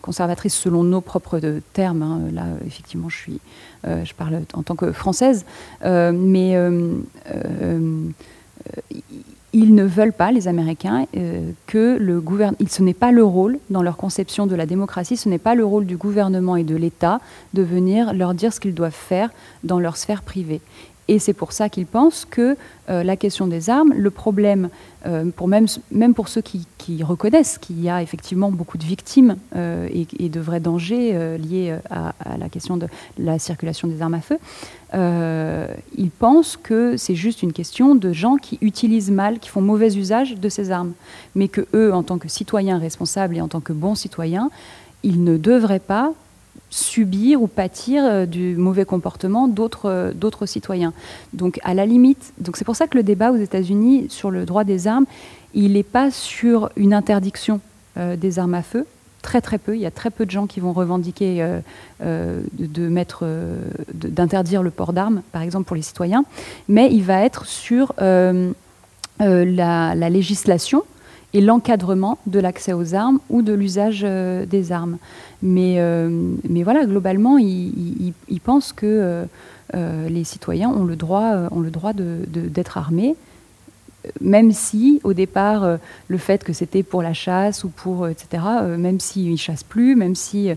conservatrice 0.00 0.54
selon 0.54 0.84
nos 0.84 1.02
propres 1.02 1.38
termes. 1.74 2.02
Hein, 2.02 2.20
là, 2.32 2.46
effectivement, 2.66 3.10
je 3.10 3.16
suis, 3.18 3.40
je 3.84 4.14
parle 4.14 4.40
en 4.54 4.62
tant 4.62 4.74
que 4.74 4.90
française, 4.90 5.44
mais 5.84 6.56
ils 9.52 9.74
ne 9.74 9.84
veulent 9.84 10.12
pas, 10.12 10.30
les 10.30 10.46
Américains, 10.46 11.06
euh, 11.16 11.50
que 11.66 11.96
le 11.98 12.20
gouvernement. 12.20 12.58
Ce 12.68 12.82
n'est 12.82 12.94
pas 12.94 13.12
le 13.12 13.24
rôle, 13.24 13.58
dans 13.70 13.82
leur 13.82 13.96
conception 13.96 14.46
de 14.46 14.54
la 14.54 14.66
démocratie, 14.66 15.16
ce 15.16 15.28
n'est 15.28 15.38
pas 15.38 15.54
le 15.54 15.64
rôle 15.64 15.86
du 15.86 15.96
gouvernement 15.96 16.56
et 16.56 16.64
de 16.64 16.76
l'État 16.76 17.20
de 17.54 17.62
venir 17.62 18.12
leur 18.12 18.34
dire 18.34 18.52
ce 18.52 18.60
qu'ils 18.60 18.74
doivent 18.74 18.92
faire 18.92 19.30
dans 19.64 19.80
leur 19.80 19.96
sphère 19.96 20.22
privée. 20.22 20.60
Et 21.08 21.18
c'est 21.18 21.32
pour 21.32 21.52
ça 21.52 21.68
qu'ils 21.68 21.86
pensent 21.86 22.26
que 22.26 22.56
la 22.88 23.16
question 23.16 23.46
des 23.46 23.70
armes, 23.70 23.92
le 23.94 24.10
problème, 24.10 24.68
pour 25.36 25.48
même, 25.48 26.14
pour 26.14 26.28
ceux 26.28 26.42
qui, 26.42 26.66
reconnaissent 27.02 27.58
qu'il 27.58 27.82
y 27.82 27.88
a 27.88 28.02
effectivement 28.02 28.50
beaucoup 28.50 28.78
de 28.78 28.84
victimes 28.84 29.36
et, 29.54 30.28
de 30.28 30.40
vrais 30.40 30.60
dangers 30.60 31.36
liés 31.38 31.76
à, 31.90 32.14
à, 32.20 32.38
la 32.38 32.48
question 32.48 32.76
de 32.76 32.86
la 33.18 33.38
circulation 33.38 33.88
des 33.88 34.02
armes 34.02 34.14
à 34.14 34.20
feu, 34.20 34.38
ils 35.96 36.10
pensent 36.10 36.56
que 36.56 36.96
c'est 36.96 37.14
juste 37.14 37.42
une 37.42 37.52
question 37.52 37.94
de 37.94 38.12
gens 38.12 38.36
qui 38.36 38.58
utilisent 38.60 39.10
mal, 39.10 39.38
qui 39.38 39.48
font 39.48 39.60
mauvais 39.62 39.94
usage 39.96 40.36
de 40.36 40.48
ces 40.48 40.70
armes. 40.70 40.92
Mais 41.34 41.48
que 41.48 41.66
eux, 41.74 41.92
en 41.92 42.02
tant 42.02 42.18
que 42.18 42.28
citoyens 42.28 42.78
responsables 42.78 43.36
et 43.36 43.40
en 43.40 43.48
tant 43.48 43.60
que 43.60 43.72
bons 43.72 43.94
citoyens, 43.94 44.50
ils 45.02 45.22
ne 45.22 45.36
devraient 45.36 45.78
pas 45.78 46.12
subir 46.70 47.42
ou 47.42 47.46
pâtir 47.46 48.04
euh, 48.04 48.26
du 48.26 48.56
mauvais 48.56 48.84
comportement 48.84 49.50
euh, 49.84 50.12
d'autres 50.12 50.46
citoyens. 50.46 50.92
Donc 51.32 51.58
à 51.64 51.74
la 51.74 51.86
limite, 51.86 52.32
c'est 52.54 52.64
pour 52.64 52.76
ça 52.76 52.86
que 52.86 52.96
le 52.96 53.02
débat 53.02 53.32
aux 53.32 53.36
États-Unis 53.36 54.06
sur 54.10 54.30
le 54.30 54.44
droit 54.44 54.64
des 54.64 54.86
armes, 54.86 55.06
il 55.54 55.72
n'est 55.72 55.82
pas 55.82 56.10
sur 56.10 56.70
une 56.76 56.92
interdiction 56.92 57.60
euh, 57.96 58.16
des 58.16 58.38
armes 58.38 58.54
à 58.54 58.62
feu. 58.62 58.86
Très 59.22 59.40
très 59.40 59.58
peu. 59.58 59.74
Il 59.74 59.80
y 59.80 59.86
a 59.86 59.90
très 59.90 60.10
peu 60.10 60.26
de 60.26 60.30
gens 60.30 60.46
qui 60.46 60.60
vont 60.60 60.72
revendiquer 60.72 61.44
d'interdire 63.92 64.62
le 64.62 64.70
port 64.70 64.92
d'armes, 64.92 65.22
par 65.32 65.42
exemple 65.42 65.66
pour 65.66 65.74
les 65.74 65.82
citoyens. 65.82 66.24
Mais 66.68 66.88
il 66.92 67.02
va 67.02 67.22
être 67.22 67.44
sur 67.44 67.92
la 67.98 68.44
législation 70.08 70.84
et 71.34 71.40
l'encadrement 71.40 72.18
de 72.26 72.40
l'accès 72.40 72.72
aux 72.72 72.94
armes 72.94 73.18
ou 73.28 73.42
de 73.42 73.52
l'usage 73.52 74.02
euh, 74.04 74.46
des 74.46 74.72
armes. 74.72 74.98
Mais, 75.42 75.76
euh, 75.78 76.08
mais 76.48 76.62
voilà, 76.62 76.86
globalement, 76.86 77.38
ils, 77.38 78.12
pensent 78.42 78.72
que 78.72 79.26
euh, 79.74 80.08
les 80.08 80.24
citoyens 80.24 80.70
ont 80.70 80.84
le 80.84 80.96
droit, 80.96 81.92
d'être 81.92 82.78
armés 82.78 83.14
même 84.20 84.52
si 84.52 85.00
au 85.04 85.12
départ 85.12 85.64
euh, 85.64 85.76
le 86.08 86.18
fait 86.18 86.44
que 86.44 86.52
c'était 86.52 86.82
pour 86.82 87.02
la 87.02 87.12
chasse 87.12 87.64
ou 87.64 87.68
pour 87.68 88.04
euh, 88.04 88.10
etc 88.10 88.42
euh, 88.62 88.76
même 88.76 89.00
s'ils 89.00 89.30
ne 89.30 89.36
chassent 89.36 89.62
plus 89.62 89.96
même 89.96 90.14
si 90.14 90.50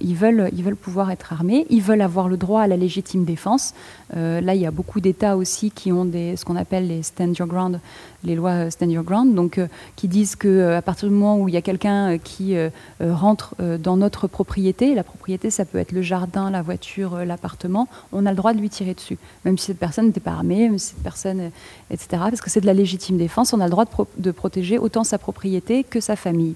ils 0.00 0.14
veulent 0.14 0.50
ils 0.52 0.62
veulent 0.62 0.76
pouvoir 0.76 1.10
être 1.10 1.32
armés 1.32 1.66
ils 1.68 1.82
veulent 1.82 2.00
avoir 2.00 2.28
le 2.28 2.36
droit 2.36 2.62
à 2.62 2.66
la 2.66 2.76
légitime 2.76 3.24
défense. 3.24 3.74
Là 4.14 4.54
il 4.54 4.60
y 4.60 4.66
a 4.66 4.70
beaucoup 4.70 5.00
d'États 5.00 5.36
aussi 5.36 5.70
qui 5.70 5.90
ont 5.90 6.04
des 6.04 6.36
ce 6.36 6.44
qu'on 6.44 6.56
appelle 6.56 6.86
les 6.88 7.02
stand 7.02 7.36
your 7.36 7.48
ground 7.48 7.80
les 8.22 8.34
lois 8.34 8.70
stand 8.70 8.92
your 8.92 9.04
ground 9.04 9.34
donc 9.34 9.60
qui 9.96 10.06
disent 10.06 10.36
que 10.36 10.74
à 10.74 10.82
partir 10.82 11.08
du 11.08 11.14
moment 11.14 11.38
où 11.38 11.48
il 11.48 11.54
y 11.54 11.56
a 11.56 11.62
quelqu'un 11.62 12.18
qui 12.18 12.56
rentre 13.00 13.54
dans 13.78 13.96
notre 13.96 14.28
propriété 14.28 14.94
la 14.94 15.02
propriété 15.02 15.50
ça 15.50 15.64
peut 15.64 15.78
être 15.78 15.92
le 15.92 16.02
jardin 16.02 16.50
la 16.50 16.62
voiture 16.62 17.24
l'appartement 17.24 17.88
on 18.12 18.26
a 18.26 18.30
le 18.30 18.36
droit 18.36 18.52
de 18.52 18.60
lui 18.60 18.70
tirer 18.70 18.94
dessus 18.94 19.18
même 19.44 19.58
si 19.58 19.66
cette 19.66 19.78
personne 19.78 20.06
n'était 20.06 20.20
pas 20.20 20.32
armée 20.32 20.68
même 20.68 20.78
si 20.78 20.88
cette 20.88 21.02
personne 21.02 21.50
etc 21.90 22.22
parce 22.30 22.40
que 22.40 22.50
c'est 22.50 22.60
de 22.60 22.66
la 22.66 22.74
légitime 22.74 22.89
défense, 22.96 23.52
on 23.52 23.60
a 23.60 23.64
le 23.64 23.70
droit 23.70 23.86
de, 24.18 24.30
protéger 24.30 24.78
autant 24.78 25.04
sa 25.04 25.18
propriété 25.18 25.84
que 25.84 26.00
sa 26.00 26.16
famille. 26.16 26.54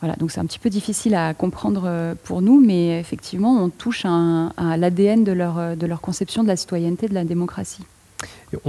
Voilà, 0.00 0.16
donc 0.16 0.30
c'est 0.30 0.40
un 0.40 0.46
petit 0.46 0.58
peu 0.58 0.70
difficile 0.70 1.14
à 1.14 1.34
comprendre 1.34 1.82
euh, 1.84 2.14
pour 2.24 2.40
nous, 2.40 2.58
mais 2.58 2.98
effectivement, 2.98 3.62
on 3.62 3.68
touche 3.68 4.06
à, 4.06 4.76
l'ADN 4.76 5.24
de 5.24 5.32
leur, 5.32 5.58
euh, 5.58 5.74
de 5.74 5.86
leur 5.86 6.00
conception 6.00 6.42
de 6.42 6.48
la 6.48 6.56
citoyenneté, 6.56 7.06
de 7.06 7.12
la 7.12 7.24
démocratie. 7.24 7.84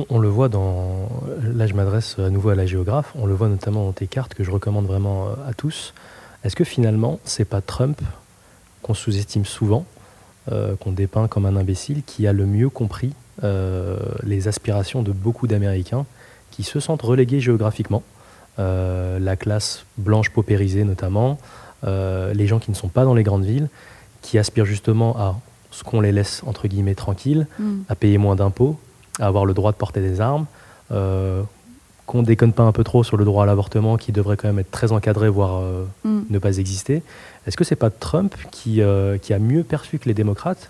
on, 0.10 0.20
le 0.20 0.28
voit 0.28 0.50
dans. 0.50 1.10
Là, 1.42 1.68
je 1.68 1.74
m'adresse 1.74 2.20
à 2.20 2.30
nouveau 2.30 2.50
à 2.50 2.56
la 2.56 2.66
géographe. 2.66 3.14
On 3.16 3.26
le 3.26 3.34
voit 3.34 3.48
notamment 3.48 3.86
dans 3.86 3.94
tes 3.94 4.08
cartes 4.08 4.34
que 4.34 4.44
je 4.44 4.52
recommande 4.52 4.86
vraiment 4.86 5.28
euh, 5.28 5.50
à 5.50 5.54
tous. 5.54 5.94
Est-ce 6.44 6.56
que 6.56 6.66
finalement, 6.66 7.20
c'est 7.24 7.46
pas 7.46 7.62
Trump 7.62 8.02
qu'on 8.82 8.96
sous-estime 8.96 9.46
souvent, 9.46 9.86
qu'on 10.80 10.92
dépeint 10.92 11.28
comme 11.28 11.46
un 11.46 11.56
imbécile, 11.56 12.02
qui 12.02 12.26
a 12.26 12.34
le 12.34 12.48
mieux 12.48 12.70
compris 12.70 13.14
les 14.24 14.48
aspirations 14.48 15.04
de 15.04 15.12
beaucoup 15.12 15.46
d'Américains 15.46 16.08
qui 16.52 16.64
se 16.64 16.80
sentent 16.80 17.02
relégués 17.02 17.40
géographiquement. 17.40 18.04
Euh, 18.60 19.18
la 19.20 19.36
classe 19.36 19.86
blanche 19.98 20.30
paupérisée 20.30 20.84
notamment, 20.84 21.40
euh, 21.86 22.34
les 22.34 22.48
gens 22.48 22.60
qui 22.60 22.70
ne 22.70 22.76
sont 22.76 22.90
pas 22.90 23.06
dans 23.06 23.14
les 23.14 23.24
grandes 23.24 23.46
villes, 23.46 23.70
qui 24.22 24.38
aspirent 24.38 24.66
justement 24.66 25.18
à 25.18 25.40
ce 25.72 25.84
qu'on 25.84 26.02
les 26.02 26.12
laisse 26.12 26.44
entre 26.46 26.68
guillemets 26.68 26.96
tranquilles, 26.96 27.48
mm. 27.60 27.82
à 27.88 27.96
payer 27.96 28.18
moins 28.18 28.36
d'impôts, 28.36 28.78
à 29.20 29.28
avoir 29.28 29.46
le 29.46 29.54
droit 29.54 29.72
de 29.72 29.78
porter 29.78 30.02
des 30.02 30.22
armes, 30.22 30.46
qu'on 32.06 32.24
déconne 32.24 32.52
pas 32.52 32.64
un 32.64 32.74
peu 32.74 32.84
trop 32.84 33.06
sur 33.06 33.16
le 33.16 33.24
droit 33.24 33.44
à 33.44 33.46
l'avortement 33.46 33.96
qui 33.96 34.12
devrait 34.12 34.36
quand 34.36 34.50
même 34.50 34.60
être 34.60 34.72
très 34.72 34.92
encadré, 34.92 35.30
voire 35.30 35.62
mm. 36.04 36.24
ne 36.30 36.40
pas 36.40 36.58
exister. 36.58 37.02
Est-ce 37.48 37.56
que 37.56 37.64
c'est 37.64 37.78
pas 37.78 37.90
Trump 37.90 38.36
qui, 38.52 38.82
qui, 39.22 39.34
a 39.34 39.40
mieux 39.40 39.64
perçu 39.64 39.98
que 39.98 40.10
les 40.10 40.14
démocrates 40.14 40.70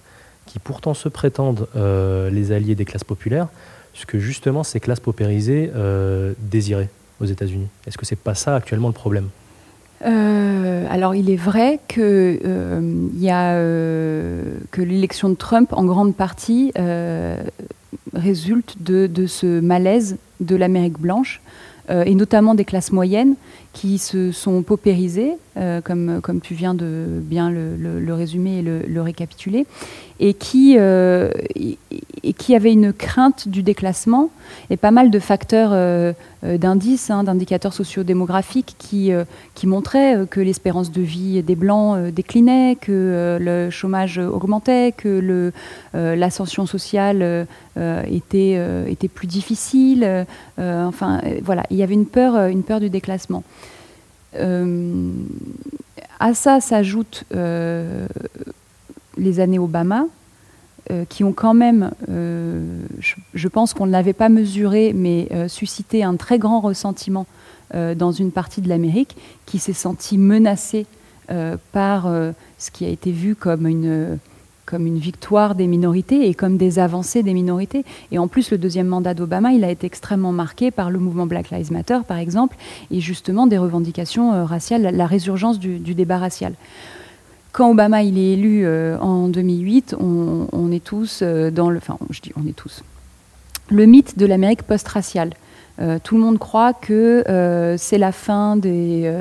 qui 0.52 0.60
pourtant 0.60 0.94
se 0.94 1.08
prétendent 1.08 1.68
euh, 1.76 2.30
les 2.30 2.52
alliés 2.52 2.76
des 2.76 2.84
classes 2.84 3.04
populaires, 3.04 3.48
ce 3.94 4.06
que 4.06 4.20
justement 4.20 4.64
ces 4.64 4.80
classes 4.80 5.00
paupérisées 5.00 5.72
euh, 5.76 6.34
désiraient 6.40 6.90
aux 7.20 7.26
États-Unis. 7.26 7.68
Est-ce 7.88 7.98
que 7.98 8.06
c'est 8.06 8.18
pas 8.18 8.36
ça 8.36 8.56
actuellement 8.56 8.88
le 8.88 8.94
problème? 8.94 9.30
Euh, 10.04 10.88
alors 10.90 11.14
il 11.14 11.30
est 11.30 11.36
vrai 11.36 11.80
a, 13.30 13.54
que 14.72 14.82
l'élection 14.82 15.30
de 15.30 15.36
Trump 15.36 15.74
en 15.74 15.86
grande 15.86 16.16
partie 16.16 16.72
résulte 18.14 18.82
de, 18.82 19.28
ce 19.28 19.60
malaise 19.60 20.18
de 20.40 20.56
l'Amérique 20.56 21.00
blanche 21.00 21.42
et 21.90 22.16
notamment 22.16 22.56
des 22.56 22.66
classes 22.66 22.92
moyennes 22.92 23.36
qui 23.74 23.98
se 23.98 24.32
sont 24.32 24.64
paupérisées, 24.64 25.34
comme, 25.84 26.20
comme 26.22 26.42
tu 26.42 26.54
viens 26.54 26.74
de 26.74 27.06
bien 27.22 27.50
le, 27.50 28.14
résumer 28.14 28.60
et 28.60 28.62
le, 28.62 28.82
le 28.82 29.02
récapituler, 29.02 29.66
et 30.22 30.36
qui, 30.36 30.76
euh, 30.78 31.32
et 32.24 32.34
qui 32.34 32.56
avait 32.56 32.72
une 32.72 32.94
crainte 32.94 33.48
du 33.48 33.64
déclassement 33.64 34.30
et 34.70 34.78
pas 34.78 34.92
mal 34.92 35.10
de 35.10 35.18
facteurs 35.18 35.72
euh, 35.74 36.14
euh, 36.44 36.60
d'indices, 36.60 37.10
hein, 37.10 37.24
d'indicateurs 37.24 37.74
sociodémographiques 37.74 38.76
qui, 38.78 39.12
qui 39.56 39.68
montraient 39.68 40.28
que 40.30 40.40
l'espérance 40.40 40.92
de 40.92 41.02
vie 41.02 41.42
des 41.42 41.56
Blancs 41.56 42.12
déclinait, 42.14 42.78
que 42.80 43.40
le 43.42 43.72
chômage 43.72 44.20
augmentait, 44.20 44.94
que 44.96 45.52
l'ascension 45.94 46.68
sociale 46.68 47.48
était, 47.76 48.60
était 48.88 49.08
plus 49.08 49.28
difficile. 49.28 50.26
enfin, 50.58 51.22
voilà, 51.42 51.64
il 51.72 51.78
y 51.78 51.84
avait 51.84 51.96
une 51.96 52.06
peur, 52.06 52.48
une 52.48 52.64
peur 52.64 52.80
du 52.80 52.90
déclassement. 52.90 53.44
À 54.34 56.34
ça 56.34 56.62
s'ajoute 56.62 57.26
les 59.18 59.40
années 59.40 59.60
Obama, 59.60 60.06
euh, 60.90 61.06
qui 61.08 61.24
ont 61.24 61.32
quand 61.32 61.54
même, 61.54 61.92
euh, 62.10 62.82
je, 63.34 63.48
pense 63.48 63.74
qu'on 63.74 63.86
ne 63.86 63.92
l'avait 63.92 64.14
pas 64.14 64.30
mesuré, 64.30 64.94
mais 64.94 65.28
euh, 65.32 65.48
suscité 65.48 66.04
un 66.04 66.16
très 66.16 66.40
grand 66.40 66.60
ressentiment 66.60 67.26
dans 67.96 68.12
une 68.12 68.34
partie 68.34 68.60
de 68.60 68.68
l'Amérique 68.68 69.16
qui 69.46 69.58
s'est 69.58 69.72
sentie 69.72 70.18
menacée 70.18 70.86
par 71.72 72.12
ce 72.58 72.70
qui 72.70 72.84
a 72.84 72.90
été 72.90 73.14
vu 73.14 73.34
comme 73.34 73.66
une, 73.66 74.20
comme 74.72 74.88
une 74.88 74.98
victoire 74.98 75.54
des 75.54 75.68
minorités 75.68 76.28
et 76.28 76.34
comme 76.34 76.58
des 76.58 76.80
avancées 76.80 77.22
des 77.22 77.34
minorités. 77.34 77.86
Et 78.12 78.18
en 78.18 78.28
plus, 78.28 78.50
le 78.50 78.58
deuxième 78.58 78.88
mandat 78.88 79.14
d'Obama, 79.14 79.52
il 79.52 79.64
a 79.64 79.70
été 79.70 79.86
extrêmement 79.86 80.32
marqué 80.32 80.72
par 80.72 80.90
le 80.90 80.98
mouvement 80.98 81.28
Black 81.28 81.52
Lives 81.52 81.72
Matter, 81.72 82.00
par 82.08 82.18
exemple, 82.18 82.56
et 82.90 83.02
justement 83.02 83.46
des 83.46 83.60
revendications 83.60 84.46
raciales, 84.46 84.96
la 84.96 85.06
résurgence 85.06 85.60
du 85.60 85.94
débat 85.94 86.18
racial 86.18 86.54
quand 87.52 87.70
Obama 87.70 88.04
il 88.04 88.18
est 88.18 88.34
élu 88.34 88.66
euh, 88.66 88.98
en 89.00 89.28
2008, 89.28 89.96
on, 90.00 90.72
est 90.72 90.84
tous 90.84 91.20
euh, 91.22 91.52
dans 91.52 91.70
le, 91.70 91.78
enfin 91.78 91.98
je 92.10 92.22
dis 92.22 92.32
on 92.42 92.48
est 92.48 92.56
tous, 92.56 92.84
le 93.70 93.86
mythe 93.86 94.18
de 94.18 94.26
l'Amérique 94.26 94.64
post-raciale. 94.64 95.32
Euh, 95.80 96.00
tout 96.04 96.16
le 96.16 96.22
monde 96.22 96.38
croit 96.38 96.74
que 96.74 97.24
c'est 97.78 97.98
la 97.98 98.12
fin 98.12 98.56
des, 98.56 99.12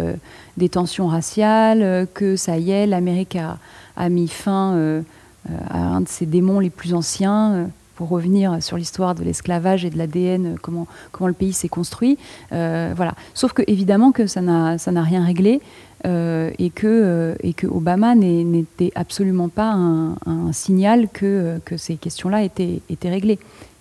des, 0.57 0.69
tensions 0.69 1.07
raciales, 1.07 2.07
que 2.13 2.37
ça 2.37 2.59
y 2.59 2.71
est, 2.71 2.87
l'Amérique 2.87 3.37
a, 3.37 3.59
a, 3.97 4.09
mis 4.09 4.29
fin 4.29 5.03
à 5.49 5.79
un 5.79 6.01
de 6.03 6.09
ses 6.09 6.27
démons 6.27 6.61
les 6.61 6.71
plus 6.71 6.95
anciens. 6.95 7.69
pour 7.97 8.09
revenir 8.09 8.63
sur 8.63 8.79
l'histoire 8.79 9.15
de 9.15 9.23
l'esclavage 9.23 9.85
et 9.85 9.91
de 9.91 9.99
l'ADN, 9.99 10.57
comment, 10.63 10.87
comment 11.13 11.29
le 11.29 11.35
pays 11.35 11.53
s'est 11.53 11.69
construit. 11.69 12.17
voilà. 12.51 13.15
Sauf 13.35 13.53
que 13.53 13.63
évidemment 13.67 14.11
que 14.11 14.27
ça 14.27 14.41
n'a 14.41 15.03
rien 15.03 15.25
réglé. 15.25 15.61
Euh, 16.07 16.51
et, 16.59 16.71
que, 16.71 16.87
euh, 16.87 17.69
Obama 17.71 18.15
n'était 18.15 18.93
absolument 18.95 19.49
pas 19.49 19.73
un, 19.73 20.53
signal 20.53 21.09
que, 21.13 21.61
ces 21.77 21.97
questions-là 21.97 22.43
étaient, 22.43 22.81
réglées. 23.05 23.39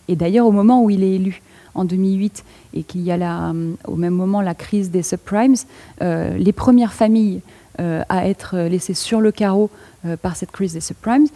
Et 0.07 0.16
d'ailleurs, 0.16 0.45
au 0.45 0.51
moment 0.51 0.84
où 0.84 0.89
il 0.89 1.03
est 1.03 1.16
élu, 1.16 1.41
en 1.76 1.86
2008, 1.86 2.43
et 2.74 2.84
qu'il 2.84 3.01
y 3.01 3.12
a 3.12 3.53
au 3.88 3.95
même 3.95 4.14
moment 4.14 4.41
la 4.41 4.55
crise 4.55 4.91
des 4.91 5.03
subprimes, 5.03 5.55
euh, 6.01 6.36
les 6.38 6.51
premières 6.51 6.93
familles 6.93 7.41
à 8.10 8.28
être 8.28 8.57
laissées 8.57 8.93
sur 8.93 9.22
le 9.22 9.32
carreau 9.32 9.70
par 10.22 10.36
cette 10.36 10.52
crise 10.52 10.74
des 10.74 10.82
subprimes, 10.82 11.28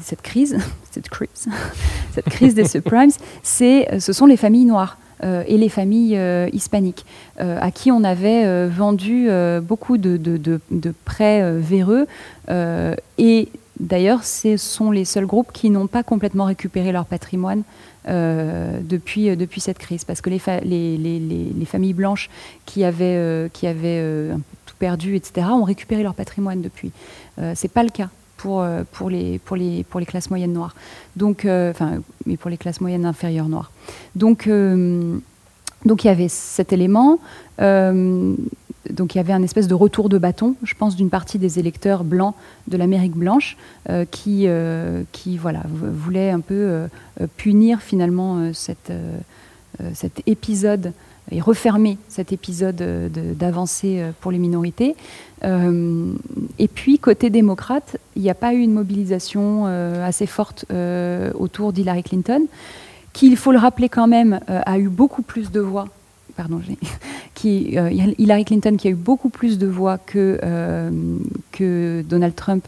cette 0.00 0.22
crise, 0.22 0.58
cette 0.90 1.08
crise, 1.08 1.48
cette 2.14 2.28
crise 2.28 2.54
des 2.54 2.66
subprimes, 2.66 3.10
c'est, 3.42 4.00
ce 4.00 4.12
sont 4.12 4.26
les 4.26 4.36
familles 4.36 4.64
noires. 4.64 4.96
Euh, 5.24 5.42
et 5.48 5.58
les 5.58 5.68
familles 5.68 6.16
euh, 6.16 6.48
hispaniques, 6.52 7.04
euh, 7.40 7.58
à 7.60 7.72
qui 7.72 7.90
on 7.90 8.04
avait 8.04 8.68
vendu 8.68 9.28
beaucoup 9.62 9.98
de, 9.98 10.60
prêts 11.04 11.58
véreux 11.58 12.06
et 13.18 13.48
D'ailleurs, 13.80 14.24
ce 14.24 14.56
sont 14.56 14.90
les 14.90 15.04
seuls 15.04 15.26
groupes 15.26 15.52
qui 15.52 15.70
n'ont 15.70 15.86
pas 15.86 16.02
complètement 16.02 16.46
récupéré 16.46 16.90
leur 16.90 17.04
patrimoine 17.06 17.62
depuis, 18.08 19.30
cette 19.58 19.78
crise, 19.78 20.04
parce 20.04 20.20
que 20.20 20.30
les, 20.30 20.40
les, 20.64 20.98
les, 20.98 21.20
les 21.20 21.64
familles 21.64 21.92
blanches 21.92 22.28
qui 22.66 22.82
avaient 22.82 24.34
tout 24.66 24.74
perdu, 24.80 25.14
etc., 25.14 25.46
ont 25.52 25.62
récupéré 25.62 26.02
leur 26.02 26.14
patrimoine 26.14 26.60
depuis. 26.60 26.90
Ce 27.38 27.66
n'est 27.66 27.70
pas 27.72 27.82
le 27.82 27.90
cas 27.90 28.08
pour, 28.36 28.64
pour, 28.92 29.10
les, 29.10 29.38
pour, 29.38 29.56
les, 29.56 29.84
pour 29.84 30.00
les 30.00 30.06
classes 30.06 30.30
moyennes 30.30 30.52
noires. 30.52 30.74
Donc, 31.16 31.40
enfin, 31.44 32.02
mais 32.26 32.36
pour 32.36 32.50
les 32.50 32.56
classes 32.56 32.80
moyennes 32.80 33.06
inférieures 33.06 33.48
noires. 33.48 33.70
Donc, 34.14 34.48
donc 35.84 36.04
il 36.04 36.08
y 36.08 36.10
avait 36.10 36.28
cet 36.28 36.72
élément. 36.72 37.18
Euh, 37.60 38.34
donc 38.90 39.14
il 39.14 39.18
y 39.18 39.20
avait 39.20 39.32
un 39.32 39.42
espèce 39.42 39.68
de 39.68 39.74
retour 39.74 40.08
de 40.08 40.18
bâton, 40.18 40.54
je 40.62 40.74
pense, 40.74 40.96
d'une 40.96 41.10
partie 41.10 41.38
des 41.38 41.58
électeurs 41.58 42.04
blancs 42.04 42.34
de 42.68 42.76
l'Amérique 42.76 43.12
blanche 43.12 43.56
euh, 43.90 44.04
qui, 44.10 44.44
euh, 44.46 45.02
qui 45.12 45.36
voilà, 45.36 45.62
voulait 45.66 46.30
un 46.30 46.40
peu 46.40 46.88
punir 47.36 47.80
finalement 47.80 48.52
cette, 48.52 48.92
cet 49.94 50.22
épisode 50.26 50.92
et 51.30 51.40
refermer 51.40 51.98
cet 52.08 52.32
épisode 52.32 52.76
d'avancée 53.38 54.02
pour 54.20 54.30
les 54.30 54.38
minorités. 54.38 54.96
et 55.44 56.68
puis, 56.68 56.98
côté 56.98 57.30
démocrate, 57.30 57.96
il 58.16 58.22
n'y 58.22 58.30
a 58.30 58.34
pas 58.34 58.54
eu 58.54 58.60
une 58.60 58.72
mobilisation 58.72 59.66
assez 59.66 60.26
forte 60.26 60.64
autour 61.34 61.72
d'Hillary 61.72 62.02
Clinton 62.02 62.46
qui, 63.18 63.26
il 63.26 63.36
faut 63.36 63.50
le 63.50 63.58
rappeler 63.58 63.88
quand 63.88 64.06
même, 64.06 64.38
euh, 64.48 64.60
a 64.64 64.78
eu 64.78 64.88
beaucoup 64.88 65.22
plus 65.22 65.50
de 65.50 65.60
voix. 65.60 65.88
Pardon, 66.36 66.60
euh, 67.44 67.90
Hillary 68.18 68.44
Clinton 68.44 68.76
qui 68.76 68.86
a 68.86 68.90
eu 68.92 68.94
beaucoup 68.94 69.28
plus 69.28 69.58
de 69.58 69.66
voix 69.66 69.98
euh, 70.14 70.90
que 71.50 72.04
Donald 72.08 72.34
Trump 72.34 72.66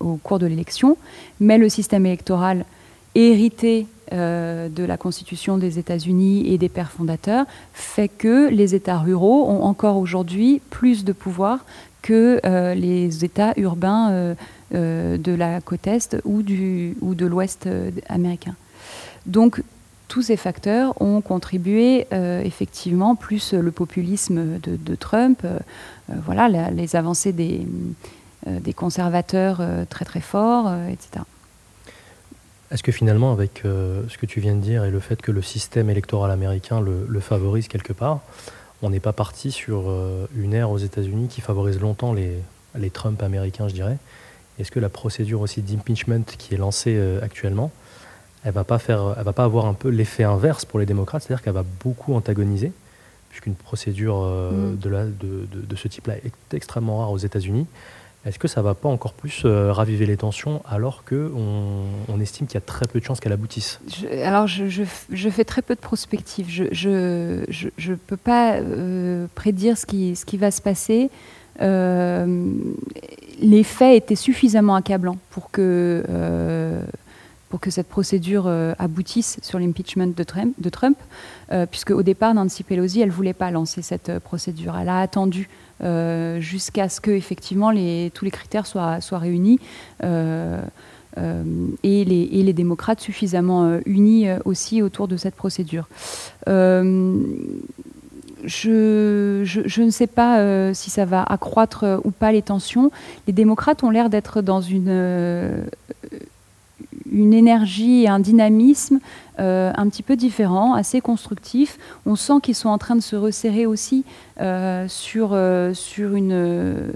au 0.00 0.16
cours 0.16 0.38
de 0.38 0.44
l'élection, 0.44 0.98
mais 1.40 1.56
le 1.56 1.70
système 1.70 2.04
électoral 2.04 2.66
hérité 3.14 3.86
de 4.10 4.84
la 4.84 4.98
Constitution 4.98 5.56
des 5.56 5.78
États-Unis 5.78 6.52
et 6.52 6.58
des 6.58 6.68
pères 6.68 6.90
fondateurs 6.90 7.46
fait 7.72 8.08
que 8.08 8.50
les 8.50 8.74
États 8.74 8.98
ruraux 8.98 9.48
ont 9.48 9.62
encore 9.62 9.96
aujourd'hui 9.96 10.60
plus 10.68 11.04
de 11.04 11.12
pouvoir 11.12 11.64
que 12.02 12.38
les 12.74 13.24
États 13.24 13.54
urbains 13.56 14.34
de 14.70 15.32
la 15.32 15.62
côte 15.62 15.86
Est 15.86 16.18
ou, 16.26 16.42
de 16.42 17.26
l'Ouest 17.26 17.66
américain. 18.10 18.54
Donc 19.24 19.62
tous 20.12 20.20
ces 20.20 20.36
facteurs 20.36 20.92
ont 21.00 21.22
contribué 21.22 22.06
euh, 22.12 22.42
effectivement, 22.42 23.14
plus 23.14 23.54
le 23.54 23.70
populisme 23.70 24.58
de, 24.58 24.94
Trump, 24.94 25.40
euh, 25.42 25.58
euh, 26.10 26.14
voilà, 26.26 26.50
les 26.70 26.96
avancées 26.96 27.32
des, 27.32 27.66
conservateurs 28.76 29.62
très 29.88 30.04
très 30.04 30.20
forts, 30.20 30.70
etc. 30.90 31.24
Est-ce 32.72 32.82
que 32.82 32.92
finalement, 32.92 33.32
avec 33.32 33.60
ce 33.64 34.16
que 34.18 34.26
tu 34.26 34.40
viens 34.40 34.54
de 34.54 34.60
dire 34.60 34.84
et 34.84 34.90
le 34.90 34.98
fait 34.98 35.20
que 35.20 35.30
le 35.30 35.42
système 35.42 35.90
électoral 35.90 36.30
américain 36.30 36.80
le, 36.80 37.20
favorise 37.20 37.68
quelque 37.68 37.92
part, 37.92 38.20
on 38.80 38.90
n'est 38.90 39.00
pas 39.00 39.12
parti 39.12 39.52
sur 39.52 39.92
une 40.34 40.54
ère 40.54 40.70
aux 40.70 40.78
États-Unis 40.78 41.28
qui 41.28 41.42
favorise 41.42 41.78
longtemps 41.80 42.14
les, 42.14 42.38
les 42.78 42.90
Trump 42.90 43.22
américains, 43.22 43.68
je 43.68 43.74
dirais? 43.74 43.98
Est-ce 44.58 44.70
que 44.70 44.80
la 44.80 44.88
procédure 44.88 45.42
aussi 45.42 45.60
d'impeachment 45.60 46.24
qui 46.24 46.54
est 46.54 46.56
lancée 46.56 46.98
actuellement, 47.20 47.70
elle 48.44 48.52
va 48.52 48.64
pas 48.64 48.78
faire, 48.78 49.14
elle 49.16 49.24
va 49.24 49.32
pas 49.32 49.44
avoir 49.44 49.66
un 49.66 49.74
peu 49.74 49.88
l'effet 49.88 50.24
inverse 50.24 50.64
pour 50.64 50.78
les 50.78 50.86
démocrates, 50.86 51.22
c'est-à-dire 51.22 51.42
qu'elle 51.42 51.52
va 51.52 51.64
beaucoup 51.82 52.14
antagoniser, 52.14 52.72
puisqu'une 53.30 53.54
procédure 53.54 54.22
euh, 54.22 54.72
mm. 54.72 54.78
de, 54.78 54.88
la, 54.88 55.04
de, 55.04 55.46
de, 55.52 55.76
ce 55.76 55.88
type-là 55.88 56.16
est 56.16 56.54
extrêmement 56.54 56.98
rare 56.98 57.12
aux 57.12 57.18
États-Unis. 57.18 57.66
Est-ce 58.24 58.38
que 58.38 58.46
ça 58.46 58.62
va 58.62 58.74
pas 58.74 58.88
encore 58.88 59.14
plus 59.14 59.42
euh, 59.44 59.72
raviver 59.72 60.06
les 60.06 60.16
tensions 60.16 60.62
alors 60.68 61.02
qu'on 61.04 61.86
on 62.08 62.20
estime 62.20 62.46
qu'il 62.46 62.54
y 62.54 62.58
a 62.58 62.60
très 62.60 62.86
peu 62.86 63.00
de 63.00 63.04
chances 63.04 63.18
qu'elle 63.18 63.32
aboutisse? 63.32 63.80
Alors 64.22 64.46
je, 64.46 64.84
fais 65.30 65.44
très 65.44 65.62
peu 65.62 65.74
de 65.74 65.80
prospective. 65.80 66.46
Je 66.50 66.80
ne 66.80 67.94
peux 67.94 68.16
pas 68.16 68.54
euh, 68.54 69.26
prédire 69.34 69.76
ce 69.76 69.86
qui, 69.86 70.14
ce 70.14 70.24
qui 70.24 70.36
va 70.36 70.50
se 70.50 70.62
passer. 70.62 71.10
les 71.60 73.64
faits 73.64 74.04
étaient 74.04 74.14
suffisamment 74.14 74.76
accablants 74.76 75.18
pour 75.30 75.50
que 75.50 76.04
pour 77.52 77.60
que 77.60 77.70
cette 77.70 77.88
procédure 77.88 78.44
euh, 78.46 78.72
aboutisse 78.78 79.36
sur 79.42 79.58
l'impeachment 79.58 80.14
de 80.16 80.24
Trump, 80.24 80.54
de 80.56 80.70
euh, 81.52 81.66
puisque 81.66 81.90
au 81.90 82.02
départ, 82.02 82.32
Nancy 82.32 82.62
Pelosi, 82.62 83.02
elle 83.02 83.10
ne 83.10 83.12
voulait 83.12 83.34
pas 83.34 83.50
lancer 83.50 83.82
cette 83.82 84.08
euh, 84.08 84.20
procédure. 84.20 84.74
Elle 84.80 84.88
a 84.88 85.00
attendu 85.00 85.50
jusqu'à 86.40 86.88
ce 86.88 87.00
que 87.00 87.10
effectivement 87.10 87.70
tous 87.70 88.24
les 88.24 88.30
critères 88.30 88.66
soient, 88.66 88.98
réunis. 89.12 89.58
et, 90.02 90.06
les, 91.82 92.28
et, 92.32 92.42
les, 92.42 92.52
démocrates 92.52 93.00
suffisamment 93.00 93.78
unis 93.86 94.28
aussi 94.44 94.82
autour 94.82 95.08
de 95.08 95.16
cette 95.16 95.34
procédure. 95.34 95.88
Je, 98.44 99.42
je, 99.44 99.82
ne 99.82 99.90
sais 99.90 100.08
pas 100.08 100.72
si 100.74 100.90
ça 100.90 101.04
va 101.04 101.22
accroître 101.22 102.00
ou 102.04 102.10
pas 102.10 102.32
les 102.32 102.42
tensions. 102.42 102.90
Les 103.26 103.32
démocrates 103.32 103.84
ont 103.84 103.90
l'air 103.90 104.10
d'être 104.10 104.42
dans 104.42 104.60
une, 104.60 104.90
une 107.12 107.34
énergie 107.34 108.02
et 108.02 108.08
un 108.08 108.20
dynamisme 108.20 108.98
euh, 109.38 109.72
un 109.74 109.88
petit 109.88 110.02
peu 110.02 110.16
différent, 110.16 110.74
assez 110.74 111.00
constructif. 111.00 111.78
On 112.04 112.16
sent 112.16 112.40
qu'ils 112.42 112.54
sont 112.54 112.68
en 112.68 112.78
train 112.78 112.96
de 112.96 113.00
se 113.00 113.16
resserrer 113.16 113.64
aussi 113.64 114.04
euh, 114.40 114.86
euh, 115.16 115.74
sur 115.74 116.14
une, 116.14 116.92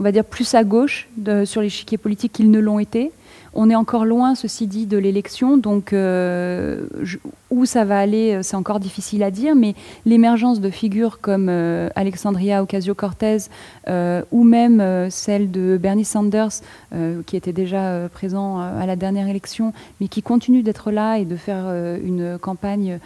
on 0.00 0.02
va 0.02 0.12
dire, 0.12 0.24
plus 0.24 0.54
à 0.54 0.64
gauche 0.64 1.08
sur 1.44 1.60
l'échiquier 1.60 1.98
politique 1.98 2.32
qu'ils 2.32 2.50
ne 2.50 2.58
l'ont 2.58 2.80
été. 2.80 3.12
On 3.52 3.68
est 3.68 3.74
encore 3.74 4.04
loin, 4.04 4.34
ceci 4.34 4.66
dit, 4.66 4.86
de 4.86 4.96
l'élection, 4.96 5.56
donc 5.56 5.92
euh, 5.92 6.86
où 7.50 7.66
ça 7.66 7.84
va 7.84 7.98
aller, 7.98 8.34
euh, 8.34 8.42
c'est 8.42 8.54
encore 8.54 8.78
difficile 8.78 9.24
à 9.24 9.32
dire, 9.32 9.56
mais 9.56 9.74
l'émergence 10.06 10.60
de 10.60 10.70
figures 10.70 11.20
comme 11.20 11.48
euh, 11.48 11.88
Alexandria 11.96 12.62
Ocasio-Cortez 12.62 13.38
ou 14.30 14.44
même 14.44 15.10
celle 15.10 15.50
de 15.50 15.76
Bernie 15.76 16.04
Sanders, 16.04 16.60
qui 17.26 17.36
était 17.36 17.52
déjà 17.52 18.08
présent 18.12 18.60
à 18.60 18.86
la 18.86 18.94
dernière 18.94 19.28
élection, 19.28 19.72
mais 20.00 20.06
qui 20.06 20.22
continue 20.22 20.62
d'être 20.62 20.92
là 20.92 21.18
et 21.18 21.24
de 21.24 21.34
faire 21.34 21.66
une 22.04 22.38
campagne 22.38 22.98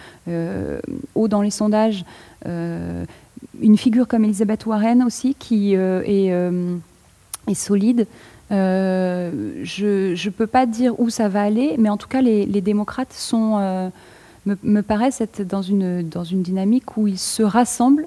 haut 1.14 1.28
dans 1.28 1.40
les 1.40 1.50
sondages. 1.50 2.04
Une 3.60 3.76
figure 3.76 4.08
comme 4.08 4.24
Elizabeth 4.24 4.66
Warren 4.66 5.02
aussi, 5.02 5.34
qui 5.34 5.74
est, 5.74 6.28
est 6.28 7.54
solide. 7.54 8.06
Euh, 8.52 9.62
je 9.64 10.12
ne 10.12 10.30
peux 10.30 10.46
pas 10.46 10.66
dire 10.66 10.98
où 11.00 11.10
ça 11.10 11.28
va 11.28 11.42
aller, 11.42 11.76
mais 11.78 11.88
en 11.88 11.96
tout 11.96 12.08
cas, 12.08 12.20
les, 12.20 12.46
démocrates 12.46 13.12
sont, 13.12 13.58
euh, 13.58 13.88
me, 14.46 14.82
paraissent 14.82 15.20
être 15.20 15.42
dans 15.42 15.62
une, 15.62 16.08
dans 16.08 16.24
une 16.24 16.42
dynamique 16.42 16.96
où 16.96 17.06
ils 17.06 17.18
se 17.18 17.42
rassemblent 17.42 18.06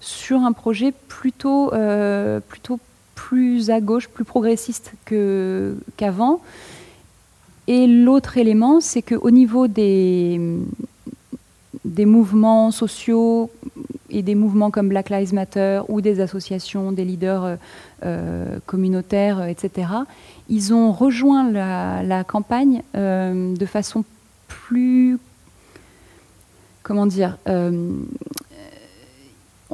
sur 0.00 0.40
un 0.40 0.52
projet 0.52 0.92
plutôt, 1.08 1.72
euh, 1.72 2.40
plutôt 2.40 2.78
plus 3.14 3.70
à 3.70 3.80
gauche, 3.80 4.08
plus 4.08 4.24
progressiste 4.24 4.92
qu'avant. 5.96 6.40
Et 7.68 7.86
l'autre 7.86 8.38
élément, 8.38 8.80
c'est 8.80 9.02
qu'au 9.02 9.30
niveau 9.30 9.68
des, 9.68 10.40
des 11.84 12.06
mouvements 12.06 12.70
sociaux 12.70 13.50
et 14.12 14.22
des 14.22 14.34
mouvements 14.34 14.70
comme 14.70 14.88
Black 14.88 15.10
Lives 15.10 15.34
Matter 15.34 15.80
ou 15.88 16.00
des 16.00 16.20
associations, 16.20 16.92
des 16.92 17.04
leaders 17.04 17.44
euh, 17.44 17.56
euh, 18.04 18.58
communautaires, 18.66 19.40
euh, 19.40 19.46
etc., 19.46 19.88
ils 20.48 20.74
ont 20.74 20.92
rejoint 20.92 21.50
la, 21.50 22.24
campagne 22.24 22.82
de 22.94 23.66
façon 23.66 24.04
plus... 24.48 25.18
Comment 26.82 27.06
dire 27.06 27.38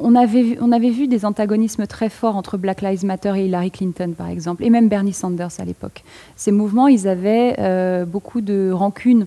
on 0.01 0.15
avait, 0.15 0.57
on 0.61 0.71
avait 0.71 0.91
vu 0.91 1.07
des 1.07 1.25
antagonismes 1.25 1.85
très 1.85 2.07
forts 2.07 2.37
entre 2.37 2.57
Black 2.57 2.81
Lives 2.81 3.03
Matter 3.03 3.33
et 3.35 3.45
Hillary 3.47 3.71
Clinton, 3.71 4.13
par 4.17 4.29
exemple, 4.29 4.63
et 4.63 4.69
même 4.69 4.87
Bernie 4.87 5.11
Sanders 5.11 5.51
à 5.59 5.65
l'époque. 5.65 6.03
Ces 6.37 6.53
mouvements, 6.53 6.87
ils 6.87 7.07
avaient 7.09 8.05
beaucoup 8.05 8.39
de 8.39 8.71
rancune 8.71 9.25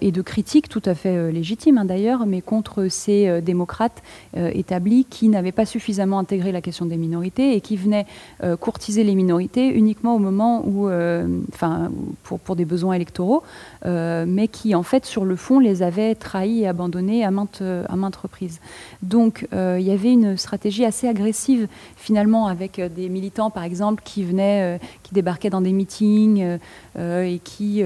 et 0.00 0.12
de 0.12 0.22
critiques 0.22 0.68
tout 0.68 0.82
à 0.84 0.94
fait 0.94 1.16
euh, 1.16 1.30
légitimes 1.30 1.78
hein, 1.78 1.84
d'ailleurs, 1.84 2.26
mais 2.26 2.40
contre 2.40 2.88
ces 2.88 3.28
euh, 3.28 3.40
démocrates 3.40 4.02
établis 4.34 5.04
qui 5.08 5.28
n'avaient 5.28 5.52
pas 5.52 5.66
suffisamment 5.66 6.18
intégré 6.18 6.52
la 6.52 6.60
question 6.60 6.86
des 6.86 6.96
minorités 6.96 7.56
et 7.56 7.60
qui 7.60 7.76
venaient 7.76 8.06
courtiser 8.60 9.02
les 9.02 9.14
minorités 9.14 9.68
uniquement 9.68 10.14
au 10.14 10.18
moment 10.18 10.62
où, 10.66 10.90
enfin, 11.52 11.90
pour, 12.22 12.38
pour, 12.38 12.56
des 12.56 12.64
besoins 12.64 12.94
électoraux, 12.94 13.42
mais 13.84 14.48
qui 14.48 14.74
en 14.74 14.82
fait 14.82 15.06
sur 15.06 15.24
le 15.24 15.36
fond 15.36 15.58
les 15.58 15.82
avaient 15.82 16.14
trahis 16.14 16.62
et 16.62 16.68
abandonnés 16.68 17.24
à 17.24 17.28
à 17.28 17.30
maintes 17.96 18.16
reprises. 18.16 18.60
Donc 19.02 19.48
il 19.52 19.82
y 19.82 19.90
avait 19.90 20.12
une 20.12 20.36
stratégie 20.36 20.84
assez 20.84 21.08
agressive 21.08 21.68
finalement 21.96 22.46
avec 22.46 22.80
des 22.80 23.08
militants 23.08 23.50
par 23.50 23.64
exemple 23.64 24.02
qui 24.04 24.24
venaient, 24.24 24.78
qui 25.06 25.14
débarquaient 25.14 25.50
dans 25.50 25.60
des 25.60 25.72
meetings 25.72 26.58
et 26.98 27.40
qui, 27.44 27.84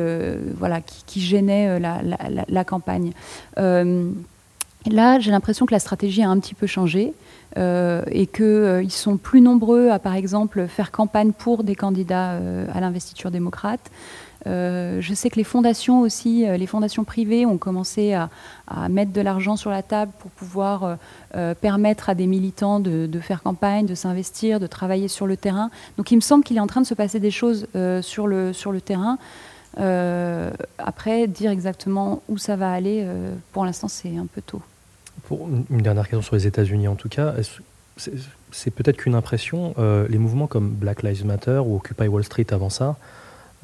voilà, 0.58 0.80
qui, 0.80 1.04
qui 1.06 1.20
gênaient 1.20 1.68
euh, 1.68 2.44
la, 2.48 2.64
campagne. 2.64 3.12
Euh, 3.58 4.10
Là, 4.86 5.18
j'ai 5.18 5.30
l'impression 5.30 5.66
que 5.66 5.72
la 5.72 5.78
stratégie 5.78 6.22
a 6.22 6.30
un 6.30 6.38
petit 6.38 6.54
peu 6.54 6.66
changé 6.66 7.12
euh, 7.58 8.02
et 8.10 8.26
qu'ils 8.26 8.44
euh, 8.46 8.88
sont 8.88 9.18
plus 9.18 9.42
nombreux 9.42 9.90
à, 9.90 9.98
par 9.98 10.14
exemple, 10.14 10.66
faire 10.68 10.90
campagne 10.90 11.32
pour 11.32 11.64
des 11.64 11.74
candidats 11.74 12.32
euh, 12.32 12.66
à 12.72 12.80
l'investiture 12.80 13.30
démocrate. 13.30 13.90
Je 14.46 15.12
sais 15.14 15.30
que 15.30 15.36
les 15.36 15.44
fondations 15.44 16.00
aussi, 16.00 16.46
les 16.46 16.66
fondations 16.66 17.04
privées 17.04 17.46
ont 17.46 17.58
commencé 17.58 18.14
à, 18.14 18.28
mettre 18.88 19.12
de 19.12 19.20
l'argent 19.20 19.56
sur 19.56 19.70
la 19.70 19.82
table 19.82 20.12
pour 20.18 20.30
pouvoir 20.30 20.96
permettre 21.60 22.08
à 22.08 22.14
des 22.14 22.26
militants 22.26 22.80
de, 22.80 23.20
faire 23.20 23.42
campagne, 23.42 23.86
de 23.86 23.94
s'investir, 23.94 24.60
de 24.60 24.66
travailler 24.66 25.08
sur 25.08 25.26
le 25.26 25.36
terrain. 25.36 25.70
Donc 25.98 26.10
il 26.10 26.16
me 26.16 26.20
semble 26.20 26.44
qu'il 26.44 26.56
est 26.56 26.60
en 26.60 26.66
train 26.66 26.80
de 26.80 26.86
se 26.86 26.94
passer 26.94 27.20
des 27.20 27.30
choses 27.30 27.66
sur, 28.02 28.26
le, 28.26 28.80
terrain. 28.80 29.18
après, 30.78 31.26
dire 31.26 31.50
exactement 31.50 32.22
où 32.28 32.38
ça 32.38 32.56
va 32.56 32.72
aller, 32.72 33.06
pour 33.52 33.64
l'instant, 33.64 33.88
c'est 33.88 34.16
un 34.16 34.26
peu 34.26 34.40
tôt. 34.40 34.62
Une 35.30 35.82
dernière 35.82 36.04
question 36.04 36.22
sur 36.22 36.34
les 36.34 36.46
États-Unis, 36.46 36.88
en 36.88 36.96
tout 36.96 37.08
cas, 37.08 37.34
c'est 37.96 38.70
peut-être 38.70 38.96
qu'une 38.96 39.14
impression. 39.14 39.74
Euh, 39.78 40.06
les 40.08 40.18
mouvements 40.18 40.46
comme 40.46 40.70
Black 40.70 41.02
Lives 41.02 41.24
Matter 41.24 41.60
ou 41.64 41.76
Occupy 41.76 42.08
Wall 42.08 42.24
Street 42.24 42.46
avant 42.50 42.70
ça, 42.70 42.84
euh, 42.90 42.94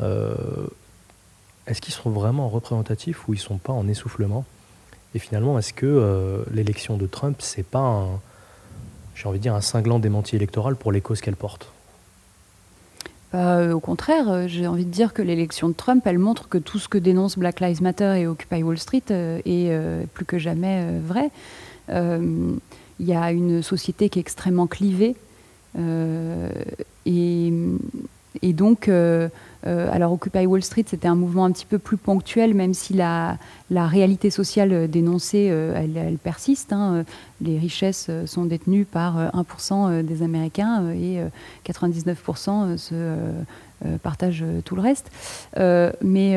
est-ce 0.00 1.80
qu'ils 1.80 1.94
sont 1.94 2.10
vraiment 2.10 2.48
représentatifs 2.48 3.28
ou 3.28 3.34
ils 3.34 3.38
sont 3.38 3.58
pas 3.58 3.72
en 3.72 3.88
essoufflement? 3.88 4.44
Et 5.14 5.18
finalement, 5.18 5.58
est-ce 5.58 5.72
que 5.72 5.86
euh, 5.86 6.44
l'élection 6.52 6.96
de 6.96 7.06
Trump, 7.06 7.36
c'est 7.40 7.64
pas 7.64 8.06
j'ai 9.14 9.28
envie 9.28 9.38
de 9.38 9.42
dire, 9.42 9.54
un 9.54 9.62
cinglant 9.62 9.98
démenti 9.98 10.36
électoral 10.36 10.76
pour 10.76 10.92
les 10.92 11.00
causes 11.00 11.22
qu'elle 11.22 11.36
porte? 11.36 11.72
Bah, 13.32 13.74
au 13.74 13.80
contraire, 13.80 14.46
j'ai 14.46 14.66
envie 14.66 14.84
de 14.84 14.90
dire 14.90 15.14
que 15.14 15.22
l'élection 15.22 15.70
de 15.70 15.74
Trump, 15.74 16.06
elle 16.06 16.18
montre 16.18 16.50
que 16.50 16.58
tout 16.58 16.78
ce 16.78 16.86
que 16.86 16.98
dénonce 16.98 17.38
Black 17.38 17.60
Lives 17.60 17.82
Matter 17.82 18.20
et 18.20 18.26
Occupy 18.26 18.62
Wall 18.62 18.76
Street 18.78 19.04
est 19.08 20.06
plus 20.12 20.26
que 20.26 20.38
jamais 20.38 20.98
vrai. 21.00 21.30
Il 21.88 23.06
y 23.06 23.14
a 23.14 23.32
une 23.32 23.62
société 23.62 24.10
qui 24.10 24.18
est 24.18 24.20
extrêmement 24.20 24.66
clivée. 24.66 25.16
et, 27.06 27.52
donc, 28.52 28.88
euh, 28.88 29.28
alors 29.66 30.12
Occupy 30.12 30.46
Wall 30.46 30.62
Street, 30.62 30.84
c'était 30.86 31.08
un 31.08 31.14
mouvement 31.14 31.44
un 31.44 31.52
petit 31.52 31.66
peu 31.66 31.78
plus 31.78 31.96
ponctuel, 31.96 32.54
même 32.54 32.74
si 32.74 32.94
la, 32.94 33.38
réalité 33.70 34.30
sociale 34.30 34.88
dénoncée, 34.88 35.48
euh, 35.50 35.74
elle, 35.76 36.18
persiste. 36.18 36.72
Hein. 36.72 37.04
Les 37.40 37.58
richesses 37.58 38.10
sont 38.26 38.44
détenues 38.44 38.84
par 38.84 39.18
1% 39.34 39.90
euh, 39.90 40.02
des 40.02 40.22
Américains 40.22 40.90
et 40.92 41.20
99% 41.68 42.76
se 42.76 43.16
partagent 44.02 44.44
tout 44.64 44.74
le 44.74 44.82
reste. 44.82 45.10
mais 46.02 46.36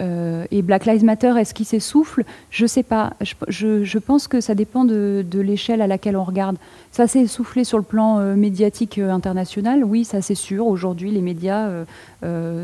euh, 0.00 0.46
et 0.50 0.62
Black 0.62 0.86
Lives 0.86 1.04
Matter, 1.04 1.34
est-ce 1.38 1.54
qu'il 1.54 1.66
s'essouffle? 1.66 2.24
Je 2.50 2.64
ne 2.64 2.68
sais 2.68 2.82
pas. 2.82 3.12
Je, 3.48 3.98
pense 3.98 4.28
que 4.28 4.40
ça 4.40 4.54
dépend 4.54 4.84
de, 4.84 5.24
l'échelle 5.34 5.82
à 5.82 5.86
laquelle 5.86 6.16
on 6.16 6.24
regarde. 6.24 6.56
Ça 6.92 7.06
s'est 7.06 7.20
essoufflé 7.20 7.64
sur 7.64 7.78
le 7.78 7.84
plan 7.84 8.18
euh, 8.18 8.34
médiatique 8.34 8.98
euh, 8.98 9.10
international, 9.10 9.84
oui, 9.84 10.04
ça 10.04 10.22
c'est 10.22 10.34
sûr. 10.34 10.66
Aujourd'hui, 10.66 11.10
les 11.10 11.20
médias 11.20 11.68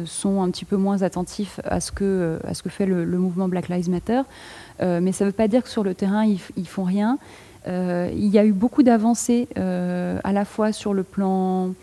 sont 0.07 0.43
un 0.43 0.51
petit 0.51 0.65
peu 0.65 0.77
moins 0.77 1.03
attentifs 1.03 1.61
à 1.65 1.81
ce 1.81 1.93
que, 1.93 2.39
fait 2.69 2.87
le, 2.87 3.05
mouvement 3.19 3.49
Black 3.49 3.69
Lives 3.69 3.91
Matter. 3.91 4.23
mais 4.81 5.13
ça 5.13 5.25
ne 5.25 5.31
veut 5.31 5.35
pas 5.35 5.49
dire 5.49 5.63
que 5.63 5.69
sur 5.69 5.85
le 5.85 5.95
terrain, 5.95 6.25
ils, 6.25 6.41
ils 6.57 6.69
font 6.69 6.85
rien. 6.85 7.19
il 7.67 8.27
y 8.27 8.39
a 8.39 8.45
eu 8.45 8.53
beaucoup 8.53 8.83
d'avancées 8.83 9.49
à 9.57 10.33
la 10.33 10.45
fois 10.45 10.73
sur 10.73 10.95
le 10.95 11.03
plan 11.03 11.75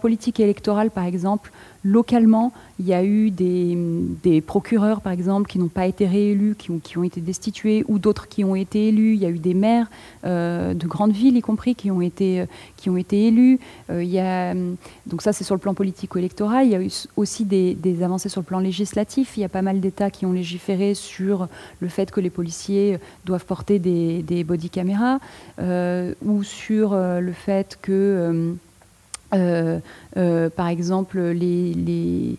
politique 0.00 0.40
et 0.40 0.44
électoral, 0.44 0.90
par 0.90 1.04
exemple, 1.04 1.52
localement, 1.84 2.52
il 2.78 2.86
y 2.86 2.94
a 2.94 3.02
eu 3.04 3.30
des, 3.30 4.42
procureurs, 4.46 5.00
par 5.00 5.12
exemple, 5.12 5.48
qui 5.48 5.58
n'ont 5.58 5.68
pas 5.68 5.86
été 5.86 6.06
réélus, 6.06 6.54
qui 6.56 6.70
ont, 6.98 7.02
été 7.02 7.20
destitués, 7.20 7.84
ou 7.88 7.98
d'autres 7.98 8.28
qui 8.28 8.44
ont 8.44 8.54
été 8.54 8.88
élus. 8.88 9.14
Il 9.14 9.20
y 9.20 9.26
a 9.26 9.30
eu 9.30 9.38
des 9.38 9.54
maires 9.54 9.88
euh, 10.24 10.74
de 10.74 10.86
grandes 10.86 11.12
villes, 11.12 11.36
y 11.36 11.40
compris, 11.40 11.74
qui 11.74 11.90
ont 11.90 12.02
été, 12.02 12.44
été 12.98 13.26
élus. 13.28 13.58
Euh, 13.90 14.02
il 14.02 14.10
y 14.10 14.18
a, 14.18 14.54
donc 15.06 15.22
ça, 15.22 15.32
c'est 15.32 15.44
sur 15.44 15.54
le 15.54 15.60
plan 15.60 15.74
politico-électoral. 15.74 16.66
Il 16.66 16.72
y 16.72 16.74
a 16.74 16.82
eu 16.82 16.90
aussi 17.16 17.44
des, 17.44 18.02
avancées 18.02 18.28
sur 18.28 18.42
le 18.42 18.46
plan 18.46 18.58
législatif. 18.58 19.36
Il 19.36 19.40
y 19.40 19.44
a 19.44 19.48
pas 19.48 19.62
mal 19.62 19.80
d'États 19.80 20.10
qui 20.10 20.26
ont 20.26 20.32
légiféré 20.32 20.94
sur 20.94 21.48
le 21.80 21.88
fait 21.88 22.10
que 22.10 22.20
les 22.20 22.30
policiers 22.30 22.98
doivent 23.24 23.46
porter 23.46 23.78
des, 23.78 24.44
body 24.44 24.70
caméras, 24.70 25.18
euh, 25.60 26.12
ou 26.22 26.42
sur 26.42 26.94
le 26.94 27.32
fait 27.32 27.78
que... 27.80 28.56
par 29.30 30.68
exemple, 30.68 31.20
les, 31.20 32.38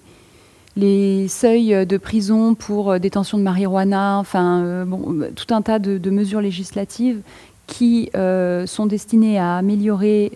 seuils 1.27 1.85
de 1.85 1.97
prison 1.97 2.55
pour 2.55 2.91
euh, 2.91 2.99
détention 2.99 3.37
de 3.37 3.43
marijuana, 3.43 4.17
enfin, 4.19 4.63
euh, 4.63 5.31
tout 5.35 5.53
un 5.53 5.61
tas 5.61 5.79
de, 5.79 6.09
mesures 6.09 6.41
législatives 6.41 7.21
qui 7.65 8.09
euh, 8.15 8.65
sont 8.65 8.85
destinées 8.85 9.39
à 9.39 9.57
améliorer 9.57 10.31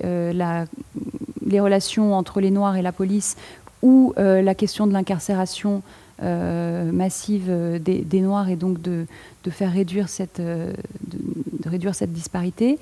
les 1.45 1.59
relations 1.59 2.13
entre 2.13 2.41
les 2.41 2.51
Noirs 2.51 2.75
et 2.75 2.81
la 2.81 2.91
police 2.91 3.37
ou 3.81 4.13
la 4.17 4.53
question 4.53 4.85
de 4.85 4.93
l'incarcération 4.93 5.81
massive 6.21 7.51
des, 7.79 8.21
Noirs 8.21 8.49
et 8.49 8.55
donc 8.55 8.81
de, 8.81 9.05
faire 9.49 9.71
réduire 9.71 10.09
cette 10.09 10.41
disparité. 12.11 12.77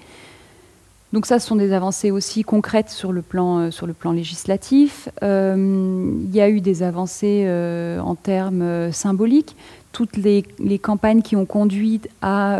Donc 1.11 1.25
ça, 1.25 1.39
ce 1.39 1.47
sont 1.47 1.55
des 1.55 1.73
avancées 1.73 2.11
aussi 2.11 2.43
concrètes 2.43 2.89
sur 2.89 3.11
le 3.11 3.21
plan, 3.21 3.59
euh, 3.59 3.71
sur 3.71 3.87
le 3.87 3.93
plan 3.93 4.11
législatif. 4.11 5.09
Euh, 5.23 6.13
il 6.23 6.35
y 6.35 6.41
a 6.41 6.49
eu 6.49 6.61
des 6.61 6.83
avancées 6.83 7.45
euh, 7.47 7.99
en 7.99 8.15
termes 8.15 8.91
symboliques. 8.91 9.55
Toutes 9.91 10.17
les, 10.17 10.43
campagnes 10.77 11.23
qui 11.23 11.35
ont 11.35 11.47
conduit 11.47 12.01
à 12.21 12.59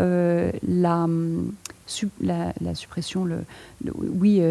la, 0.66 1.06
la, 2.20 2.52
suppression, 2.74 3.24
le, 3.24 3.44
oui, 3.94 4.42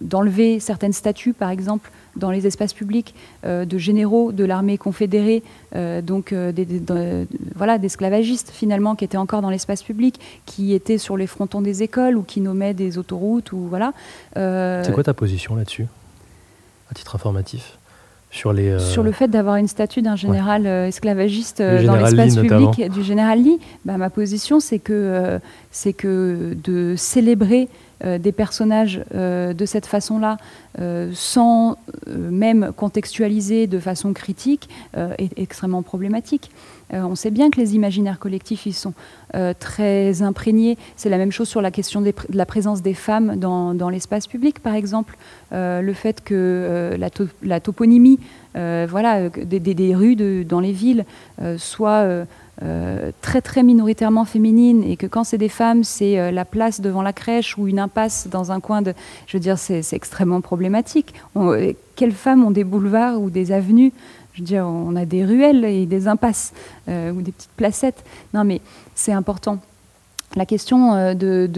d'enlever 0.00 0.60
certaines 0.60 0.92
statues, 0.92 1.32
par 1.32 1.50
exemple, 1.50 1.90
dans 2.16 2.30
les 2.30 2.46
espaces 2.46 2.72
publics 2.72 3.14
euh, 3.44 3.64
de 3.64 3.78
généraux 3.78 4.32
de 4.32 4.44
l'armée 4.44 4.78
confédérée, 4.78 5.42
euh, 5.74 6.02
donc 6.02 6.32
euh, 6.32 7.24
voilà, 7.54 7.78
d'esclavagistes 7.78 8.50
finalement 8.50 8.96
qui 8.96 9.04
étaient 9.04 9.16
encore 9.16 9.42
dans 9.42 9.50
l'espace 9.50 9.82
public, 9.82 10.18
qui 10.46 10.72
étaient 10.72 10.98
sur 10.98 11.16
les 11.16 11.26
frontons 11.26 11.60
des 11.60 11.82
écoles 11.82 12.16
ou 12.16 12.22
qui 12.22 12.40
nommaient 12.40 12.74
des 12.74 12.98
autoroutes 12.98 13.52
ou 13.52 13.68
voilà. 13.68 13.92
C'est 14.34 14.92
quoi 14.92 15.04
ta 15.04 15.14
position 15.14 15.54
là-dessus, 15.54 15.86
à 16.90 16.94
titre 16.94 17.14
informatif? 17.14 17.75
Sur, 18.36 18.52
les, 18.52 18.78
sur 18.78 19.02
le 19.02 19.12
fait 19.12 19.28
d'avoir 19.28 19.56
une 19.56 19.68
statue 19.68 20.02
d'un 20.02 20.16
général 20.16 20.66
esclavagiste 20.66 21.62
dans 21.62 21.96
l'espace 21.96 22.36
public, 22.36 22.90
du 22.90 23.02
général 23.02 23.42
Lee, 23.42 23.58
bah, 23.84 23.96
ma 23.96 24.10
position 24.10 24.60
c'est 24.60 24.78
que, 24.78 25.38
c'est 25.70 25.92
que 25.92 26.56
de 26.62 26.94
célébrer 26.96 27.68
euh, 28.04 28.18
des 28.18 28.32
personnages 28.32 29.00
euh, 29.14 29.54
de 29.54 29.64
cette 29.64 29.86
façon-là, 29.86 30.36
euh, 30.80 31.10
sans 31.14 31.78
même 32.06 32.72
contextualiser 32.76 33.66
de 33.66 33.78
façon 33.78 34.12
critique, 34.12 34.68
est 35.18 35.38
extrêmement 35.38 35.82
problématique. 35.82 36.50
On 36.92 37.14
sait 37.14 37.30
bien 37.30 37.50
que 37.50 37.60
les 37.60 37.74
imaginaires 37.74 38.18
collectifs, 38.18 38.66
ils 38.66 38.72
sont 38.72 38.94
très 39.58 40.22
imprégnés. 40.22 40.78
C'est 40.96 41.08
la 41.08 41.18
même 41.18 41.32
chose 41.32 41.48
sur 41.48 41.60
la 41.60 41.70
question 41.70 42.00
de 42.00 42.12
la 42.30 42.46
présence 42.46 42.82
des 42.82 42.94
femmes 42.94 43.36
dans, 43.36 43.90
l'espace 43.90 44.26
public, 44.26 44.60
par 44.60 44.74
exemple. 44.74 45.16
le 45.50 45.92
fait 45.92 46.22
que 46.22 46.96
la, 47.42 47.60
toponymie 47.60 48.20
voilà, 48.54 49.28
des, 49.28 49.94
rues 49.94 50.44
dans 50.44 50.60
les 50.60 50.72
villes 50.72 51.04
soit 51.56 52.26
euh, 52.62 53.10
très 53.42 53.42
minoritairement 53.62 54.24
féminine 54.24 54.82
et 54.82 54.96
que 54.96 55.06
quand 55.06 55.24
c'est 55.24 55.36
des 55.36 55.50
femmes, 55.50 55.84
c'est 55.84 56.18
euh, 56.18 56.30
la 56.30 56.46
place 56.46 56.80
devant 56.80 57.02
la 57.02 57.12
crèche 57.12 57.58
ou 57.58 57.68
une 57.68 57.78
impasse 57.78 58.28
dans 58.28 58.50
un 58.50 58.60
coin 58.60 58.80
de... 58.80 58.94
Je 59.26 59.36
veux 59.36 59.42
c'est 59.56 59.92
extrêmement 59.92 60.40
problématique. 60.40 61.12
Euh, 61.36 61.74
quelles 61.96 62.12
femmes 62.12 62.46
ont 62.46 62.50
des 62.50 62.64
boulevards 62.64 63.20
ou 63.20 63.28
des 63.28 63.52
avenues 63.52 63.92
je 64.36 64.42
veux 64.42 64.46
dire, 64.46 64.66
on 64.66 64.94
a 64.96 65.06
des 65.06 65.24
ruelles 65.24 65.64
et 65.64 65.86
des 65.86 66.06
impasses 66.06 66.52
ou 66.86 67.22
des 67.22 67.32
petites 67.32 67.50
placettes. 67.56 68.04
Non, 68.34 68.44
mais 68.44 68.60
c'est 68.94 69.12
important 69.12 69.58
la 70.36 70.44
question 70.44 70.94
euh, 70.94 71.14
de, 71.14 71.48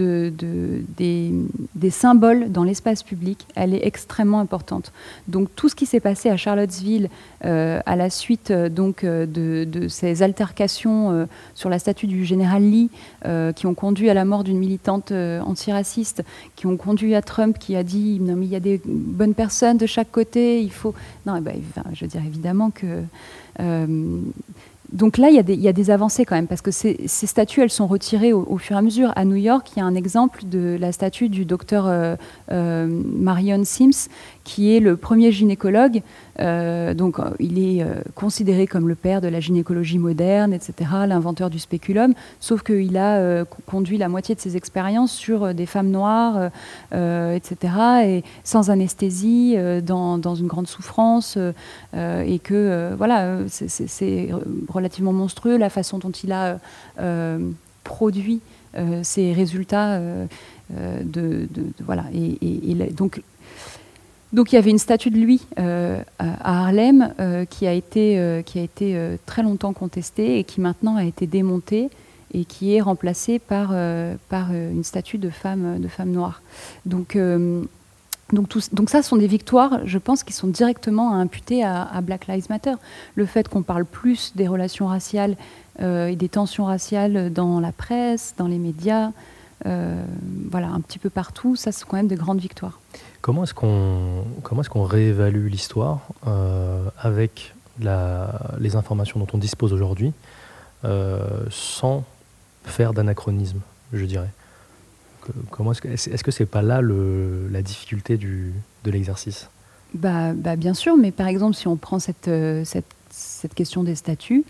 des, 0.97 1.89
symboles 1.89 2.51
dans 2.51 2.63
l'espace 2.63 3.03
public, 3.03 3.45
elle 3.55 3.73
est 3.73 3.85
extrêmement 3.85 4.39
importante. 4.39 4.93
Donc 5.27 5.49
tout 5.55 5.69
ce 5.69 5.75
qui 5.75 5.85
s'est 5.85 5.99
passé 5.99 6.29
à 6.29 6.37
Charlottesville 6.37 7.09
euh, 7.45 7.81
à 7.85 7.95
la 7.95 8.09
suite 8.09 8.51
euh, 8.51 8.69
donc, 8.69 9.03
de, 9.03 9.87
ces 9.89 10.23
altercations 10.23 11.27
sur 11.55 11.69
la 11.69 11.79
statue 11.79 12.07
du 12.07 12.23
général 12.25 12.63
Lee, 12.63 12.89
qui 13.55 13.67
ont 13.67 13.73
conduit 13.73 14.09
à 14.09 14.13
la 14.13 14.23
mort 14.23 14.43
d'une 14.43 14.57
militante 14.57 15.11
antiraciste, 15.11 16.23
qui 16.55 16.67
ont 16.67 16.77
conduit 16.77 17.15
à 17.15 17.21
Trump 17.21 17.57
qui 17.59 17.75
a 17.75 17.83
dit 17.83 18.19
non 18.19 18.35
mais 18.35 18.45
il 18.45 18.51
y 18.51 18.55
a 18.55 18.59
des 18.59 18.81
bonnes 18.85 19.33
personnes 19.33 19.77
de 19.77 19.85
chaque 19.85 20.11
côté, 20.11 20.61
il 20.61 20.71
faut... 20.71 20.93
Non, 21.25 21.35
eh 21.35 21.41
ben, 21.41 21.55
je 21.93 22.05
veux 22.05 22.09
dire 22.09 22.23
évidemment 22.25 22.71
que 22.71 23.03
donc 24.91 25.17
là, 25.17 25.29
il 25.29 25.35
y, 25.35 25.67
a 25.67 25.73
des, 25.73 25.91
avancées 25.91 26.25
quand 26.25 26.35
même, 26.35 26.47
parce 26.47 26.61
que 26.61 26.71
ces, 26.71 26.97
statues, 27.07 27.61
elles 27.61 27.69
sont 27.69 27.85
retirées 27.85 28.33
au, 28.33 28.57
fur 28.57 28.75
et 28.75 28.79
à 28.79 28.81
mesure. 28.81 29.13
À 29.15 29.23
New 29.23 29.35
York, 29.35 29.69
il 29.75 29.79
y 29.79 29.81
a 29.81 29.85
un 29.85 29.93
exemple 29.93 30.41
de 30.45 30.77
la 30.79 30.91
statue 30.91 31.29
du 31.29 31.45
docteur 31.45 31.85
euh, 31.87 32.15
euh, 32.51 32.87
Marion 32.89 33.61
Sims, 33.63 34.09
qui 34.49 34.75
est 34.75 34.79
le 34.79 34.97
premier 34.97 35.31
gynécologue. 35.31 36.01
Euh, 36.39 36.95
donc, 36.95 37.19
euh, 37.19 37.29
il 37.39 37.59
est 37.59 37.83
euh, 37.83 38.01
considéré 38.15 38.65
comme 38.65 38.87
le 38.87 38.95
père 38.95 39.21
de 39.21 39.27
la 39.27 39.39
gynécologie 39.39 39.99
moderne, 39.99 40.53
etc., 40.53 40.73
l'inventeur 41.05 41.51
du 41.51 41.59
spéculum, 41.59 42.15
sauf 42.39 42.63
qu'il 42.63 42.97
a 42.97 43.45
conduit 43.67 43.99
la 43.99 44.09
moitié 44.09 44.33
de 44.33 44.39
ses 44.39 44.57
expériences 44.57 45.11
sur 45.11 45.53
des 45.53 45.67
femmes 45.67 45.91
noires, 45.91 46.49
etc., 46.91 47.73
et 48.03 48.23
sans 48.43 48.71
anesthésie, 48.71 49.55
dans, 49.83 50.35
une 50.35 50.47
grande 50.47 50.67
souffrance, 50.67 51.37
et 51.95 52.39
que, 52.39 52.93
voilà, 52.97 53.37
c'est 53.47 54.29
relativement 54.67 55.13
monstrueux 55.13 55.57
la 55.57 55.69
façon 55.69 55.99
dont 55.99 56.11
il 56.11 56.31
a 56.31 56.57
produit 57.83 58.41
ces 59.03 59.33
résultats. 59.33 59.99
de, 60.71 61.47
voilà. 61.85 62.05
Et 62.13 62.93
donc, 62.95 63.21
donc 64.31 64.51
il 64.51 64.55
y 64.55 64.57
avait 64.59 64.69
une 64.69 64.79
statue 64.79 65.09
de 65.09 65.17
lui 65.17 65.41
euh, 65.57 66.01
à 66.19 66.65
Harlem 66.65 67.13
euh, 67.19 67.45
qui 67.45 67.65
a 67.65 67.73
été, 67.73 68.19
euh, 68.19 68.41
qui 68.43 68.59
a 68.59 68.61
été 68.61 69.17
très 69.25 69.41
longtemps 69.41 69.73
contestée 69.73 70.39
et 70.39 70.43
qui 70.43 70.61
maintenant 70.61 70.95
a 70.95 71.03
été 71.03 71.25
démontée 71.25 71.89
et 72.33 72.45
qui 72.45 72.75
est 72.75 72.81
remplacée 72.81 73.39
par, 73.39 73.73
une 73.73 74.83
statue 74.83 75.17
de 75.17 75.31
femme, 75.31 75.79
de 75.79 75.87
femme 75.87 76.11
noire. 76.11 76.43
Donc, 76.85 77.17
ça, 78.87 79.01
sont 79.01 79.17
des 79.17 79.25
victoires, 79.25 79.79
je 79.85 79.97
pense, 79.97 80.23
qui 80.23 80.33
sont 80.33 80.47
directement 80.47 81.15
imputées 81.15 81.63
à, 81.63 81.81
à 81.81 82.01
Black 82.01 82.27
Lives 82.27 82.45
Matter. 82.51 82.75
Le 83.15 83.25
fait 83.25 83.47
qu'on 83.47 83.63
parle 83.63 83.85
plus 83.85 84.33
des 84.35 84.47
relations 84.47 84.85
raciales 84.85 85.37
et 85.81 86.15
des 86.15 86.29
tensions 86.29 86.65
raciales 86.65 87.33
dans 87.33 87.59
la 87.59 87.71
presse, 87.71 88.35
dans 88.37 88.47
les 88.47 88.59
médias, 88.59 89.09
voilà, 89.65 90.67
un 90.69 90.81
petit 90.81 90.99
peu 90.99 91.09
partout, 91.09 91.55
ça, 91.55 91.71
c'est 91.71 91.85
quand 91.85 91.97
même 91.97 92.07
de 92.07 92.15
grandes 92.15 92.39
victoires. 92.39 92.79
Comment 93.21 93.43
est-ce 93.43 93.53
qu'on 93.53 94.23
comment 94.43 94.61
est-ce 94.61 94.69
qu'on 94.69 94.83
réévalue 94.83 95.47
l'histoire 95.47 96.07
euh, 96.27 96.89
avec 96.97 97.53
les 97.79 98.75
informations 98.75 99.19
dont 99.19 99.27
on 99.33 99.37
dispose 99.37 99.73
aujourd'hui 99.73 100.13
euh, 100.85 101.45
sans 101.49 102.03
faire 102.63 102.93
d'anachronisme, 102.93 103.59
je 103.93 104.05
dirais? 104.05 104.29
Comment 105.51 105.73
est-ce 105.73 105.81
que 105.81 105.87
est-ce 105.89 106.23
que 106.23 106.31
c'est 106.31 106.45
pas 106.45 106.61
là 106.61 106.81
le, 106.81 107.47
la 107.49 107.61
difficulté 107.61 108.17
du, 108.17 108.53
de 108.83 108.91
l'exercice? 108.91 109.49
Bah, 109.93 110.33
bah, 110.33 110.55
bien 110.55 110.73
sûr, 110.73 110.97
mais 110.97 111.11
par 111.11 111.27
exemple 111.27 111.55
si 111.55 111.67
on 111.67 111.75
prend 111.75 111.99
cette, 111.99 112.27
euh, 112.27 112.63
cette, 112.63 112.85
cette 113.09 113.53
question 113.53 113.83
des 113.83 113.95
statuts, 113.95 114.45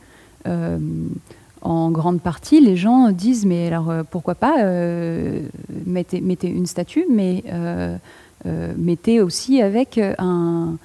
en 1.61 1.91
grande 1.91 2.21
partie, 2.21 2.61
les 2.61 2.75
gens 2.75 3.11
disent 3.11 3.45
mais 3.45 3.67
alors 3.67 3.91
pourquoi 4.09 4.35
pas 4.35 4.55
mettez, 5.85 6.21
mettez, 6.21 6.47
une 6.47 6.65
statue, 6.65 7.05
mais 7.09 7.43
euh, 8.45 8.73
mettez 8.77 9.21
aussi 9.21 9.61
avec 9.61 9.97
euh, 9.97 10.13
un, 10.17 10.77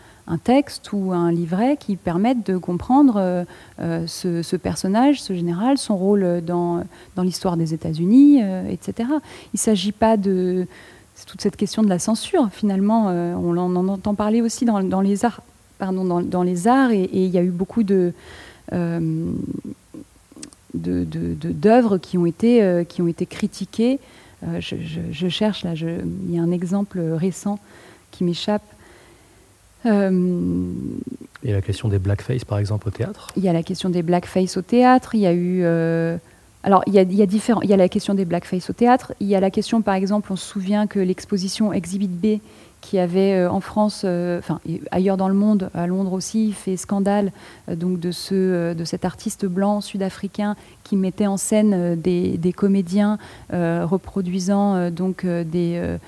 texte 0.43 0.93
ou 0.93 1.12
un 1.12 1.31
livret 1.31 1.77
qui 1.79 1.97
permettent 1.97 2.45
de 2.47 2.57
comprendre 2.57 3.45
euh, 3.81 4.07
ce, 4.07 4.57
personnage, 4.57 5.22
ce 5.22 5.35
général, 5.35 5.79
son 5.79 5.97
rôle 5.97 6.43
dans, 6.45 6.83
dans 7.14 7.22
l'histoire 7.22 7.57
des 7.57 7.72
États-Unis, 7.75 8.41
etc. 8.68 9.09
Il 9.09 9.55
ne 9.55 9.59
s'agit 9.59 9.93
pas 9.93 10.16
de 10.16 10.66
toute 11.27 11.41
cette 11.41 11.57
question 11.57 11.83
de 11.83 11.89
la 11.89 11.99
censure. 11.99 12.49
Finalement, 12.51 13.07
on 13.07 13.57
en, 13.57 13.89
entend 13.89 14.14
parler 14.14 14.41
aussi 14.41 14.64
dans, 14.64 15.01
les 15.01 15.25
arts, 15.25 15.43
pardon, 15.79 16.20
dans 16.22 16.43
les 16.43 16.66
arts, 16.66 16.91
et 16.91 17.09
il 17.12 17.31
y 17.31 17.39
a 17.39 17.43
eu 17.43 17.51
beaucoup 17.51 17.85
de 17.85 18.12
d'œuvres 20.75 21.99
qui 21.99 22.18
ont 22.18 22.27
été 22.27 22.85
qui 22.89 23.01
ont 23.01 23.09
été 23.09 23.27
critiquées 23.27 24.01
euh, 24.47 24.61
je, 24.61 25.29
cherche 25.29 25.64
là, 25.64 25.75
il 25.75 26.31
y 26.31 26.39
a 26.39 26.43
un 26.43 26.51
exemple 26.51 27.01
récent 27.01 27.59
qui 28.11 28.25
m'échappe. 28.25 28.62
Euh, 29.87 30.11
il 31.43 31.51
y 31.51 31.53
a 31.53 31.57
la 31.57 31.62
question 31.62 31.89
des 31.89 31.99
blackface, 31.99 32.45
par 32.45 32.59
exemple, 32.59 32.89
au 32.89 32.91
théâtre? 32.91 33.29
Il 33.37 33.43
y 33.43 33.49
a 33.49 33.53
la 33.53 33.62
question 33.62 33.91
des 33.91 34.03
blackface 34.03 34.57
au 34.57 34.62
théâtre. 34.62 35.14
Il 35.14 35.20
y 35.20 35.27
a 35.27 35.33
eu. 35.33 35.61
Euh, 35.62 36.16
alors, 36.62 36.83
il 36.87 36.95
y, 36.95 36.99
a, 36.99 37.03
il, 37.03 37.14
y 37.14 37.22
a 37.22 37.27
différents, 37.27 37.61
il 37.61 37.68
y 37.68 37.75
a 37.75 37.77
la 37.77 37.91
question 37.91 38.14
des 38.14 38.25
blackface 38.25 38.70
au 38.70 38.72
théâtre. 38.72 39.12
Il 39.20 39.27
y 39.27 39.35
a 39.35 39.41
la 39.41 39.51
question, 39.51 39.83
par 39.83 39.95
exemple, 39.95 40.33
on 40.33 40.37
se 40.37 40.47
souvient 40.47 40.87
que 40.87 40.99
l'exposition 40.99 41.72
Exhibit 41.72 42.09
B 42.09 42.41
qui 42.85 42.99
avait 42.99 43.32
euh, 43.32 43.51
en 43.51 43.61
France, 43.61 44.03
euh, 44.05 44.39
enfin 44.39 44.61
ailleurs 44.91 45.16
dans 45.16 45.28
le 45.28 45.35
monde, 45.35 45.70
à 45.72 45.87
Londres 45.87 46.12
aussi, 46.12 46.53
fait 46.53 46.76
scandale 46.76 47.32
euh, 47.70 47.76
donc 47.76 47.99
de, 47.99 48.11
ce, 48.11 48.74
de 48.74 48.85
cet 48.85 49.07
artiste 49.07 49.47
blanc 49.47 49.80
sud-africain 49.80 50.55
qui 50.85 50.97
mettait 50.97 51.26
en 51.26 51.37
scène 51.37 51.97
des, 52.01 52.37
des 52.37 52.53
comédiens 52.53 53.18
reproduisant 53.51 54.91
donc 54.91 55.26
des, 55.26 55.99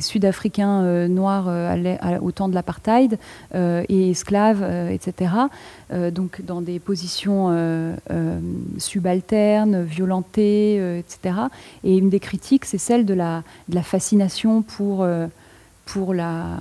Sud-Africains 0.00 1.08
noirs 1.08 1.50
au 2.22 2.32
temps 2.32 2.48
de 2.48 2.54
l'apartheid 2.54 3.18
et 3.54 4.10
esclaves, 4.10 4.64
etc. 4.90 5.32
donc 6.12 6.42
dans 6.42 6.60
des 6.60 6.78
positions 6.78 7.96
subalternes, 8.78 9.82
violentées, 9.82 10.98
etc. 10.98 11.34
Et 11.84 11.96
une 11.96 12.10
des 12.10 12.20
critiques, 12.20 12.64
c'est 12.64 12.78
celle 12.78 13.04
de 13.04 13.14
la, 13.14 13.42
de 13.68 13.74
la 13.74 13.82
fascination 13.82 14.62
pour, 14.62 15.02
euh, 15.02 15.26
pour, 15.86 16.14
la, 16.14 16.58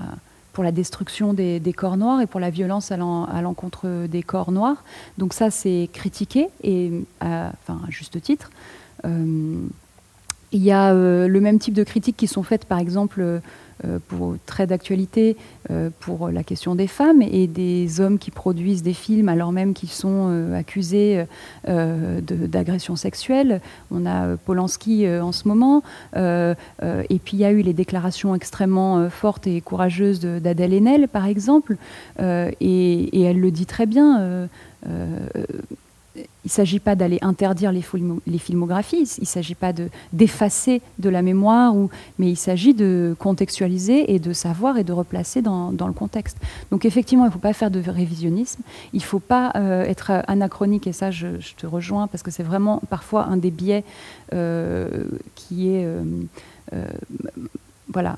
pour 0.54 0.64
la 0.64 0.72
destruction 0.72 1.34
des, 1.34 1.74
corps 1.76 1.98
noirs 1.98 2.22
et 2.22 2.28
pour 2.28 2.40
la 2.40 2.50
violence 2.50 2.92
à 2.92 2.98
l'encontre 2.98 4.08
des 4.08 4.24
corps 4.24 4.52
noirs. 4.52 4.84
Donc 5.18 5.34
ça, 5.34 5.52
c'est 5.52 5.90
critiqué, 5.94 6.48
et 6.64 6.92
à, 7.22 7.52
enfin, 7.62 7.82
juste 7.90 8.22
titre. 8.22 8.50
Euh, 9.06 9.56
il 10.52 10.64
y 10.64 10.72
a 10.72 10.94
euh, 10.94 11.28
le 11.28 11.42
même 11.42 11.60
type 11.60 11.74
de 11.74 11.84
critiques 11.84 12.18
qui 12.18 12.28
sont 12.28 12.44
faites, 12.44 12.66
par 12.66 12.80
exemple, 12.80 13.22
euh, 13.22 13.40
pour 14.08 14.36
très 14.46 14.68
d'actualité 14.68 15.38
euh, 15.72 15.90
pour 16.00 16.30
la 16.30 16.44
question 16.44 16.76
des 16.76 16.88
femmes 16.88 17.22
et 17.22 17.48
des 17.48 18.02
hommes 18.02 18.20
qui 18.20 18.32
produisent 18.32 18.84
des 18.84 18.94
films 18.94 19.30
alors 19.30 19.52
même 19.52 19.74
qu'ils 19.74 19.90
sont 19.90 20.28
euh, 20.30 20.58
accusés 20.58 21.26
d'agression 21.66 22.96
sexuelle. 22.96 23.62
On 23.92 24.06
a 24.06 24.36
Polanski 24.38 25.08
en 25.08 25.32
ce 25.32 25.48
moment. 25.48 25.84
et 26.16 27.20
puis 27.24 27.38
il 27.38 27.40
y 27.40 27.46
a 27.46 27.52
eu 27.52 27.62
les 27.62 27.74
déclarations 27.74 28.36
extrêmement 28.36 29.10
fortes 29.10 29.48
et 29.48 29.62
courageuses 29.62 30.20
d'Adèle 30.20 30.74
Haenel, 30.74 31.08
par 31.08 31.26
exemple. 31.26 31.78
Et, 32.20 33.22
elle 33.24 33.40
le 33.40 33.52
dit 33.52 33.66
très 33.66 33.86
bien 33.86 34.50
il 36.46 36.48
ne 36.48 36.52
s'agit 36.52 36.80
pas 36.80 36.96
d'aller 36.96 37.20
interdire 37.22 37.72
les, 37.74 37.82
filmographies, 38.40 39.04
il 39.18 39.22
ne 39.22 39.26
s'agit 39.26 39.56
pas 39.56 39.74
d'effacer 40.14 40.82
de, 40.98 41.10
la 41.10 41.22
mémoire, 41.22 41.74
mais 42.18 42.30
il 42.30 42.38
s'agit 42.38 42.74
de 42.74 43.14
contextualiser 43.20 44.14
et 44.14 44.20
de 44.20 44.32
savoir 44.32 44.78
et 44.78 44.86
de 44.86 44.94
replacer 44.94 45.42
dans, 45.42 45.72
le 45.72 45.94
contexte. 45.94 46.38
Donc 46.72 46.86
effectivement, 46.86 47.26
il 47.26 47.28
ne 47.28 47.34
faut 47.34 47.40
pas 47.40 47.54
faire 47.54 47.72
de 47.72 47.82
révisionnisme, 47.82 48.62
il 48.94 49.00
ne 49.00 49.04
faut 49.04 49.20
pas 49.20 49.52
euh, 49.56 49.84
être 49.84 50.24
anachronique, 50.28 50.88
et 50.88 50.94
ça 50.94 51.12
je, 51.12 51.28
te 51.58 51.68
rejoins, 51.68 52.08
parce 52.08 52.24
que 52.24 52.32
c'est 52.32 52.44
vraiment 52.44 52.82
parfois 52.90 53.26
un 53.26 53.38
des 53.38 53.52
biais 53.52 53.84
euh, 54.34 55.06
qui 55.36 55.70
est... 55.70 55.86
Euh, 55.86 56.86
voilà, 57.92 58.18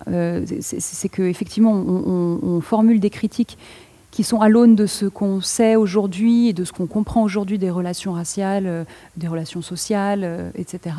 c'est 0.60 1.08
qu'effectivement, 1.08 1.72
on, 1.72 2.40
on 2.44 2.60
formule 2.60 3.00
des 3.00 3.10
critiques 3.10 3.58
qui 4.12 4.24
sont 4.24 4.42
à 4.42 4.50
l'aune 4.50 4.76
de 4.76 4.86
ce 4.86 5.06
qu'on 5.06 5.42
sait 5.42 5.76
aujourd'hui 5.76 6.50
et 6.50 6.54
de 6.54 6.66
ce 6.66 6.74
qu'on 6.74 6.86
comprend 6.86 7.24
aujourd'hui 7.24 7.58
des 7.58 7.72
relations 7.72 8.14
raciales, 8.14 8.68
euh, 8.68 8.84
des 9.18 9.28
relations 9.28 9.62
sociales, 9.62 10.22
euh, 10.24 10.52
etc. 10.56 10.96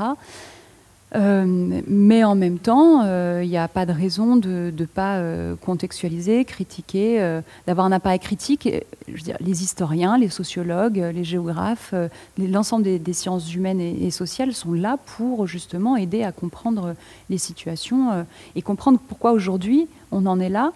Euh, 1.15 1.45
mais 1.87 2.25
en 2.25 2.35
même 2.35 2.59
temps, 2.59 3.03
il 3.43 3.49
n'y 3.51 3.59
a 3.59 3.69
pas 3.69 3.85
de 3.85 3.93
raison 3.93 4.37
de 4.37 4.73
ne 4.75 4.85
pas 4.87 5.21
contextualiser, 5.61 6.47
critiquer, 6.47 7.41
d'avoir 7.67 7.87
un 7.87 7.93
appareil 7.93 8.19
critique. 8.19 8.67
Je 9.07 9.13
veux 9.13 9.19
dire, 9.19 9.37
les 9.41 9.63
historiens, 9.63 10.17
les 10.17 10.31
sociologues, 10.31 10.97
les 10.97 11.25
géographes, 11.25 11.93
l'ensemble 12.39 12.85
des, 12.85 13.13
sciences 13.13 13.55
humaines 13.55 13.83
et, 13.83 14.07
et, 14.07 14.11
sociales 14.11 14.55
sont 14.55 14.73
là 14.73 14.97
pour 15.19 15.47
justement 15.47 15.99
aider 15.99 16.23
à 16.23 16.33
comprendre 16.33 16.95
les 17.29 17.37
situations 17.37 18.25
et 18.57 18.63
comprendre 18.63 18.99
pourquoi 19.07 19.33
aujourd'hui 19.33 19.89
on 20.13 20.25
en 20.25 20.41
est 20.41 20.49
là 20.49 20.73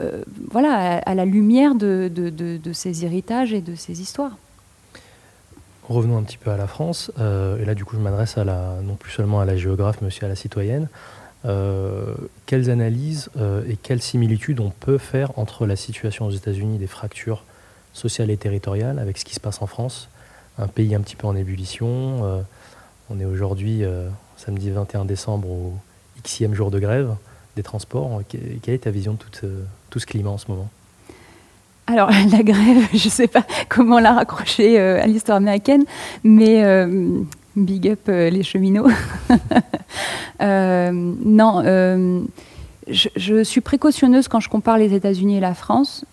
euh, 0.00 0.22
voilà, 0.50 0.98
à, 0.98 1.14
la 1.14 1.24
lumière 1.24 1.74
de, 1.74 2.10
ces 2.72 3.04
héritages 3.04 3.52
et 3.52 3.60
de 3.60 3.74
ces 3.74 4.00
histoires. 4.00 4.32
Revenons 5.88 6.18
un 6.18 6.22
petit 6.22 6.38
peu 6.38 6.50
à 6.50 6.56
la 6.56 6.66
France, 6.66 7.12
euh, 7.18 7.60
et 7.60 7.64
là 7.66 7.74
du 7.74 7.84
coup 7.84 7.96
je 7.96 8.00
m'adresse 8.00 8.38
à 8.38 8.44
la, 8.44 8.76
non 8.82 8.94
plus 8.94 9.12
seulement 9.12 9.40
à 9.40 9.44
la 9.44 9.56
géographe, 9.56 9.98
mais 10.00 10.06
aussi 10.06 10.24
à 10.24 10.28
la 10.28 10.34
citoyenne. 10.34 10.88
Euh, 11.44 12.14
quelles 12.46 12.70
analyses 12.70 13.28
et 13.68 13.76
quelles 13.76 14.00
similitudes 14.00 14.60
on 14.60 14.70
peut 14.70 14.96
faire 14.96 15.38
entre 15.38 15.66
la 15.66 15.76
situation 15.76 16.26
aux 16.26 16.30
États-Unis 16.30 16.78
des 16.78 16.86
fractures 16.86 17.44
sociales 17.92 18.30
et 18.30 18.36
territoriales 18.38 18.98
avec 18.98 19.18
ce 19.18 19.26
qui 19.26 19.34
se 19.34 19.40
passe 19.40 19.60
en 19.60 19.66
France, 19.66 20.08
un 20.58 20.68
pays 20.68 20.94
un 20.94 21.00
petit 21.00 21.16
peu 21.16 21.26
en 21.26 21.36
ébullition. 21.36 22.42
on 23.10 23.20
est 23.20 23.26
aujourd'hui 23.26 23.82
samedi 24.38 24.70
21 24.70 25.04
décembre 25.04 25.48
au 25.48 25.74
xème 26.22 26.54
jour 26.54 26.70
de 26.70 26.78
grève 26.78 27.14
des 27.56 27.62
transports. 27.62 28.22
Quelle 28.28 28.74
est 28.74 28.84
ta 28.84 28.90
vision 28.90 29.12
de 29.12 29.18
tout, 29.18 29.46
tout 29.94 30.00
ce 30.00 30.06
climat 30.06 30.30
en 30.30 30.38
ce 30.38 30.46
moment 30.48 30.68
alors, 31.86 32.08
la 32.32 32.42
grève, 32.42 32.88
je 32.94 33.04
ne 33.04 33.10
sais 33.10 33.28
pas 33.28 33.44
comment 33.68 34.00
la 34.00 34.14
raccrocher 34.14 34.80
euh, 34.80 35.02
à 35.02 35.06
l'histoire 35.06 35.36
américaine, 35.36 35.84
mais 36.24 36.64
euh, 36.64 37.20
big 37.56 37.88
up 37.88 38.00
euh, 38.08 38.30
les 38.30 38.42
cheminots. 38.42 38.88
non, 40.40 42.24
je, 42.88 43.42
suis 43.44 43.60
précautionneuse 43.60 44.28
quand 44.28 44.40
je 44.40 44.48
compare 44.48 44.78
les 44.78 44.94
États-Unis 44.94 45.36
et 45.36 45.40
la 45.40 45.52
France. 45.52 46.06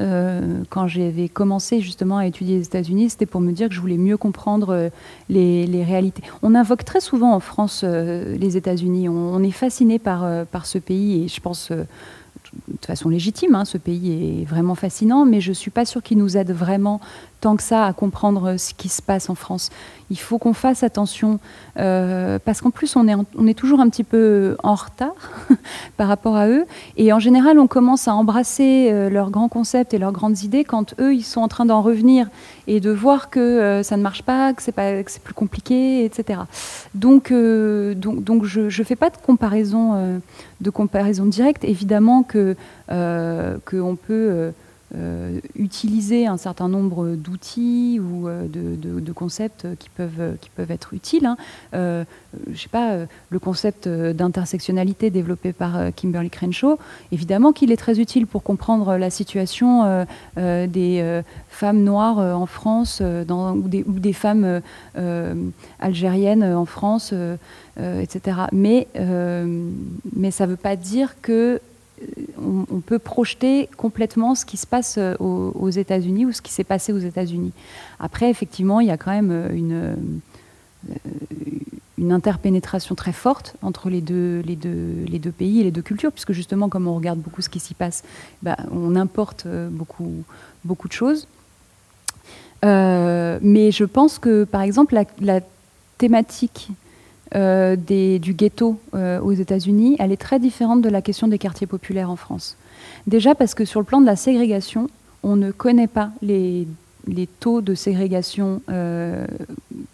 quand 0.69 0.87
j'avais 0.87 1.29
commencé 1.29 1.79
justement 1.79 2.17
à 2.17 2.27
étudier 2.27 2.57
les 2.57 2.65
États-Unis, 2.65 3.11
c'était 3.11 3.25
pour 3.25 3.39
me 3.39 3.53
dire 3.53 3.69
que 3.69 3.73
je 3.73 3.79
voulais 3.79 3.97
mieux 3.97 4.17
comprendre 4.17 4.91
les, 5.29 5.83
réalités. 5.85 6.21
On 6.43 6.53
invoque 6.53 6.83
très 6.83 6.99
souvent 6.99 7.33
en 7.33 7.39
France 7.39 7.83
les 7.85 8.57
États-Unis. 8.57 9.07
On, 9.07 9.41
est 9.41 9.51
fasciné 9.51 9.99
par 9.99 10.65
ce 10.65 10.77
pays 10.79 11.23
et 11.23 11.27
je 11.29 11.39
pense 11.39 11.71
de 12.67 12.85
façon 12.85 13.09
légitime. 13.09 13.55
Hein, 13.55 13.65
ce 13.65 13.77
pays 13.77 14.41
est 14.41 14.45
vraiment 14.45 14.75
fascinant, 14.75 15.25
mais 15.25 15.41
je 15.41 15.49
ne 15.49 15.55
suis 15.55 15.71
pas 15.71 15.85
sûre 15.85 16.03
qu'il 16.03 16.17
nous 16.17 16.37
aide 16.37 16.51
vraiment 16.51 16.99
tant 17.39 17.55
que 17.55 17.63
ça 17.63 17.85
à 17.85 17.93
comprendre 17.93 18.57
ce 18.57 18.73
qui 18.73 18.87
se 18.87 19.01
passe 19.01 19.29
en 19.29 19.35
France. 19.35 19.71
Il 20.09 20.19
faut 20.19 20.37
qu'on 20.37 20.53
fasse 20.53 20.83
attention, 20.83 21.39
euh, 21.77 22.37
parce 22.43 22.61
qu'en 22.61 22.69
plus, 22.69 22.95
on 22.95 23.07
est, 23.07 23.15
on 23.35 23.47
est 23.47 23.57
toujours 23.57 23.79
un 23.79 23.89
petit 23.89 24.03
peu 24.03 24.55
en 24.63 24.75
retard 24.75 25.15
par 25.97 26.07
rapport 26.07 26.35
à 26.35 26.47
eux. 26.47 26.65
Et 26.97 27.11
en 27.13 27.19
général, 27.19 27.57
on 27.57 27.67
commence 27.67 28.07
à 28.07 28.13
embrasser 28.13 28.89
euh, 28.91 29.09
leurs 29.09 29.31
grands 29.31 29.49
concepts 29.49 29.93
et 29.93 29.97
leurs 29.97 30.11
grandes 30.11 30.43
idées 30.43 30.63
quand 30.63 30.93
eux, 30.99 31.15
ils 31.15 31.23
sont 31.23 31.41
en 31.41 31.47
train 31.47 31.65
d'en 31.65 31.81
revenir 31.81 32.27
et 32.67 32.79
de 32.79 32.91
voir 32.91 33.29
que 33.29 33.39
euh, 33.39 33.83
ça 33.83 33.97
ne 33.97 34.01
marche 34.01 34.23
pas, 34.23 34.53
que 34.53 34.61
c'est 34.61 35.23
plus 35.23 35.33
compliqué, 35.33 36.05
etc. 36.05 36.41
Donc, 36.95 37.31
donc, 37.31 38.23
donc 38.23 38.45
je 38.45 38.61
ne 38.61 38.85
fais 38.85 38.95
pas 38.95 39.09
de 39.09 39.17
comparaison, 39.17 40.21
de 40.59 40.69
comparaison 40.69 41.25
directe. 41.25 41.63
Évidemment 41.63 42.23
que 42.23 42.55
qu'on 42.87 43.95
peut 43.95 44.11
euh, 44.11 44.51
utiliser 45.55 46.27
un 46.27 46.37
certain 46.37 46.67
nombre 46.67 47.15
d'outils 47.15 47.99
ou 47.99 48.27
euh, 48.27 48.47
de, 48.47 49.11
concepts 49.13 49.67
qui 49.77 49.89
peuvent, 49.89 50.37
qui 50.41 50.49
peuvent 50.49 50.71
être 50.71 50.93
utiles. 50.93 51.25
Hein. 51.25 51.37
Euh, 51.73 52.03
sais 52.55 52.69
pas, 52.69 52.97
le 53.29 53.39
concept 53.39 53.87
d'intersectionnalité 53.87 55.09
développé 55.09 55.53
par 55.53 55.93
Kimberly 55.95 56.29
Crenshaw, 56.29 56.77
évidemment 57.11 57.51
qu'il 57.51 57.71
est 57.71 57.77
très 57.77 57.99
utile 57.99 58.27
pour 58.27 58.43
comprendre 58.43 58.97
la 58.97 59.09
situation 59.09 60.05
des 60.37 61.21
femmes 61.49 61.83
noires 61.83 62.17
en 62.17 62.45
France 62.45 63.01
dans, 63.01 63.55
ou, 63.55 63.67
des, 63.67 64.13
femmes 64.13 64.61
algériennes 65.79 66.43
en 66.43 66.65
France, 66.65 67.13
etc. 67.77 68.37
Mais 68.51 68.87
ça 68.93 70.45
ne 70.45 70.51
veut 70.51 70.55
pas 70.55 70.75
dire 70.75 71.15
que 71.21 71.59
on, 72.37 72.81
peut 72.81 72.99
projeter 72.99 73.69
complètement 73.77 74.35
ce 74.35 74.45
qui 74.45 74.57
se 74.57 74.67
passe 74.67 74.95
euh, 74.97 75.15
aux, 75.19 75.69
États-Unis 75.69 76.25
ou 76.25 76.31
ce 76.31 76.41
qui 76.41 76.51
s'est 76.51 76.63
passé 76.63 76.93
aux 76.93 76.99
États-Unis. 76.99 77.51
Après, 77.99 78.29
effectivement, 78.29 78.79
il 78.79 78.87
y 78.87 78.91
a 78.91 78.97
quand 78.97 79.11
même 79.11 79.31
euh, 79.31 79.49
une, 79.53 79.95
euh, 80.89 82.13
interpénétration 82.13 82.95
très 82.95 83.13
forte 83.13 83.55
entre 83.61 83.89
les 83.89 84.01
deux, 84.01 84.41
pays 85.37 85.61
et 85.61 85.63
les 85.63 85.71
deux 85.71 85.81
cultures, 85.83 86.11
puisque 86.11 86.33
justement, 86.33 86.67
comme 86.67 86.87
on 86.87 86.95
regarde 86.95 87.19
beaucoup 87.19 87.41
ce 87.41 87.49
qui 87.49 87.59
s'y 87.59 87.75
passe, 87.75 88.03
bah, 88.41 88.57
on 88.71 88.95
importe 88.95 89.45
beaucoup, 89.69 90.23
de 90.87 90.93
choses. 90.93 91.27
mais 92.63 93.71
je 93.71 93.83
pense 93.83 94.17
que, 94.17 94.45
par 94.45 94.61
exemple, 94.61 94.99
la 95.19 95.41
thématique 95.99 96.71
euh, 97.33 97.77
du 97.77 98.33
ghetto 98.33 98.77
euh, 98.93 99.21
aux 99.21 99.31
États-Unis, 99.31 99.95
elle 99.99 100.11
est 100.11 100.21
très 100.21 100.37
différente 100.37 100.81
de 100.81 100.89
la 100.89 101.01
question 101.01 101.29
des 101.29 101.37
quartiers 101.37 101.67
populaires 101.67 102.09
en 102.09 102.17
France. 102.17 102.57
Déjà 103.07 103.35
parce 103.35 103.53
que 103.53 103.63
sur 103.63 103.79
le 103.79 103.85
plan 103.85 104.01
de 104.01 104.05
la 104.05 104.17
ségrégation, 104.17 104.89
on 105.23 105.37
ne 105.37 105.51
connaît 105.51 105.87
pas 105.87 106.11
les, 106.21 106.67
taux 107.39 107.61
de 107.61 107.73
ségrégation 107.73 108.61
euh, 108.69 109.25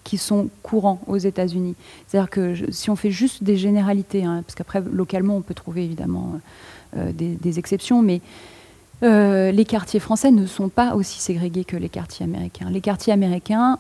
qui 0.03 0.17
sont 0.17 0.49
courants 0.63 0.99
aux 1.05 1.17
États-Unis. 1.17 1.75
C'est-à-dire 2.07 2.31
que 2.31 2.55
si 2.71 2.89
on 2.89 2.95
fait 2.95 3.11
juste 3.11 3.43
des 3.43 3.55
généralités, 3.55 4.23
hein, 4.23 4.41
parce 4.45 4.55
qu'après 4.55 4.81
localement 4.91 5.37
on 5.37 5.41
peut 5.41 5.53
trouver 5.53 5.83
évidemment 5.83 6.39
des, 6.95 7.35
des, 7.35 7.59
exceptions, 7.59 8.01
mais 8.01 8.21
les 9.03 9.65
quartiers 9.65 9.99
français 9.99 10.31
ne 10.31 10.47
sont 10.47 10.69
pas 10.69 10.95
aussi 10.95 11.19
ségrégés 11.19 11.65
que 11.65 11.77
les 11.77 11.89
quartiers 11.89 12.23
américains. 12.23 12.69
Les 12.71 12.81
quartiers 12.81 13.13
américains 13.13 13.77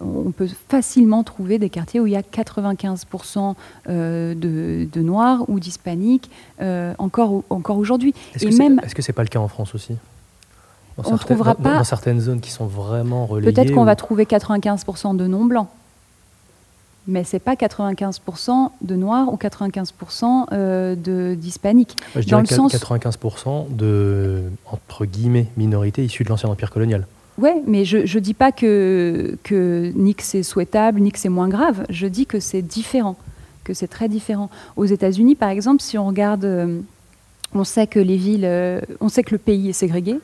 on 0.00 0.30
peut 0.30 0.48
facilement 0.68 1.22
trouver 1.22 1.58
des 1.58 1.70
quartiers 1.70 2.00
où 2.00 2.06
il 2.06 2.12
y 2.12 2.16
a 2.16 2.22
95% 2.22 3.54
euh, 3.88 4.34
de, 4.34 5.00
noirs 5.00 5.44
ou 5.48 5.60
d'hispaniques 5.60 6.30
euh, 6.60 6.94
encore, 6.98 7.42
encore 7.50 7.78
aujourd'hui. 7.78 8.14
Est-ce 8.34 8.46
que 8.46 9.02
ce 9.02 9.10
n'est 9.10 9.14
pas 9.14 9.22
le 9.22 9.28
cas 9.28 9.40
en 9.40 9.48
France 9.48 9.74
aussi? 9.74 9.96
Dans 10.96 11.12
on 11.12 11.16
trouvera 11.16 11.54
pas... 11.54 11.78
dans 11.78 11.84
certaines 11.84 12.20
zones 12.20 12.40
qui 12.40 12.50
sont 12.50 12.66
vraiment 12.66 13.26
relayées 13.26 13.52
Peut-être 13.52 13.72
qu'on 13.72 13.84
va 13.84 13.96
trouver 13.96 14.24
95% 14.24 15.16
de 15.16 15.26
non-blancs 15.26 15.68
mais 17.06 17.24
ce 17.24 17.36
n'est 17.36 17.40
pas 17.40 17.54
95% 17.54 18.70
de 18.82 18.94
noirs 18.94 19.32
ou 19.32 19.36
95% 19.36 20.46
euh, 20.52 21.34
d'hispaniques. 21.34 21.96
Je 22.14 22.20
dirais 22.20 22.42
dans 22.42 22.64
le 22.64 22.68
95% 22.68 23.74
de, 23.74 24.42
entre 24.66 25.06
guillemets, 25.06 25.46
minorités 25.56 26.04
issues 26.04 26.24
de 26.24 26.28
l'ancien 26.28 26.48
empire 26.48 26.70
colonial. 26.70 27.06
Oui, 27.40 27.50
mais 27.66 27.86
je 27.86 27.98
ne 27.98 28.20
dis 28.20 28.34
pas 28.34 28.52
que, 28.52 29.38
que 29.44 29.92
ni 29.94 30.14
que 30.14 30.22
c'est 30.22 30.42
souhaitable, 30.42 31.00
ni 31.00 31.10
que 31.10 31.18
c'est 31.18 31.30
moins 31.30 31.48
grave. 31.48 31.86
Je 31.88 32.06
dis 32.06 32.26
que 32.26 32.38
c'est 32.38 32.60
différent, 32.60 33.16
que 33.64 33.72
c'est 33.72 33.88
très 33.88 34.10
différent. 34.10 34.50
Aux 34.76 34.84
États-Unis, 34.84 35.36
par 35.36 35.48
exemple, 35.48 35.80
si 35.80 35.96
on 35.96 36.06
regarde, 36.06 36.44
euh, 36.44 36.80
on 37.54 37.64
sait 37.64 37.86
que 37.86 37.98
les 37.98 38.18
villes, 38.18 38.44
euh, 38.44 38.80
on 39.00 39.08
sait 39.08 39.22
que 39.22 39.30
le 39.30 39.38
pays 39.38 39.70
est 39.70 39.72
ségrégué, 39.72 40.16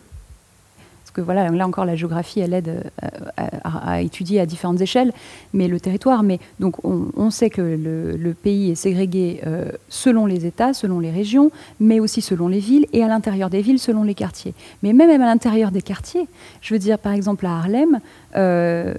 voilà, 1.21 1.49
là 1.49 1.67
encore, 1.67 1.85
la 1.85 1.97
géographie, 1.97 2.41
elle 2.41 2.55
aide 2.55 2.91
euh, 3.03 3.47
à, 3.65 4.03
étudier 4.03 4.41
à 4.41 4.47
différentes 4.47 4.81
échelles, 4.81 5.13
mais 5.53 5.69
le 5.69 5.81
territoire. 5.81 6.23
Mais 6.23 6.39
donc, 6.61 6.77
on, 6.85 7.31
sait 7.31 7.51
que 7.51 7.63
le, 7.63 8.35
pays 8.35 8.71
est 8.71 8.75
ségrégé 8.75 9.41
euh, 9.47 9.71
selon 9.89 10.27
les 10.27 10.47
États, 10.47 10.75
selon 10.75 11.01
les 11.01 11.11
régions, 11.11 11.51
mais 11.81 12.01
aussi 12.01 12.21
selon 12.21 12.49
les 12.49 12.59
villes, 12.59 12.87
et 12.93 13.03
à 13.03 13.09
l'intérieur 13.09 13.51
des 13.51 13.63
villes, 13.63 13.79
selon 13.79 14.03
les 14.03 14.15
quartiers. 14.15 14.55
Mais 14.83 14.93
même 14.93 15.11
à 15.11 15.19
l'intérieur 15.19 15.71
des 15.71 15.83
quartiers, 15.83 16.29
je 16.61 16.75
veux 16.75 16.79
dire, 16.79 16.99
par 16.99 17.13
exemple, 17.13 17.47
à 17.47 17.59
Harlem, 17.59 18.01
euh, 18.37 18.95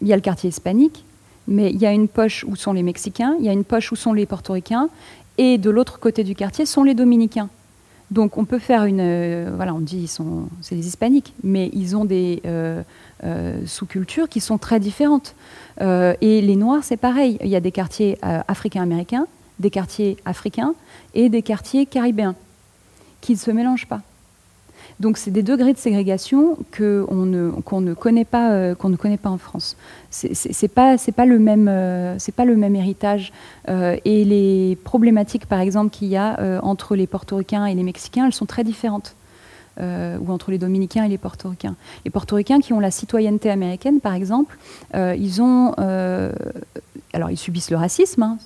il 0.00 0.08
y 0.08 0.12
a 0.12 0.16
le 0.16 0.22
quartier 0.22 0.48
hispanique, 0.48 1.04
mais 1.48 1.70
il 1.70 1.78
y 1.78 1.86
a 1.86 1.92
une 1.92 2.08
poche 2.08 2.44
où 2.46 2.56
sont 2.56 2.72
les 2.72 2.82
Mexicains, 2.82 3.36
il 3.38 3.44
y 3.44 3.48
a 3.48 3.52
une 3.52 3.64
poche 3.64 3.92
où 3.92 3.96
sont 3.96 4.12
les 4.12 4.26
Portoricains, 4.26 4.88
et 5.38 5.58
de 5.58 5.70
l'autre 5.70 5.98
côté 5.98 6.24
du 6.24 6.34
quartier 6.34 6.66
sont 6.66 6.84
les 6.84 6.94
Dominicains. 6.94 7.48
Donc 8.12 8.36
on 8.36 8.44
peut 8.44 8.58
faire 8.58 8.84
une... 8.84 9.00
Euh, 9.00 9.50
voilà, 9.56 9.74
on 9.74 9.80
dit 9.80 10.06
sont, 10.06 10.48
c'est 10.60 10.74
des 10.74 10.86
hispaniques, 10.86 11.32
mais 11.42 11.70
ils 11.72 11.96
ont 11.96 12.04
des 12.04 12.42
euh, 12.44 12.82
euh, 13.24 13.62
sous-cultures 13.66 14.28
qui 14.28 14.40
sont 14.40 14.58
très 14.58 14.80
différentes. 14.80 15.34
et 15.80 16.42
les 16.42 16.56
Noirs, 16.56 16.84
c'est 16.84 16.98
pareil. 16.98 17.38
Il 17.40 17.48
y 17.48 17.56
a 17.56 17.60
des 17.60 17.72
quartiers 17.72 18.18
africains-américains, 18.22 19.26
des 19.58 19.70
quartiers 19.70 20.18
africains 20.26 20.74
et 21.14 21.30
des 21.30 21.40
quartiers 21.40 21.86
caribéens 21.86 22.34
qui 23.22 23.32
ne 23.32 23.38
se 23.38 23.50
mélangent 23.50 23.88
pas. 23.88 24.02
Donc 25.00 25.16
c'est 25.16 25.30
des 25.30 25.42
degrés 25.42 25.72
de 25.72 25.78
ségrégation 25.78 26.56
qu'on 26.76 27.26
ne, 27.26 27.50
qu'on 27.50 27.80
ne, 27.80 27.94
connaît 27.94 28.24
pas, 28.24 28.52
euh, 28.52 28.74
qu'on 28.74 28.88
ne 28.88 28.96
connaît 28.96 29.16
pas 29.16 29.30
en 29.30 29.38
France. 29.38 29.76
C'est 30.10 30.68
pas, 30.68 30.96
pas, 31.16 31.26
le 31.26 31.38
même, 31.38 31.68
euh, 31.68 32.16
pas 32.36 32.44
le 32.44 32.56
même 32.56 32.76
héritage. 32.76 33.32
Euh, 33.68 33.96
et 34.04 34.24
les 34.24 34.76
problématiques, 34.84 35.46
par 35.46 35.60
exemple, 35.60 35.90
qu'il 35.90 36.08
y 36.08 36.16
a 36.16 36.60
entre 36.62 36.96
les 36.96 37.06
portoricains 37.06 37.66
et 37.66 37.74
les 37.74 37.82
mexicains, 37.82 38.26
elles 38.26 38.34
sont 38.34 38.46
très 38.46 38.64
différentes. 38.64 39.14
ou 39.80 40.30
entre 40.30 40.50
les 40.50 40.58
dominicains 40.58 41.04
et 41.04 41.08
les 41.08 41.18
portoricains. 41.18 41.76
Les 42.04 42.10
portoricains 42.10 42.60
qui 42.60 42.72
ont 42.74 42.80
la 42.80 42.90
citoyenneté 42.90 43.50
américaine, 43.50 44.00
par 44.00 44.14
exemple, 44.14 44.58
ils 44.94 45.40
ont 45.40 45.74
alors 47.14 47.30
ils 47.30 47.38
subissent 47.38 47.70
le 47.70 47.76
racisme, 47.76 48.22
hein, 48.22 48.38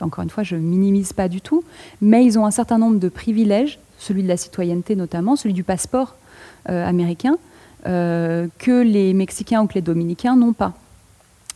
encore 0.00 0.22
une 0.22 0.30
fois, 0.30 0.42
je 0.42 0.56
minimise 0.56 1.12
pas 1.12 1.28
du 1.28 1.40
tout, 1.40 1.64
mais 2.00 2.24
ils 2.24 2.38
ont 2.38 2.46
un 2.46 2.50
certain 2.50 2.78
nombre 2.78 2.98
de 2.98 3.08
privilèges 3.08 3.78
celui 4.04 4.22
de 4.22 4.28
la 4.28 4.36
citoyenneté 4.36 4.96
notamment, 4.96 5.36
celui 5.36 5.54
du 5.54 5.64
passeport 5.64 6.16
euh, 6.68 6.86
américain, 6.86 7.36
euh, 7.86 8.46
que 8.58 8.82
les 8.82 9.14
Mexicains 9.14 9.62
ou 9.62 9.66
que 9.66 9.74
les 9.74 9.82
Dominicains 9.82 10.36
n'ont 10.36 10.52
pas. 10.52 10.72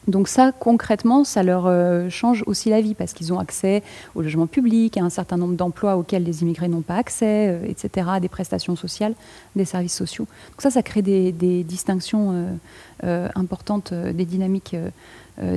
Donc 0.07 0.26
ça, 0.28 0.53
concrètement, 0.53 1.24
ça 1.24 1.42
leur 1.42 1.66
euh, 1.66 2.09
change 2.09 2.42
aussi 2.46 2.70
la 2.70 2.80
vie 2.80 2.94
parce 2.94 3.12
qu'ils 3.12 3.30
ont 3.30 3.38
accès 3.38 3.82
au 4.14 4.22
logement 4.22 4.46
public, 4.46 4.96
à 4.96 5.03
un 5.03 5.11
certain 5.11 5.36
nombre 5.36 5.55
d'emplois 5.55 5.96
auxquels 5.96 6.24
les 6.24 6.40
immigrés 6.42 6.68
n'ont 6.68 6.80
pas 6.80 6.96
accès, 6.96 7.61
etc., 7.68 8.09
à 8.12 8.20
des 8.20 8.30
prestations 8.30 8.76
sociales, 8.76 9.14
des 9.55 9.66
services 9.66 9.94
sociaux. 9.94 10.26
Donc 10.51 10.62
ça, 10.62 10.70
ça 10.70 10.82
crée 10.82 11.03
des, 11.03 11.62
distinctions 11.62 12.59
importantes, 13.03 13.92
des 13.92 14.24
dynamiques 14.24 14.76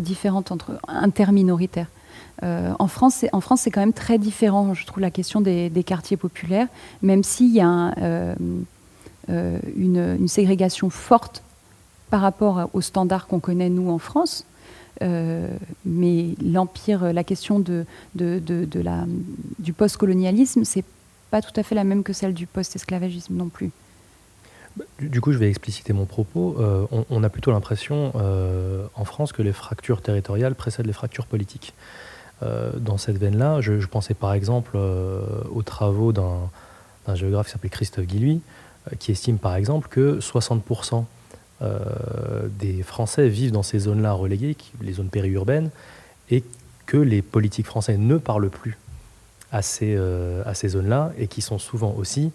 différentes 0.01 0.51
entre 0.51 0.79
interminoritaires. 0.89 1.87
Euh, 2.43 2.73
en 2.79 2.87
France, 2.87 3.23
c'est 3.57 3.71
quand 3.71 3.81
même 3.81 3.93
très 3.93 4.17
différent, 4.17 4.73
je 4.73 4.85
trouve, 4.85 5.01
la 5.01 5.11
question 5.11 5.41
des, 5.41 5.83
quartiers 5.85 6.17
populaires, 6.17 6.67
même 7.01 7.23
s'il 7.23 7.53
y 7.53 7.61
a 7.61 7.93
euh, 7.99 8.35
euh, 9.29 9.59
une, 9.75 10.27
ségrégation 10.27 10.89
forte 10.89 11.43
par 12.09 12.21
rapport 12.21 12.69
aux 12.73 12.81
standards 12.81 13.27
qu'on 13.27 13.39
connaît, 13.39 13.69
nous, 13.69 13.89
en 13.89 13.99
France. 13.99 14.45
mais 15.01 16.35
l'empire, 16.43 17.13
la 17.13 17.23
question 17.23 17.59
du 17.59 17.85
post-colonialisme, 19.73 20.63
c'est 20.63 20.85
pas 21.29 21.41
tout 21.41 21.53
à 21.55 21.63
fait 21.63 21.75
la 21.75 21.83
même 21.83 22.03
que 22.03 22.13
celle 22.13 22.33
du 22.33 22.47
post-esclavagisme 22.47 23.35
non 23.35 23.49
plus. 23.49 23.71
Du 24.99 25.21
coup, 25.21 25.33
je 25.33 25.37
vais 25.37 25.49
expliciter 25.49 25.93
mon 25.93 26.05
propos. 26.05 26.57
on, 27.09 27.23
a 27.23 27.29
plutôt 27.29 27.51
l'impression 27.51 28.11
en 28.95 29.05
France 29.05 29.31
que 29.31 29.41
les 29.41 29.53
fractures 29.53 30.01
territoriales 30.01 30.55
précèdent 30.55 30.87
les 30.87 30.93
fractures 30.93 31.27
politiques. 31.27 31.73
Dans 32.77 32.97
cette 32.97 33.17
veine-là. 33.17 33.61
Je, 33.61 33.85
pensais 33.85 34.13
par 34.13 34.33
exemple 34.33 34.77
aux 34.77 35.61
travaux 35.63 36.11
d'un 36.11 37.15
géographe 37.15 37.47
qui 37.47 37.51
s'appelle 37.53 37.69
Christophe 37.69 38.05
Guilluy, 38.05 38.41
qui 38.99 39.11
estime 39.11 39.37
par 39.37 39.55
exemple 39.55 39.87
que 39.89 40.19
60% 40.19 41.05
des 42.59 42.81
Français 42.83 43.27
vivent 43.27 43.51
dans 43.51 43.63
ces 43.63 43.79
zones-là 43.79 44.13
reléguées, 44.13 44.57
les 44.81 44.93
zones 44.93 45.09
périurbaines, 45.09 45.69
et 46.29 46.43
que 46.87 46.97
les 46.97 47.21
politiques 47.21 47.67
français 47.67 47.97
ne 47.97 48.17
parlent 48.17 48.49
plus 48.49 48.77
à 49.51 49.61
ces, 49.61 49.95
à 50.45 50.53
ces 50.53 50.69
zones-là, 50.69 51.11
et 51.17 51.27
qui 51.27 51.41
sont 51.41 51.59
souvent 51.59 51.93
aussi 51.97 52.31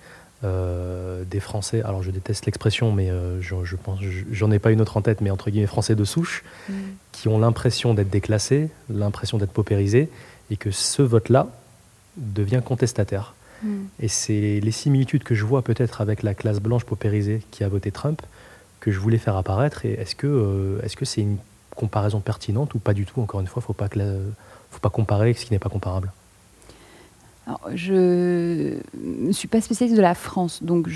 euh, 0.47 1.25
des 1.25 1.41
Français, 1.41 1.83
alors 1.83 2.03
je 2.03 2.11
déteste 2.11 2.47
l'expression, 2.47 2.93
mais 2.93 3.11
euh, 3.11 3.41
je, 3.43 3.77
pense, 3.77 3.99
j'en 4.31 4.51
ai 4.51 4.59
pas 4.59 4.71
une 4.71 4.81
autre 4.81 4.97
en 4.97 5.03
tête, 5.03 5.21
mais 5.21 5.31
entre 5.31 5.51
guillemets 5.51 5.67
Français 5.67 5.95
de 5.95 6.05
souche, 6.05 6.45
mm. 6.69 6.73
qui 7.13 7.29
ont 7.29 7.39
l'impression 7.39 7.95
d'être 7.95 8.11
déclassés, 8.11 8.71
l'impression 8.89 9.39
d'être 9.39 9.53
paupérisés, 9.53 10.09
et 10.51 10.57
que 10.57 10.71
ce 10.71 11.03
vote-là 11.03 11.49
devient 12.17 12.63
contestataire. 12.65 13.35
Mm. 13.63 13.69
Et 14.01 14.09
c'est 14.09 14.61
les 14.61 14.71
similitudes 14.71 15.25
que 15.25 15.35
je 15.35 15.45
vois 15.45 15.63
peut-être 15.63 16.01
avec 16.01 16.23
la 16.23 16.35
classe 16.35 16.61
blanche 16.61 16.85
paupérisée 16.85 17.43
qui 17.51 17.65
a 17.65 17.69
voté 17.69 17.91
Trump 17.91 18.23
que 18.81 18.93
je 18.93 19.01
voulais 19.01 19.19
faire 19.19 19.37
apparaître. 19.37 19.85
Et 19.85 19.95
est-ce 19.95 20.15
que 20.15 20.27
euh, 20.27 20.81
est-ce 20.83 20.97
que 20.97 21.05
c'est 21.05 21.23
une 21.23 21.39
comparaison 21.75 22.21
pertinente 22.21 22.75
ou 22.75 22.79
pas 22.79 22.95
du 22.95 23.05
tout 23.05 23.21
Encore 23.21 23.41
une 23.41 23.47
fois, 23.47 23.63
faut 23.63 23.73
pas 23.73 23.89
faut 24.71 24.81
pas 24.81 24.91
comparer 24.91 25.35
ce 25.35 25.45
qui 25.45 25.53
n'est 25.53 25.59
pas 25.59 25.69
comparable? 25.69 26.13
Je 27.75 28.75
ne 29.01 29.33
suis 29.33 29.47
pas 29.47 29.61
spécialiste 29.61 29.97
de 29.97 30.03
la 30.03 30.15
France, 30.15 30.63
donc 30.63 30.89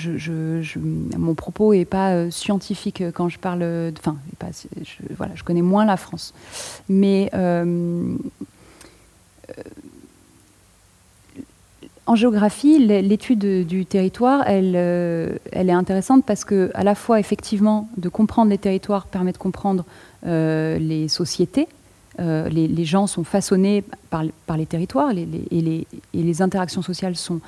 mon 1.17 1.35
propos 1.35 1.73
n'est 1.75 1.85
pas 1.85 2.11
euh, 2.11 2.31
scientifique 2.31 3.05
quand 3.15 3.29
je 3.29 3.39
parle. 3.39 3.63
Enfin, 3.99 4.17
je, 4.43 5.15
voilà, 5.17 5.33
je 5.37 5.45
connais 5.45 5.63
moins 5.63 5.85
la 5.85 5.97
France. 5.97 6.35
Mais 6.89 7.31
euh, 7.35 8.17
euh, 9.51 9.63
en 12.07 12.17
géographie, 12.17 12.81
l'étude 12.81 13.67
du 13.67 13.87
territoire, 13.87 14.43
elle, 14.47 14.75
elle 14.75 15.69
est 15.69 15.73
intéressante 15.73 16.25
parce 16.25 16.45
que, 16.45 16.73
à 16.75 16.83
la 16.83 16.97
fois, 16.97 17.21
effectivement, 17.21 17.89
de 17.97 18.09
comprendre 18.09 18.51
les 18.51 18.59
territoires 18.59 19.07
permet 19.07 19.31
de 19.31 19.39
comprendre 19.39 19.85
les 20.25 21.07
sociétés 21.07 21.69
euh, 22.21 22.49
les, 22.51 22.85
gens 22.85 23.07
sont 23.07 23.25
façonnés 23.25 23.83
par, 24.11 24.25
les 24.57 24.67
territoires 24.67 25.11
et, 25.11 25.27
les, 26.13 26.43
interactions 26.43 26.83
sociales 26.83 27.17
sont, 27.17 27.41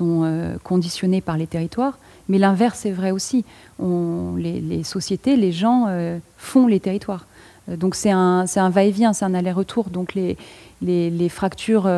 euh, 0.00 0.56
conditionnées 0.64 1.20
par 1.20 1.36
les 1.36 1.46
territoires. 1.46 1.98
Mais 2.28 2.38
l'inverse 2.38 2.84
est 2.84 2.90
vrai 2.90 3.12
aussi. 3.12 3.44
les, 3.78 4.82
sociétés, 4.82 5.36
les 5.36 5.52
gens 5.52 5.86
euh, 5.88 6.18
font 6.36 6.66
les 6.66 6.80
territoires. 6.80 7.26
Donc 7.68 7.94
c'est 7.94 8.10
un, 8.10 8.44
va-et-vient, 8.70 9.12
c'est 9.12 9.24
un 9.24 9.34
aller-retour. 9.34 9.90
Donc 9.90 10.14
les, 10.14 11.28
fractures 11.28 11.88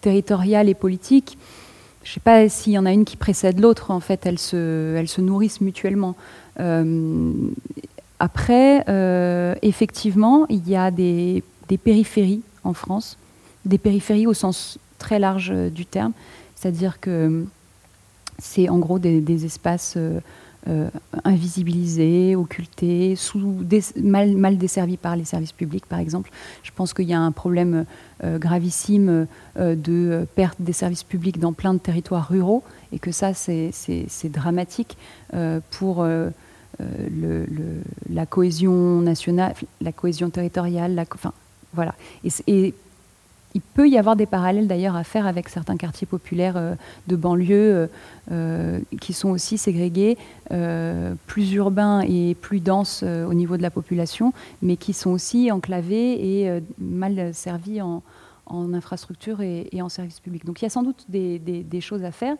territoriales 0.00 0.68
et 0.70 0.74
politiques, 0.74 1.36
je 2.02 2.10
ne 2.10 2.14
sais 2.14 2.20
pas 2.20 2.48
s'il 2.48 2.72
y 2.72 2.78
en 2.78 2.86
a 2.86 2.92
une 2.92 3.04
qui 3.04 3.16
précède 3.16 3.60
l'autre. 3.60 3.90
En 3.90 4.00
fait, 4.00 4.24
elles 4.24 4.38
se, 4.38 5.20
nourrissent 5.20 5.60
mutuellement. 5.60 6.14
Après, 8.20 8.84
effectivement, 9.60 10.46
il 10.48 10.66
y 10.66 10.76
a 10.76 10.90
des 10.90 11.42
des 11.68 11.78
périphéries 11.78 12.42
en 12.64 12.72
France, 12.72 13.18
des 13.64 13.78
périphéries 13.78 14.26
au 14.26 14.34
sens 14.34 14.78
très 14.98 15.18
large 15.18 15.50
euh, 15.52 15.70
du 15.70 15.86
terme, 15.86 16.12
c'est-à-dire 16.54 17.00
que 17.00 17.10
euh, 17.10 17.44
c'est 18.38 18.68
en 18.68 18.78
gros 18.78 18.98
des, 18.98 19.44
espaces 19.44 19.96
euh, 19.96 20.20
invisibilisés, 21.24 22.36
occultés, 22.36 23.14
mal, 23.96 24.58
desservis 24.58 24.96
par 24.96 25.16
les 25.16 25.24
services 25.24 25.52
publics, 25.52 25.86
par 25.86 25.98
exemple. 25.98 26.30
Je 26.62 26.70
pense 26.74 26.94
qu'il 26.94 27.06
y 27.08 27.14
a 27.14 27.20
un 27.20 27.32
problème 27.32 27.84
gravissime 28.22 29.26
de 29.56 30.26
perte 30.36 30.60
des 30.60 30.72
services 30.72 31.02
publics 31.02 31.40
dans 31.40 31.52
plein 31.52 31.74
de 31.74 31.78
territoires 31.78 32.28
ruraux, 32.28 32.62
et 32.92 33.00
que 33.00 33.10
ça, 33.10 33.34
c'est 33.34 33.72
dramatique 34.30 34.96
pour 35.70 36.06
la 38.10 38.26
cohésion 38.26 39.00
nationale, 39.00 39.54
la 39.80 39.92
cohésion 39.92 40.30
territoriale, 40.30 40.94
la, 40.94 41.06
enfin, 41.12 41.32
Et, 42.24 42.74
il 43.54 43.62
peut 43.62 43.88
y 43.88 43.98
avoir 43.98 44.14
des 44.14 44.26
parallèles 44.26 44.68
d'ailleurs 44.68 44.94
à 44.94 45.04
faire 45.04 45.26
avec 45.26 45.48
certains 45.48 45.76
quartiers 45.76 46.06
populaires 46.06 46.56
euh, 46.56 46.74
de 47.06 47.16
banlieue 47.16 47.50
euh, 47.50 47.86
euh, 48.30 48.80
qui 49.00 49.14
sont 49.14 49.30
aussi 49.30 49.56
ségrégés, 49.56 50.18
plus 51.26 51.52
urbains 51.54 52.00
et 52.00 52.34
plus 52.34 52.60
denses 52.60 53.02
au 53.02 53.34
niveau 53.34 53.56
de 53.56 53.62
la 53.62 53.70
population, 53.70 54.32
mais 54.62 54.76
qui 54.76 54.92
sont 54.92 55.10
aussi 55.10 55.50
enclavés 55.50 56.44
et 56.44 56.62
mal 56.78 57.32
servis 57.34 57.80
en, 57.82 58.02
infrastructure 58.48 59.40
et, 59.40 59.68
en 59.80 59.88
services 59.88 60.20
publics. 60.20 60.44
Donc 60.44 60.60
il 60.60 60.64
y 60.64 60.66
a 60.66 60.70
sans 60.70 60.82
doute 60.82 61.04
des 61.08 61.80
choses 61.80 62.04
à 62.04 62.12
faire. 62.12 62.36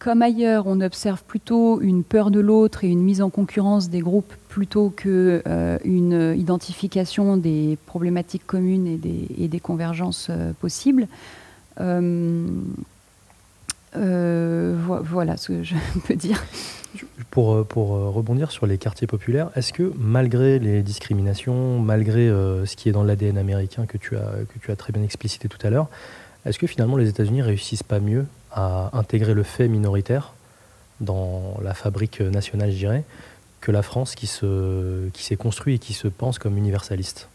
Comme 0.00 0.22
ailleurs, 0.22 0.66
on 0.66 0.80
observe 0.80 1.22
plutôt 1.24 1.82
une 1.82 2.04
peur 2.04 2.30
de 2.30 2.40
l'autre 2.40 2.84
et 2.84 2.88
une 2.88 3.02
mise 3.02 3.20
en 3.20 3.28
concurrence 3.28 3.90
des 3.90 4.00
groupes 4.00 4.32
plutôt 4.48 4.88
qu'une 4.88 5.42
euh, 5.46 6.34
identification 6.38 7.36
des 7.36 7.76
problématiques 7.84 8.46
communes 8.46 8.86
et 8.86 8.96
des, 9.46 9.60
convergences 9.60 10.28
euh, 10.30 10.52
possibles. 10.58 11.06
Euh, 11.78 12.46
voilà 13.94 15.36
ce 15.36 15.48
que 15.48 15.62
je 15.62 15.74
peux 16.06 16.16
dire. 16.16 16.42
Pour, 17.30 17.66
pour 17.66 17.88
rebondir 17.90 18.52
sur 18.52 18.66
les 18.66 18.78
quartiers 18.78 19.06
populaires, 19.06 19.50
est-ce 19.54 19.74
que 19.74 19.92
malgré 19.98 20.58
les 20.58 20.80
discriminations, 20.80 21.78
malgré 21.78 22.28
ce 22.28 22.74
qui 22.74 22.88
est 22.88 22.92
dans 22.92 23.04
l'ADN 23.04 23.36
américain 23.36 23.84
que 23.84 23.98
tu, 23.98 24.16
as, 24.16 24.32
que 24.48 24.58
tu 24.62 24.70
as 24.70 24.76
très 24.76 24.94
bien 24.94 25.02
explicité 25.02 25.46
tout 25.46 25.64
à 25.64 25.68
l'heure, 25.68 25.88
est-ce 26.46 26.58
que 26.58 26.66
finalement 26.66 26.96
les 26.96 27.10
États-Unis 27.10 27.42
réussissent 27.42 27.82
pas 27.82 28.00
mieux 28.00 28.24
à 28.52 28.90
intégrer 28.92 29.34
le 29.34 29.42
fait 29.42 29.68
minoritaire 29.68 30.34
dans 31.00 31.56
la 31.62 31.74
fabrique 31.74 32.20
nationale, 32.20 32.70
je 32.72 32.76
dirais, 32.76 33.04
que 33.60 33.72
la 33.72 33.82
France 33.82 34.14
qui 34.14 34.26
s'est 34.26 34.46
qui 35.12 35.36
construit 35.36 35.76
et 35.76 35.78
qui 35.78 35.92
se 35.92 36.08
pense 36.08 36.38
comme 36.38 36.56
universaliste 36.56 37.28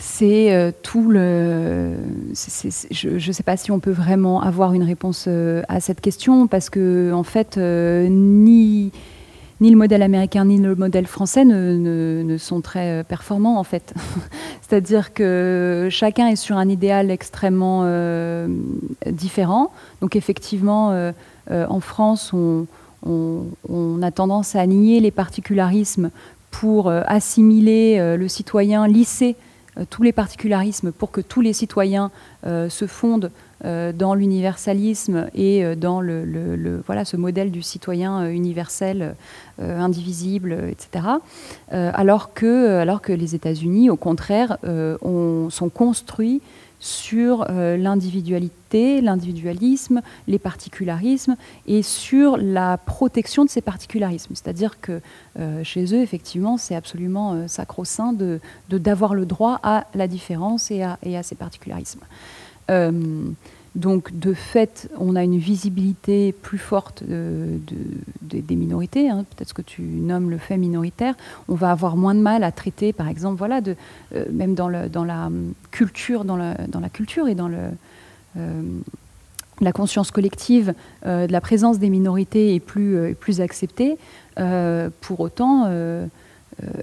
c'est 0.00 0.52
euh, 0.52 0.72
tout 0.82 1.10
le. 1.10 1.94
je 2.90 3.08
ne 3.08 3.32
sais 3.32 3.42
pas 3.42 3.56
si 3.56 3.70
on 3.70 3.78
peut 3.78 3.92
vraiment 3.92 4.42
avoir 4.42 4.72
une 4.74 4.82
réponse 4.82 5.26
euh, 5.28 5.62
à 5.68 5.80
cette 5.80 6.00
question 6.00 6.46
parce 6.46 6.70
que 6.70 7.12
en 7.12 7.22
fait, 7.22 7.58
euh, 7.58 8.08
ni 8.08 8.90
ni 9.60 9.70
le 9.70 9.76
modèle 9.76 10.02
américain 10.02 10.44
ni 10.44 10.58
le 10.58 10.74
modèle 10.74 11.06
français 11.06 11.44
ne, 11.44 12.36
sont 12.38 12.60
très 12.60 13.00
euh, 13.00 13.02
performants 13.02 13.58
en 13.58 13.64
fait. 13.64 13.94
C'est-à-dire 14.62 15.12
que 15.12 15.88
chacun 15.90 16.28
est 16.28 16.36
sur 16.36 16.56
un 16.56 16.68
idéal 16.68 17.10
extrêmement 17.10 17.82
euh, 17.84 18.48
différent. 19.06 19.72
Donc 20.00 20.14
effectivement, 20.14 20.90
euh, 20.92 21.12
en 21.50 21.80
France, 21.80 22.32
on, 22.32 22.66
a 24.02 24.10
tendance 24.10 24.54
à 24.54 24.66
nier 24.66 25.00
les 25.00 25.10
particularismes 25.10 26.10
pour 26.50 26.90
assimiler 26.90 28.16
le 28.16 28.28
citoyen, 28.28 28.86
lisser 28.86 29.36
tous 29.90 30.02
les 30.02 30.12
particularismes 30.12 30.92
pour 30.92 31.10
que 31.10 31.20
tous 31.20 31.40
les 31.40 31.52
citoyens 31.52 32.10
se 32.44 32.86
fondent 32.86 33.30
dans 33.64 34.14
l'universalisme 34.14 35.28
et 35.34 35.64
euh, 35.64 35.74
dans 35.74 36.00
le, 36.00 36.82
voilà, 36.86 37.04
ce 37.04 37.16
modèle 37.16 37.50
du 37.50 37.62
citoyen 37.62 38.22
euh, 38.22 38.30
universel, 38.30 39.14
indivisible, 39.60 40.56
etc. 40.70 41.04
alors, 41.72 42.32
que, 42.32 42.78
alors 42.78 43.02
que 43.02 43.12
les 43.12 43.34
États-Unis, 43.34 43.90
au 43.90 43.96
contraire, 43.96 44.56
sont 44.62 45.68
construits 45.74 46.40
sur 46.78 47.44
l'individualité, 47.48 49.00
l'individualisme, 49.00 50.00
les 50.28 50.38
particularismes 50.38 51.34
et 51.66 51.82
sur 51.82 52.36
la 52.36 52.76
protection 52.76 53.44
de 53.44 53.50
ces 53.50 53.62
particularismes. 53.62 54.36
C'est-à-dire 54.36 54.80
que 54.80 55.00
chez 55.64 55.92
eux, 55.92 56.02
effectivement, 56.02 56.56
c'est 56.56 56.76
absolument 56.76 57.48
sacro-saint 57.48 58.12
de, 58.12 58.38
d'avoir 58.70 59.14
le 59.14 59.26
droit 59.26 59.58
à 59.64 59.86
la 59.96 60.06
différence 60.06 60.70
et 60.70 60.84
à 60.84 61.22
ces 61.24 61.34
particularismes. 61.34 62.04
Euh, 62.70 62.92
donc, 63.74 64.18
de 64.18 64.34
fait, 64.34 64.90
on 64.98 65.14
a 65.14 65.22
une 65.22 65.38
visibilité 65.38 66.32
plus 66.32 66.58
forte 66.58 67.02
euh, 67.08 67.58
des 68.22 68.56
minorités, 68.56 69.08
hein, 69.08 69.24
peut-être 69.36 69.50
ce 69.50 69.54
que 69.54 69.62
tu 69.62 69.82
nommes 69.82 70.30
le 70.30 70.38
fait 70.38 70.56
minoritaire. 70.56 71.14
On 71.48 71.54
va 71.54 71.70
avoir 71.70 71.96
moins 71.96 72.14
de 72.14 72.20
mal 72.20 72.42
à 72.42 72.50
traiter, 72.50 72.92
par 72.92 73.08
exemple, 73.08 73.36
voilà, 73.36 73.60
euh, 74.14 74.24
même 74.32 74.54
dans, 74.54 74.68
la 74.68 74.88
culture, 75.70 76.24
dans, 76.24 76.36
la 76.36 76.88
culture 76.92 77.28
et 77.28 77.36
dans 77.36 77.50
la 79.60 79.72
conscience 79.72 80.10
collective, 80.10 80.74
la 81.04 81.40
présence 81.40 81.78
des 81.78 81.90
minorités 81.90 82.54
est 82.54 82.60
plus, 82.60 83.14
plus 83.14 83.40
acceptée. 83.40 83.96
pour 85.00 85.20
autant, 85.20 85.70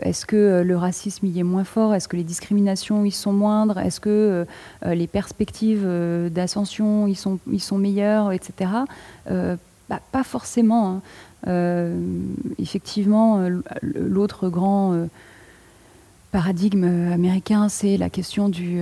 est-ce 0.02 0.26
que 0.26 0.35
euh, 0.35 0.64
le 0.64 0.77
racisme 0.77 1.26
y 1.26 1.39
est 1.39 1.43
moins 1.43 1.64
fort? 1.64 1.93
Est-ce 1.93 2.07
que 2.07 2.15
les 2.15 2.23
discriminations 2.23 3.06
y 3.06 3.11
sont 3.11 3.34
moindres? 3.34 3.77
Est-ce 3.77 3.99
que 3.99 4.45
euh, 4.85 4.93
les 4.93 5.07
perspectives 5.07 5.88
d'ascension 6.31 7.07
y 7.07 7.15
sont, 7.15 7.39
y 7.52 7.60
sont 7.60 7.77
meilleures, 7.77 8.31
etc. 8.31 8.72
Bah, 9.88 9.99
pas 10.11 10.23
forcément. 10.23 11.02
Hein. 11.45 11.91
effectivement, 12.57 13.47
l'autre 13.81 14.49
grand 14.49 15.07
paradigme 16.36 16.84
américain, 17.14 17.70
c'est 17.70 17.95
la 17.95 18.10
question 18.10 18.49
du, 18.49 18.82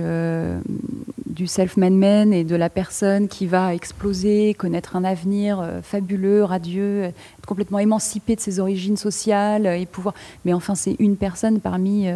du 1.24 1.46
self-made 1.46 1.92
man 1.92 2.32
et 2.32 2.42
de 2.42 2.56
la 2.56 2.68
personne 2.68 3.28
qui 3.28 3.46
va 3.46 3.74
exploser, 3.74 4.54
connaître 4.54 4.96
un 4.96 5.04
avenir 5.04 5.64
fabuleux, 5.84 6.42
radieux, 6.42 7.04
être 7.04 7.46
complètement 7.46 7.78
émancipé 7.78 8.34
de 8.34 8.40
ses 8.40 8.58
origines 8.58 8.96
sociales 8.96 9.66
et 9.66 9.86
pouvoir. 9.86 10.16
Mais 10.44 10.52
enfin, 10.52 10.74
c'est 10.74 10.96
une 10.98 11.16
personne 11.16 11.60
parmi. 11.60 12.08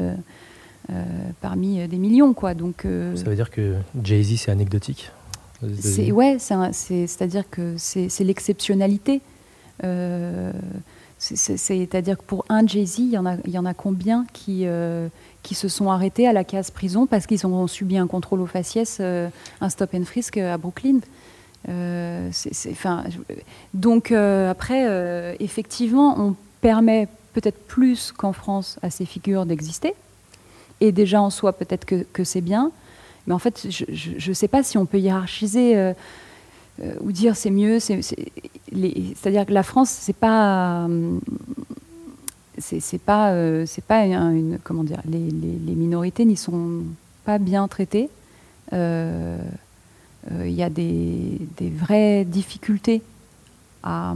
parmi 1.40 1.86
des 1.86 1.98
millions, 1.98 2.34
quoi. 2.34 2.54
Donc, 2.54 2.82
ça 2.82 3.22
veut 3.22 3.36
dire 3.36 3.52
que 3.52 3.76
Jay-Z 4.02 4.40
c'est 4.40 4.50
anecdotique. 4.50 5.12
C'est 5.78 6.10
ouais, 6.10 6.38
c'est-à-dire 6.38 7.48
que 7.48 7.76
c'est 7.76 8.24
l'exceptionnalité. 8.24 9.20
Euh, 9.84 10.52
c'est-à-dire 11.18 12.16
que 12.16 12.22
pour 12.22 12.44
un 12.48 12.66
Jay-Z, 12.66 12.98
il 12.98 13.10
y, 13.10 13.18
en 13.18 13.26
a, 13.26 13.36
y 13.46 13.58
en 13.58 13.66
a 13.66 13.74
combien 13.74 14.24
qui, 14.32 14.62
euh, 14.66 15.08
qui 15.42 15.54
se 15.54 15.68
sont 15.68 15.90
arrêtés 15.90 16.26
à 16.26 16.32
la 16.32 16.44
case 16.44 16.70
prison 16.70 17.06
parce 17.06 17.26
qu'ils 17.26 17.46
ont 17.46 17.66
subi 17.66 17.96
un 17.96 18.06
contrôle 18.06 18.40
au 18.40 18.46
faciès, 18.46 18.98
euh, 19.00 19.28
un 19.60 19.68
stop 19.68 19.94
and 19.94 20.04
frisk 20.04 20.36
à 20.36 20.58
Brooklyn 20.58 21.00
Donc 23.74 24.12
après, 24.12 25.36
effectivement, 25.40 26.18
on 26.18 26.34
permet 26.60 27.08
peut-être 27.34 27.58
plus 27.66 28.12
qu'en 28.12 28.32
France 28.32 28.78
à 28.82 28.90
ces 28.90 29.04
figures 29.04 29.44
d'exister. 29.46 29.94
Et 30.80 30.92
déjà 30.92 31.20
en 31.20 31.30
soi, 31.30 31.52
peut-être 31.52 31.84
que, 31.84 32.06
que 32.12 32.24
c'est 32.24 32.40
bien. 32.40 32.70
Mais 33.26 33.34
en 33.34 33.38
fait, 33.38 33.66
je 33.68 34.30
ne 34.30 34.34
sais 34.34 34.48
pas 34.48 34.62
si 34.62 34.78
on 34.78 34.86
peut 34.86 34.98
hiérarchiser 34.98 35.92
euh, 36.82 36.94
ou 37.00 37.12
dire 37.12 37.36
c'est 37.36 37.50
mieux. 37.50 37.80
C'est-à-dire 37.80 39.46
que 39.46 39.52
la 39.52 39.62
France, 39.62 39.90
c'est 39.90 40.16
pas 40.16 40.88
euh, 43.32 43.66
les, 45.10 45.74
minorités 45.74 46.24
n'y 46.24 46.36
sont 46.36 46.82
pas 47.24 47.38
bien 47.38 47.68
traitées. 47.68 48.08
Il 48.72 48.76
euh, 48.76 49.38
y 50.44 50.62
a 50.62 50.70
des, 50.70 51.38
vraies 51.60 52.24
difficultés 52.24 53.02
à, 53.82 54.14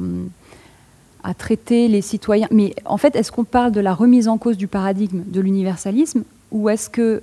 à, 1.24 1.34
traiter 1.34 1.88
les 1.88 2.02
citoyens. 2.02 2.48
Mais 2.50 2.74
en 2.84 2.98
fait, 2.98 3.16
est-ce 3.16 3.32
qu'on 3.32 3.44
parle 3.44 3.72
de 3.72 3.80
la 3.80 3.94
remise 3.94 4.28
en 4.28 4.38
cause 4.38 4.56
du 4.56 4.66
paradigme 4.66 5.22
de 5.26 5.40
l'universalisme 5.40 6.24
ou 6.50 6.68
est-ce 6.68 6.90
que 6.90 7.22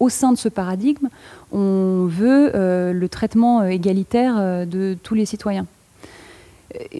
au 0.00 0.08
sein 0.08 0.32
de 0.32 0.38
ce 0.38 0.48
paradigme, 0.48 1.08
on 1.52 2.06
veut 2.06 2.52
euh, 2.54 2.92
le 2.92 3.08
traitement 3.08 3.60
euh, 3.60 3.68
égalitaire 3.68 4.34
euh, 4.38 4.64
de 4.64 4.96
tous 5.02 5.14
les 5.14 5.26
citoyens? 5.26 5.66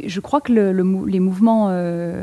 Je 0.06 0.20
crois 0.20 0.40
que 0.40 0.52
les 0.52 1.20
mouvements 1.20 1.70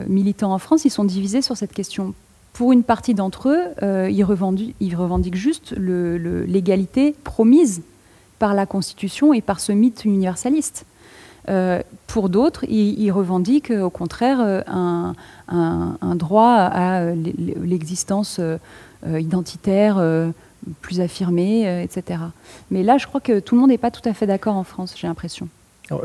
militants 0.08 0.54
en 0.54 0.58
France, 0.58 0.86
ils 0.86 0.90
sont 0.90 1.04
divisés 1.04 1.42
sur 1.42 1.58
cette 1.58 1.74
question. 1.74 2.14
Pour 2.54 2.72
une 2.74 2.84
partie 2.84 3.14
d'entre 3.14 3.50
eux, 3.50 4.10
ils, 4.10 4.24
revendiquent, 4.24 5.36
juste 5.36 5.74
l'égalité 5.78 7.16
promise 7.24 7.82
par 8.40 8.54
la 8.54 8.66
Constitution 8.66 9.34
et 9.34 9.42
par 9.42 9.60
ce 9.60 9.72
mythe 9.72 10.06
universaliste. 10.06 10.86
pour 12.08 12.30
d'autres, 12.30 12.66
ils, 12.70 13.12
revendiquent 13.12 13.72
au 13.72 13.90
contraire 13.90 14.64
un, 14.68 15.14
droit 16.16 16.54
à 16.54 17.14
l'existence 17.14 18.40
identitaire 19.06 20.00
plus 20.82 21.02
affirmé, 21.02 21.68
euh, 21.68 21.82
etc. 21.82 22.20
Mais 22.70 22.84
là, 22.84 22.98
je 22.98 23.08
crois 23.08 23.22
que 23.22 23.40
tout 23.40 23.56
le 23.56 23.62
monde 23.62 23.70
n'est 23.70 23.78
pas 23.78 23.92
tout 23.92 24.08
à 24.08 24.14
fait 24.14 24.28
d'accord 24.28 24.56
en 24.56 24.64
France, 24.64 24.94
j'ai 24.98 25.08
l'impression. 25.08 25.48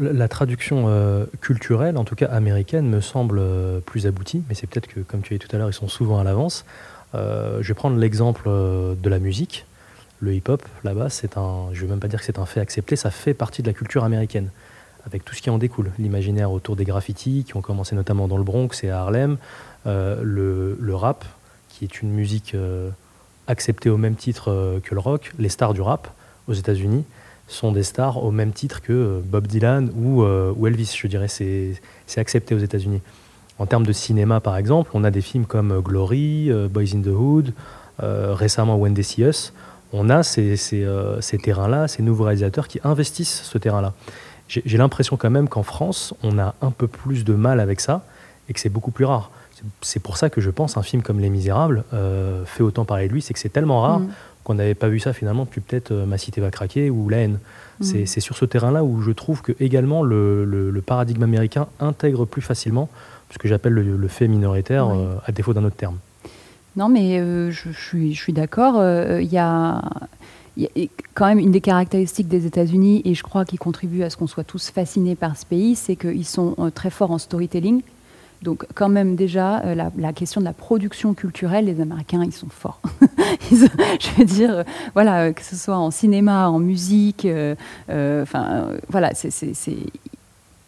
La 0.01 0.29
traduction 0.29 0.87
euh, 0.89 1.27
culturelle, 1.41 1.97
en 1.97 2.05
tout 2.05 2.17
cas 2.17 2.27
américaine, 2.27 2.89
me 2.89 3.01
semble 3.01 3.39
euh, 3.39 3.81
plus 3.81 4.07
aboutie, 4.07 4.43
mais 4.49 4.55
c'est 4.55 4.67
peut-être 4.67 4.89
que, 4.89 5.01
comme 5.01 5.23
tu 5.23 5.35
as 5.35 5.39
tout 5.39 5.49
à 5.55 5.59
l'heure, 5.59 5.69
ils 5.69 5.75
sont 5.75 5.89
souvent 5.89 6.19
à 6.19 6.25
l'avance. 6.25 6.65
je 7.15 7.67
vais 7.67 7.75
prendre 7.75 7.97
l'exemple 7.97 8.49
de 8.49 9.09
la 9.09 9.19
musique. 9.19 9.65
Le 10.21 10.35
hip-hop, 10.35 10.63
là-bas, 10.83 11.11
c'est 11.11 11.37
un, 11.37 11.69
je 11.73 11.83
ne 11.83 11.87
vais 11.87 11.93
même 11.93 12.01
pas 12.01 12.09
dire 12.09 12.21
que 12.21 12.25
c'est 12.25 12.39
un 12.39 12.47
fait 12.47 12.61
accepté, 12.61 12.97
ça 12.97 13.11
fait 13.11 13.35
partie 13.35 13.63
de 13.63 13.67
la 13.67 13.75
culture 13.75 14.05
américaine, 14.05 14.51
avec 15.07 15.25
tout 15.25 15.35
ce 15.35 15.43
qui 15.43 15.51
en 15.51 15.59
découle. 15.59 15.93
L'imaginaire 15.99 16.51
autour 16.51 16.77
des 16.77 16.85
graffitis, 16.85 17.45
qui 17.45 17.57
ont 17.57 17.63
commencé 17.63 17.95
notamment 17.95 18.29
dans 18.29 18.39
le 18.39 18.45
Bronx 18.45 18.83
et 18.83 18.91
à 18.91 19.01
Harlem, 19.01 19.39
le, 19.85 20.95
rap, 20.95 21.25
qui 21.69 21.85
est 21.85 22.03
une 22.03 22.11
musique 22.11 22.55
acceptés 23.47 23.91
au 23.91 23.97
même 23.97 24.17
titre 24.17 24.51
euh, 24.51 24.81
que 24.81 24.95
le 24.95 25.01
rock, 25.01 25.33
les 25.39 25.49
stars 25.49 25.75
du 25.75 25.81
rap 25.81 26.09
aux 26.49 26.53
États-Unis 26.53 27.05
sont 27.47 27.73
des 27.73 27.83
stars 27.83 28.23
au 28.23 28.31
même 28.31 28.53
titre 28.53 28.83
que 28.83 28.93
euh, 28.93 29.21
Bob 29.25 29.47
Dylan 29.47 29.91
euh, 29.97 30.53
ou, 30.57 30.67
Elvis, 30.67 30.97
je 30.97 31.07
dirais. 31.07 31.29
C'est 31.29 31.81
accepté 32.17 32.55
aux 32.55 32.59
États-Unis. 32.59 33.01
En 33.59 33.67
termes 33.67 33.87
de 33.87 33.93
cinéma, 33.93 34.41
par 34.41 34.57
exemple, 34.57 34.91
on 34.95 35.05
a 35.05 35.11
des 35.11 35.23
films 35.23 35.47
comme 35.47 35.81
Glory, 35.81 36.51
Boys 36.71 36.95
in 36.95 37.01
the 37.01 37.07
Hood, 37.07 37.55
récemment 37.99 38.77
When 38.77 38.93
They 38.93 39.03
See 39.03 39.23
Us. 39.23 39.55
On 39.95 40.11
a 40.11 40.23
ces, 40.23 40.57
ces 40.57 41.39
terrains-là, 41.43 41.89
ces 41.89 42.03
nouveaux 42.03 42.25
réalisateurs 42.25 42.69
qui 42.69 42.81
investissent 42.85 43.41
ce 43.45 43.57
terrain-là. 43.57 43.95
J'ai 44.49 44.77
l'impression 44.77 45.17
quand 45.17 45.31
même 45.31 45.49
qu'en 45.49 45.63
France, 45.63 46.13
on 46.23 46.39
a 46.39 46.55
un 46.61 46.71
peu 46.71 46.87
plus 46.87 47.25
de 47.25 47.33
mal 47.33 47.59
avec 47.61 47.81
ça 47.81 48.05
et 48.51 48.53
que 48.53 48.61
c'est 48.61 48.69
beaucoup 48.69 48.91
plus 48.91 49.07
rare 49.07 49.31
c'est 49.83 50.01
pour 50.01 50.17
ça 50.17 50.31
que 50.31 50.41
je 50.41 50.51
pense 50.51 50.77
un 50.77 50.83
film 50.83 51.03
comme 51.03 51.21
Les 51.21 51.31
Misérables 51.31 51.85
euh, 51.95 52.45
fait 52.45 52.63
autant 52.63 52.85
parler 52.85 53.09
de 53.09 53.13
lui, 53.13 53.23
c'est 53.23 53.35
que 53.35 53.41
c'est 53.41 53.49
tellement 53.49 53.83
rare 53.83 54.01
mm. 54.01 54.09
Qu'on 54.47 54.55
n'avait 54.55 54.77
pas 54.77 54.89
vu 54.89 55.01
ça 55.01 55.13
finalement 55.13 55.45
depuis 55.45 55.61
peut-être 55.61 55.91
euh, 55.91 56.07
Ma 56.07 56.19
cité 56.19 56.41
va 56.41 56.53
craquer 56.53 56.89
ou 56.89 57.09
La 57.09 57.19
haine. 57.19 57.41
Mm. 57.81 58.07
C'est 58.07 58.21
sur 58.21 58.37
ce 58.37 58.45
terrain-là 58.45 58.85
où 58.85 59.03
je 59.03 59.11
trouve 59.11 59.43
que 59.43 59.53
également 59.59 60.05
le, 60.05 60.83
paradigme 60.87 61.25
américain 61.25 61.67
intègre 61.81 62.25
plus 62.27 62.43
facilement 62.43 62.89
ce 63.31 63.39
que 63.39 63.49
j'appelle 63.49 63.73
le, 63.73 64.09
fait 64.09 64.29
minoritaire, 64.29 64.89
euh, 64.89 65.17
à 65.27 65.33
défaut 65.33 65.53
d'un 65.53 65.65
autre 65.65 65.75
terme. 65.75 65.97
Non, 66.77 66.89
mais 66.89 67.19
je, 67.51 67.71
suis, 67.73 68.15
je 68.15 68.23
suis 68.23 68.33
d'accord. 68.33 68.75
Il 69.21 69.29
y 69.29 69.39
a 69.39 69.83
quand 71.15 71.27
même 71.27 71.41
une 71.41 71.51
des 71.51 71.61
caractéristiques 71.61 72.29
des 72.29 72.47
États-Unis, 72.47 73.03
et 73.05 73.15
je 73.15 73.23
crois 73.25 73.45
qu'ils 73.45 73.59
contribuent 73.59 74.05
à 74.05 74.11
ce 74.11 74.17
qu'on 74.17 74.29
soit 74.29 74.45
tous 74.45 74.71
fascinés 74.71 75.17
par 75.17 75.37
ce 75.37 75.45
pays, 75.45 75.75
c'est 75.75 75.97
qu'ils 75.97 76.25
sont 76.25 76.55
très 76.75 76.91
forts 76.91 77.11
en 77.11 77.19
storytelling. 77.19 77.83
Donc 78.47 78.65
quand 78.77 78.89
même 78.89 79.17
déjà, 79.17 79.59
euh, 79.65 79.75
la, 79.75 80.13
question 80.13 80.41
de 80.41 80.47
la 80.47 80.53
production 80.53 81.15
culturelle, 81.15 81.65
les 81.65 81.81
Américains, 81.81 82.23
ils 82.25 82.33
sont 82.33 82.47
forts. 82.49 82.81
je 83.51 84.17
veux 84.17 84.25
dire, 84.25 84.59
euh, 84.59 84.63
voilà, 84.95 85.23
euh, 85.23 85.33
que 85.33 85.43
ce 85.43 85.57
soit 85.57 85.77
en 85.77 85.91
cinéma, 85.91 86.49
en 86.49 86.61
musique, 86.61 87.27
enfin 87.89 88.69
voilà, 88.89 89.11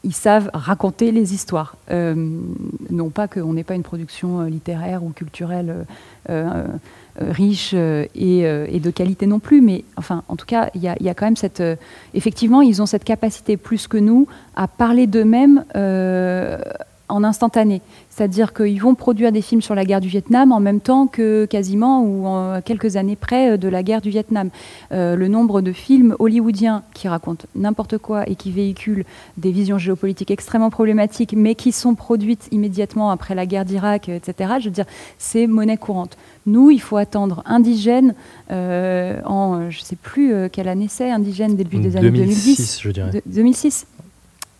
ils 0.03 0.13
savent 0.13 0.51
raconter 0.53 1.13
les 1.13 1.35
histoires. 1.35 1.77
non 1.89 3.11
pas 3.11 3.29
qu'on 3.29 3.53
n'ait 3.53 3.63
pas 3.63 3.77
une 3.77 3.85
production 3.85 4.43
littéraire 4.43 5.05
ou 5.05 5.11
culturelle 5.11 5.87
riche 7.17 7.75
et, 7.75 8.81
de 8.81 8.91
qualité 8.91 9.29
non 9.29 9.39
plus, 9.39 9.61
mais 9.61 9.85
enfin, 9.97 10.25
en 10.27 10.35
tout 10.35 10.47
cas, 10.47 10.71
il 10.75 10.81
y, 10.81 11.05
y, 11.05 11.09
a 11.09 11.15
quand 11.15 11.27
même 11.27 11.37
cette. 11.37 11.63
effectivement, 12.13 12.61
ils 12.61 12.83
ont 12.83 12.87
cette 12.87 13.05
capacité 13.05 13.57
plus 13.57 13.87
que 13.87 13.99
nous 13.99 14.27
à 14.57 14.67
parler 14.67 15.07
d'eux-mêmes 15.07 15.65
en 17.09 17.25
instantané. 17.25 17.81
C'est-à-dire 18.11 18.53
qu'ils 18.53 18.81
vont 18.81 18.95
produire 18.95 19.33
des 19.33 19.43
films 19.43 19.63
sur 19.63 19.75
la 19.75 19.85
guerre 19.85 20.01
du 20.01 20.09
Vietnam 20.09 20.53
en 20.53 20.61
même 20.61 20.81
temps 20.81 21.07
que 21.07 21.47
quasiment 21.47 22.03
ou 22.03 22.27
en 22.27 22.61
quelques 22.61 22.97
années 22.97 23.17
près 23.17 23.53
euh, 23.53 23.57
de 23.57 23.69
la 23.69 23.83
guerre 23.83 24.01
du 24.01 24.11
Vietnam. 24.11 24.51
Euh, 24.93 25.17
le 25.17 25.29
nombre 25.29 25.61
de 25.61 25.73
films 25.73 26.17
hollywoodiens 26.19 26.83
qui 26.95 27.09
racontent 27.09 27.47
n'importe 27.55 27.99
quoi 27.99 28.29
et 28.29 28.35
qui 28.35 28.51
véhiculent 28.51 29.05
des 29.37 29.53
visions 29.53 29.79
géopolitiques 29.79 30.31
extrêmement 30.31 30.71
problématiques, 30.71 31.35
mais 31.37 31.55
qui 31.55 31.73
sont 31.73 31.95
produites 31.95 32.49
immédiatement 32.51 33.11
après 33.11 33.35
la 33.35 33.47
guerre 33.47 33.65
d'Irak, 33.65 34.09
etc., 34.09 34.55
je 34.61 34.67
veux 34.67 34.71
dire, 34.71 34.87
c'est 35.19 35.47
monnaie 35.47 35.77
courante. 35.77 36.17
Nous, 36.47 36.71
il 36.71 36.81
faut 36.81 36.97
attendre 36.97 37.43
Indigène 37.47 38.15
euh, 38.51 39.21
en, 39.25 39.71
je 39.71 39.81
ne 39.81 39.85
sais 39.85 39.97
plus 39.97 40.33
quelle 40.51 40.69
année 40.69 40.89
c'est, 40.89 41.11
Indigène 41.11 41.57
début 41.57 41.79
des 41.79 41.97
années 41.97 42.11
2010. 42.11 42.81
je 42.83 42.91
dirais. 42.91 43.23
2006 43.27 43.87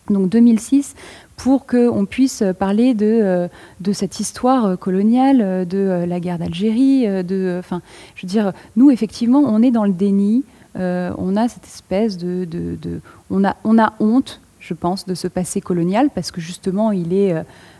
donc 0.09 0.29
2006, 0.29 0.95
pour 1.39 1.65
qu'on 1.65 2.05
puisse 2.05 2.43
parler 2.59 2.93
de, 2.93 3.05
euh, 3.05 3.93
cette 3.93 4.19
histoire 4.19 4.65
euh, 4.65 4.75
coloniale, 4.75 5.39
euh, 5.41 5.65
de 5.65 6.05
la 6.05 6.19
guerre 6.19 6.37
d'Algérie. 6.37 7.07
De, 7.23 7.55
enfin, 7.57 7.81
je 8.15 8.25
veux 8.25 8.29
dire, 8.29 8.51
nous, 8.75 8.91
effectivement, 8.91 9.39
on 9.39 9.61
est 9.61 9.71
dans 9.71 9.85
le 9.85 9.93
déni. 9.93 10.43
on 10.75 11.35
a 11.37 11.47
cette 11.47 11.65
espèce 11.65 12.17
de, 12.17 12.45
de, 12.45 13.01
on, 13.29 13.45
a, 13.45 13.55
on 13.63 13.79
a 13.79 13.93
honte, 13.99 14.41
je 14.69 14.73
pense, 14.73 15.05
de 15.05 15.15
ce 15.15 15.27
passé 15.27 15.59
colonial 15.59 16.09
parce 16.13 16.31
que 16.31 16.39
justement, 16.39 16.91
il 16.91 17.13
est 17.13 17.35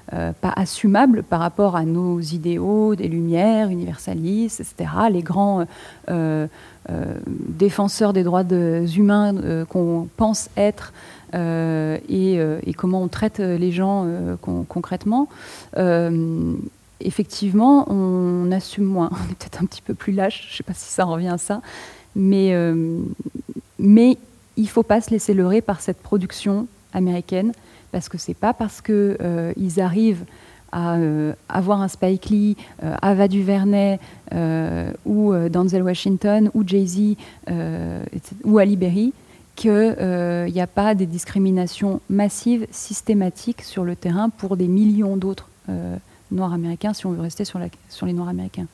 pas 0.10 0.53
assumable 0.56 1.22
par 1.22 1.40
rapport 1.40 1.76
à 1.76 1.86
nos 1.86 2.20
idéaux 2.20 2.95
des 2.95 3.07
Lumières, 3.07 3.70
universalistes, 3.70 4.60
etc. 4.60 4.90
Les 5.11 5.22
grands 5.22 5.66
défenseurs 6.88 8.11
des 8.11 8.24
droits 8.24 8.44
humains 8.44 9.66
qu'on 9.70 10.07
pense 10.18 10.49
être 10.57 10.91
euh, 11.36 11.98
euh, 12.10 12.60
et, 12.66 12.74
comment 12.74 13.03
on 13.03 13.07
traite 13.07 13.40
les 13.40 13.72
gens 13.72 14.06
euh, 14.07 14.36
concrètement 14.41 15.28
effectivement, 17.02 17.90
on 17.90 18.52
assume 18.52 18.84
moins. 18.84 19.10
On 19.14 19.32
est 19.32 19.36
peut-être 19.36 19.64
un 19.64 19.66
petit 19.66 19.82
peu 19.82 19.94
plus 19.94 20.11
lâche, 20.11 20.48
je 20.48 20.53
ne 20.53 20.57
sais 20.57 20.64
pas 20.64 20.74
si 20.74 20.91
ça 20.91 21.06
revient 21.06 21.30
à 21.30 21.38
ça, 21.38 21.61
mais, 22.14 22.53
mais 23.80 24.18
il 24.57 24.64
ne 24.64 24.68
faut 24.68 24.84
pas 24.84 24.99
se 24.99 25.10
laisser 25.10 25.34
leurrer 25.34 25.61
par 25.61 25.80
cette 25.80 26.02
production 26.02 26.68
américaine, 26.94 27.52
parce 27.91 28.10
que 28.10 28.18
ce 28.18 28.32
n'est 28.32 28.36
pas 28.36 28.53
parce 28.53 28.82
qu'ils 28.82 29.18
ils 29.57 29.82
arrivent 29.82 30.26
à 30.72 30.98
avoir 31.49 31.82
un 31.82 31.88
Spike 31.88 32.30
Lee, 32.30 32.57
Ava 33.02 33.28
DuVernay 33.28 33.99
ou 35.06 35.34
Denzel 35.34 35.82
Washington 35.82 36.52
ou 36.53 36.64
Jay-Z 36.68 37.16
ou 38.44 38.57
Ali 38.60 38.76
Berry 38.76 39.14
qu'il 39.56 39.95
n'y 40.53 40.61
a 40.61 40.68
pas 40.68 40.94
des 40.94 41.07
discriminations 41.07 42.02
massives, 42.10 42.68
systématiques 42.70 43.64
sur 43.64 43.84
le 43.84 43.95
terrain 43.95 44.30
pour 44.30 44.57
des 44.57 44.68
millions 44.68 45.18
d'autres 45.18 45.49
Noirs 46.32 46.53
américains, 46.53 46.94
si 46.94 47.06
on 47.06 47.11
veut 47.11 47.22
rester 47.22 47.45
sur, 47.45 47.60
sur 47.90 48.06
les 48.06 48.14
Noirs 48.14 48.30
américains. 48.30 48.68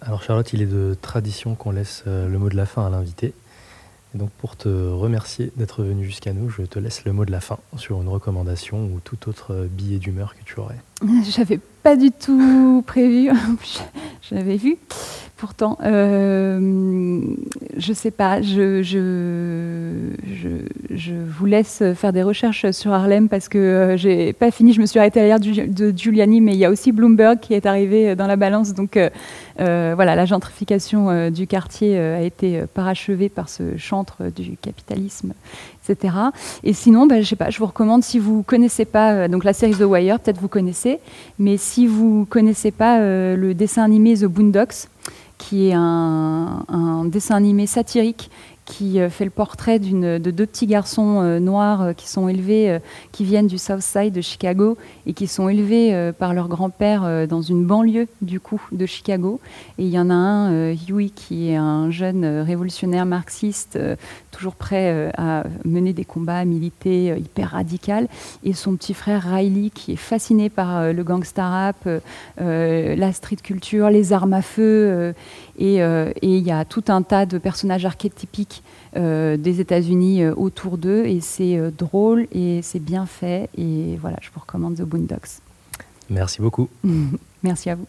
Alors 0.00 0.22
Charlotte, 0.22 0.52
il 0.52 0.62
est 0.62 0.66
de 0.66 0.96
tradition 1.00 1.54
qu'on 1.54 1.70
laisse 1.70 2.04
euh, 2.06 2.28
le 2.28 2.38
mot 2.38 2.48
de 2.48 2.56
la 2.56 2.66
fin 2.66 2.86
à 2.86 2.90
l'invité. 2.90 3.34
Et 4.14 4.18
donc 4.18 4.30
pour 4.30 4.56
te 4.56 4.68
remercier 4.68 5.52
d'être 5.56 5.82
venu 5.82 6.04
jusqu'à 6.04 6.32
nous, 6.32 6.50
je 6.50 6.62
te 6.62 6.78
laisse 6.78 7.04
le 7.04 7.12
mot 7.12 7.24
de 7.24 7.30
la 7.30 7.40
fin 7.40 7.58
sur 7.76 8.00
une 8.00 8.08
recommandation 8.08 8.84
ou 8.86 9.00
tout 9.00 9.28
autre 9.28 9.66
billet 9.70 9.98
d'humeur 9.98 10.34
que 10.34 10.44
tu 10.44 10.58
aurais. 10.60 10.78
J'avais 11.30 11.60
pas 11.82 11.96
du 11.96 12.10
tout 12.10 12.82
prévu, 12.86 13.30
je 14.22 14.34
l'avais 14.34 14.56
vu 14.56 14.78
pourtant. 15.42 15.76
Euh, 15.82 17.20
je 17.76 17.92
sais 17.92 18.12
pas, 18.12 18.42
je, 18.42 18.80
je, 18.84 20.14
je, 20.94 21.12
vous 21.14 21.46
laisse 21.46 21.82
faire 21.96 22.12
des 22.12 22.22
recherches 22.22 22.70
sur 22.70 22.92
Harlem 22.92 23.28
parce 23.28 23.48
que 23.48 23.58
euh, 23.58 23.96
j'ai 23.96 24.34
pas 24.34 24.52
fini. 24.52 24.72
Je 24.72 24.80
me 24.80 24.86
suis 24.86 25.00
arrêtée 25.00 25.32
à 25.32 25.40
de 25.40 25.92
Giuliani, 25.96 26.40
mais 26.40 26.52
il 26.52 26.58
y 26.58 26.64
a 26.64 26.70
aussi 26.70 26.92
Bloomberg 26.92 27.40
qui 27.40 27.54
est 27.54 27.66
arrivé 27.66 28.14
dans 28.14 28.28
la 28.28 28.36
balance. 28.36 28.72
Donc 28.72 28.96
euh, 28.96 29.10
euh, 29.58 29.94
voilà, 29.96 30.14
la 30.14 30.26
gentrification 30.26 31.28
du 31.30 31.48
quartier 31.48 31.98
a 31.98 32.22
été 32.22 32.62
parachevée 32.72 33.28
par 33.28 33.48
ce 33.48 33.76
chantre 33.76 34.30
du 34.30 34.56
capitalisme, 34.56 35.32
etc. 35.88 36.14
Et 36.62 36.72
sinon, 36.72 37.06
bah, 37.06 37.20
je 37.20 37.28
sais 37.28 37.36
pas, 37.36 37.50
je 37.50 37.58
vous 37.58 37.66
recommande 37.66 38.02
si 38.02 38.18
vous 38.18 38.42
connaissez 38.42 38.84
pas 38.84 39.28
donc 39.28 39.44
la 39.44 39.52
série 39.52 39.74
The 39.74 39.82
Wire, 39.82 40.20
peut-être 40.20 40.40
vous 40.40 40.48
connaissez, 40.48 41.00
mais 41.38 41.56
si 41.56 41.86
vous 41.86 42.26
connaissez 42.28 42.70
pas 42.70 42.98
le 42.98 43.52
dessin 43.54 43.82
animé 43.82 44.16
The 44.16 44.24
Boondocks, 44.24 44.88
qui 45.42 45.68
est 45.68 45.74
un, 45.74 47.04
dessin 47.06 47.34
animé 47.34 47.66
satirique 47.66 48.30
qui 48.64 49.00
euh, 49.00 49.10
fait 49.10 49.24
le 49.24 49.30
portrait 49.30 49.78
de 49.78 50.18
deux 50.18 50.46
petits 50.46 50.66
garçons 50.66 51.20
euh, 51.20 51.38
noirs 51.40 51.82
euh, 51.82 51.92
qui 51.92 52.08
sont 52.08 52.28
élevés, 52.28 52.78
qui 53.10 53.24
viennent 53.24 53.46
du 53.46 53.58
South 53.58 53.82
Side 53.82 54.12
de 54.12 54.20
Chicago 54.20 54.76
et 55.06 55.12
qui 55.12 55.26
sont 55.26 55.48
élevés 55.48 56.12
par 56.18 56.34
leur 56.34 56.48
grand-père 56.48 57.26
dans 57.26 57.42
une 57.42 57.64
banlieue 57.64 58.06
du 58.20 58.40
coup 58.40 58.62
de 58.72 58.86
Chicago. 58.86 59.40
Et 59.78 59.84
il 59.84 59.90
y 59.90 59.98
en 59.98 60.10
a 60.10 60.14
un, 60.14 60.72
Huey, 60.72 61.10
qui 61.10 61.50
est 61.50 61.56
un 61.56 61.90
jeune 61.90 62.24
révolutionnaire 62.24 63.06
marxiste, 63.06 63.78
toujours 64.30 64.54
prêt 64.54 65.12
à 65.16 65.44
mener 65.64 65.92
des 65.92 66.04
combats, 66.04 66.44
militer, 66.44 67.16
hyper 67.18 67.50
radical. 67.50 68.08
Et 68.44 68.52
son 68.52 68.76
petit 68.76 68.94
frère 68.94 69.22
Riley, 69.22 69.70
qui 69.70 69.92
est 69.92 69.96
fasciné 69.96 70.48
par 70.48 70.92
le 70.92 71.02
gangsta 71.04 71.48
rap, 71.48 71.88
la 72.38 73.12
street 73.12 73.36
culture, 73.42 73.90
les 73.90 74.12
armes 74.12 74.34
à 74.34 74.42
feu. 74.42 75.14
Et 75.70 76.06
il 76.22 76.46
y 76.46 76.50
a 76.50 76.64
tout 76.64 76.84
un 76.88 77.02
tas 77.02 77.24
de 77.24 77.38
personnages 77.38 77.84
archétypiques 77.86 78.62
euh, 78.94 79.38
des 79.38 79.60
États-Unis 79.60 80.22
euh, 80.22 80.34
autour 80.34 80.76
d'eux. 80.76 81.06
Et 81.06 81.20
c'est 81.22 81.56
euh, 81.56 81.70
drôle 81.70 82.26
et 82.30 82.60
c'est 82.60 82.78
bien 82.78 83.06
fait. 83.06 83.48
Et 83.56 83.96
voilà, 83.96 84.18
je 84.20 84.28
vous 84.34 84.40
recommande 84.40 84.76
The 84.76 84.82
Boondocks. 84.82 85.40
Merci 86.10 86.42
beaucoup. 86.42 86.68
Merci 87.42 87.70
à 87.70 87.76
vous. 87.76 87.86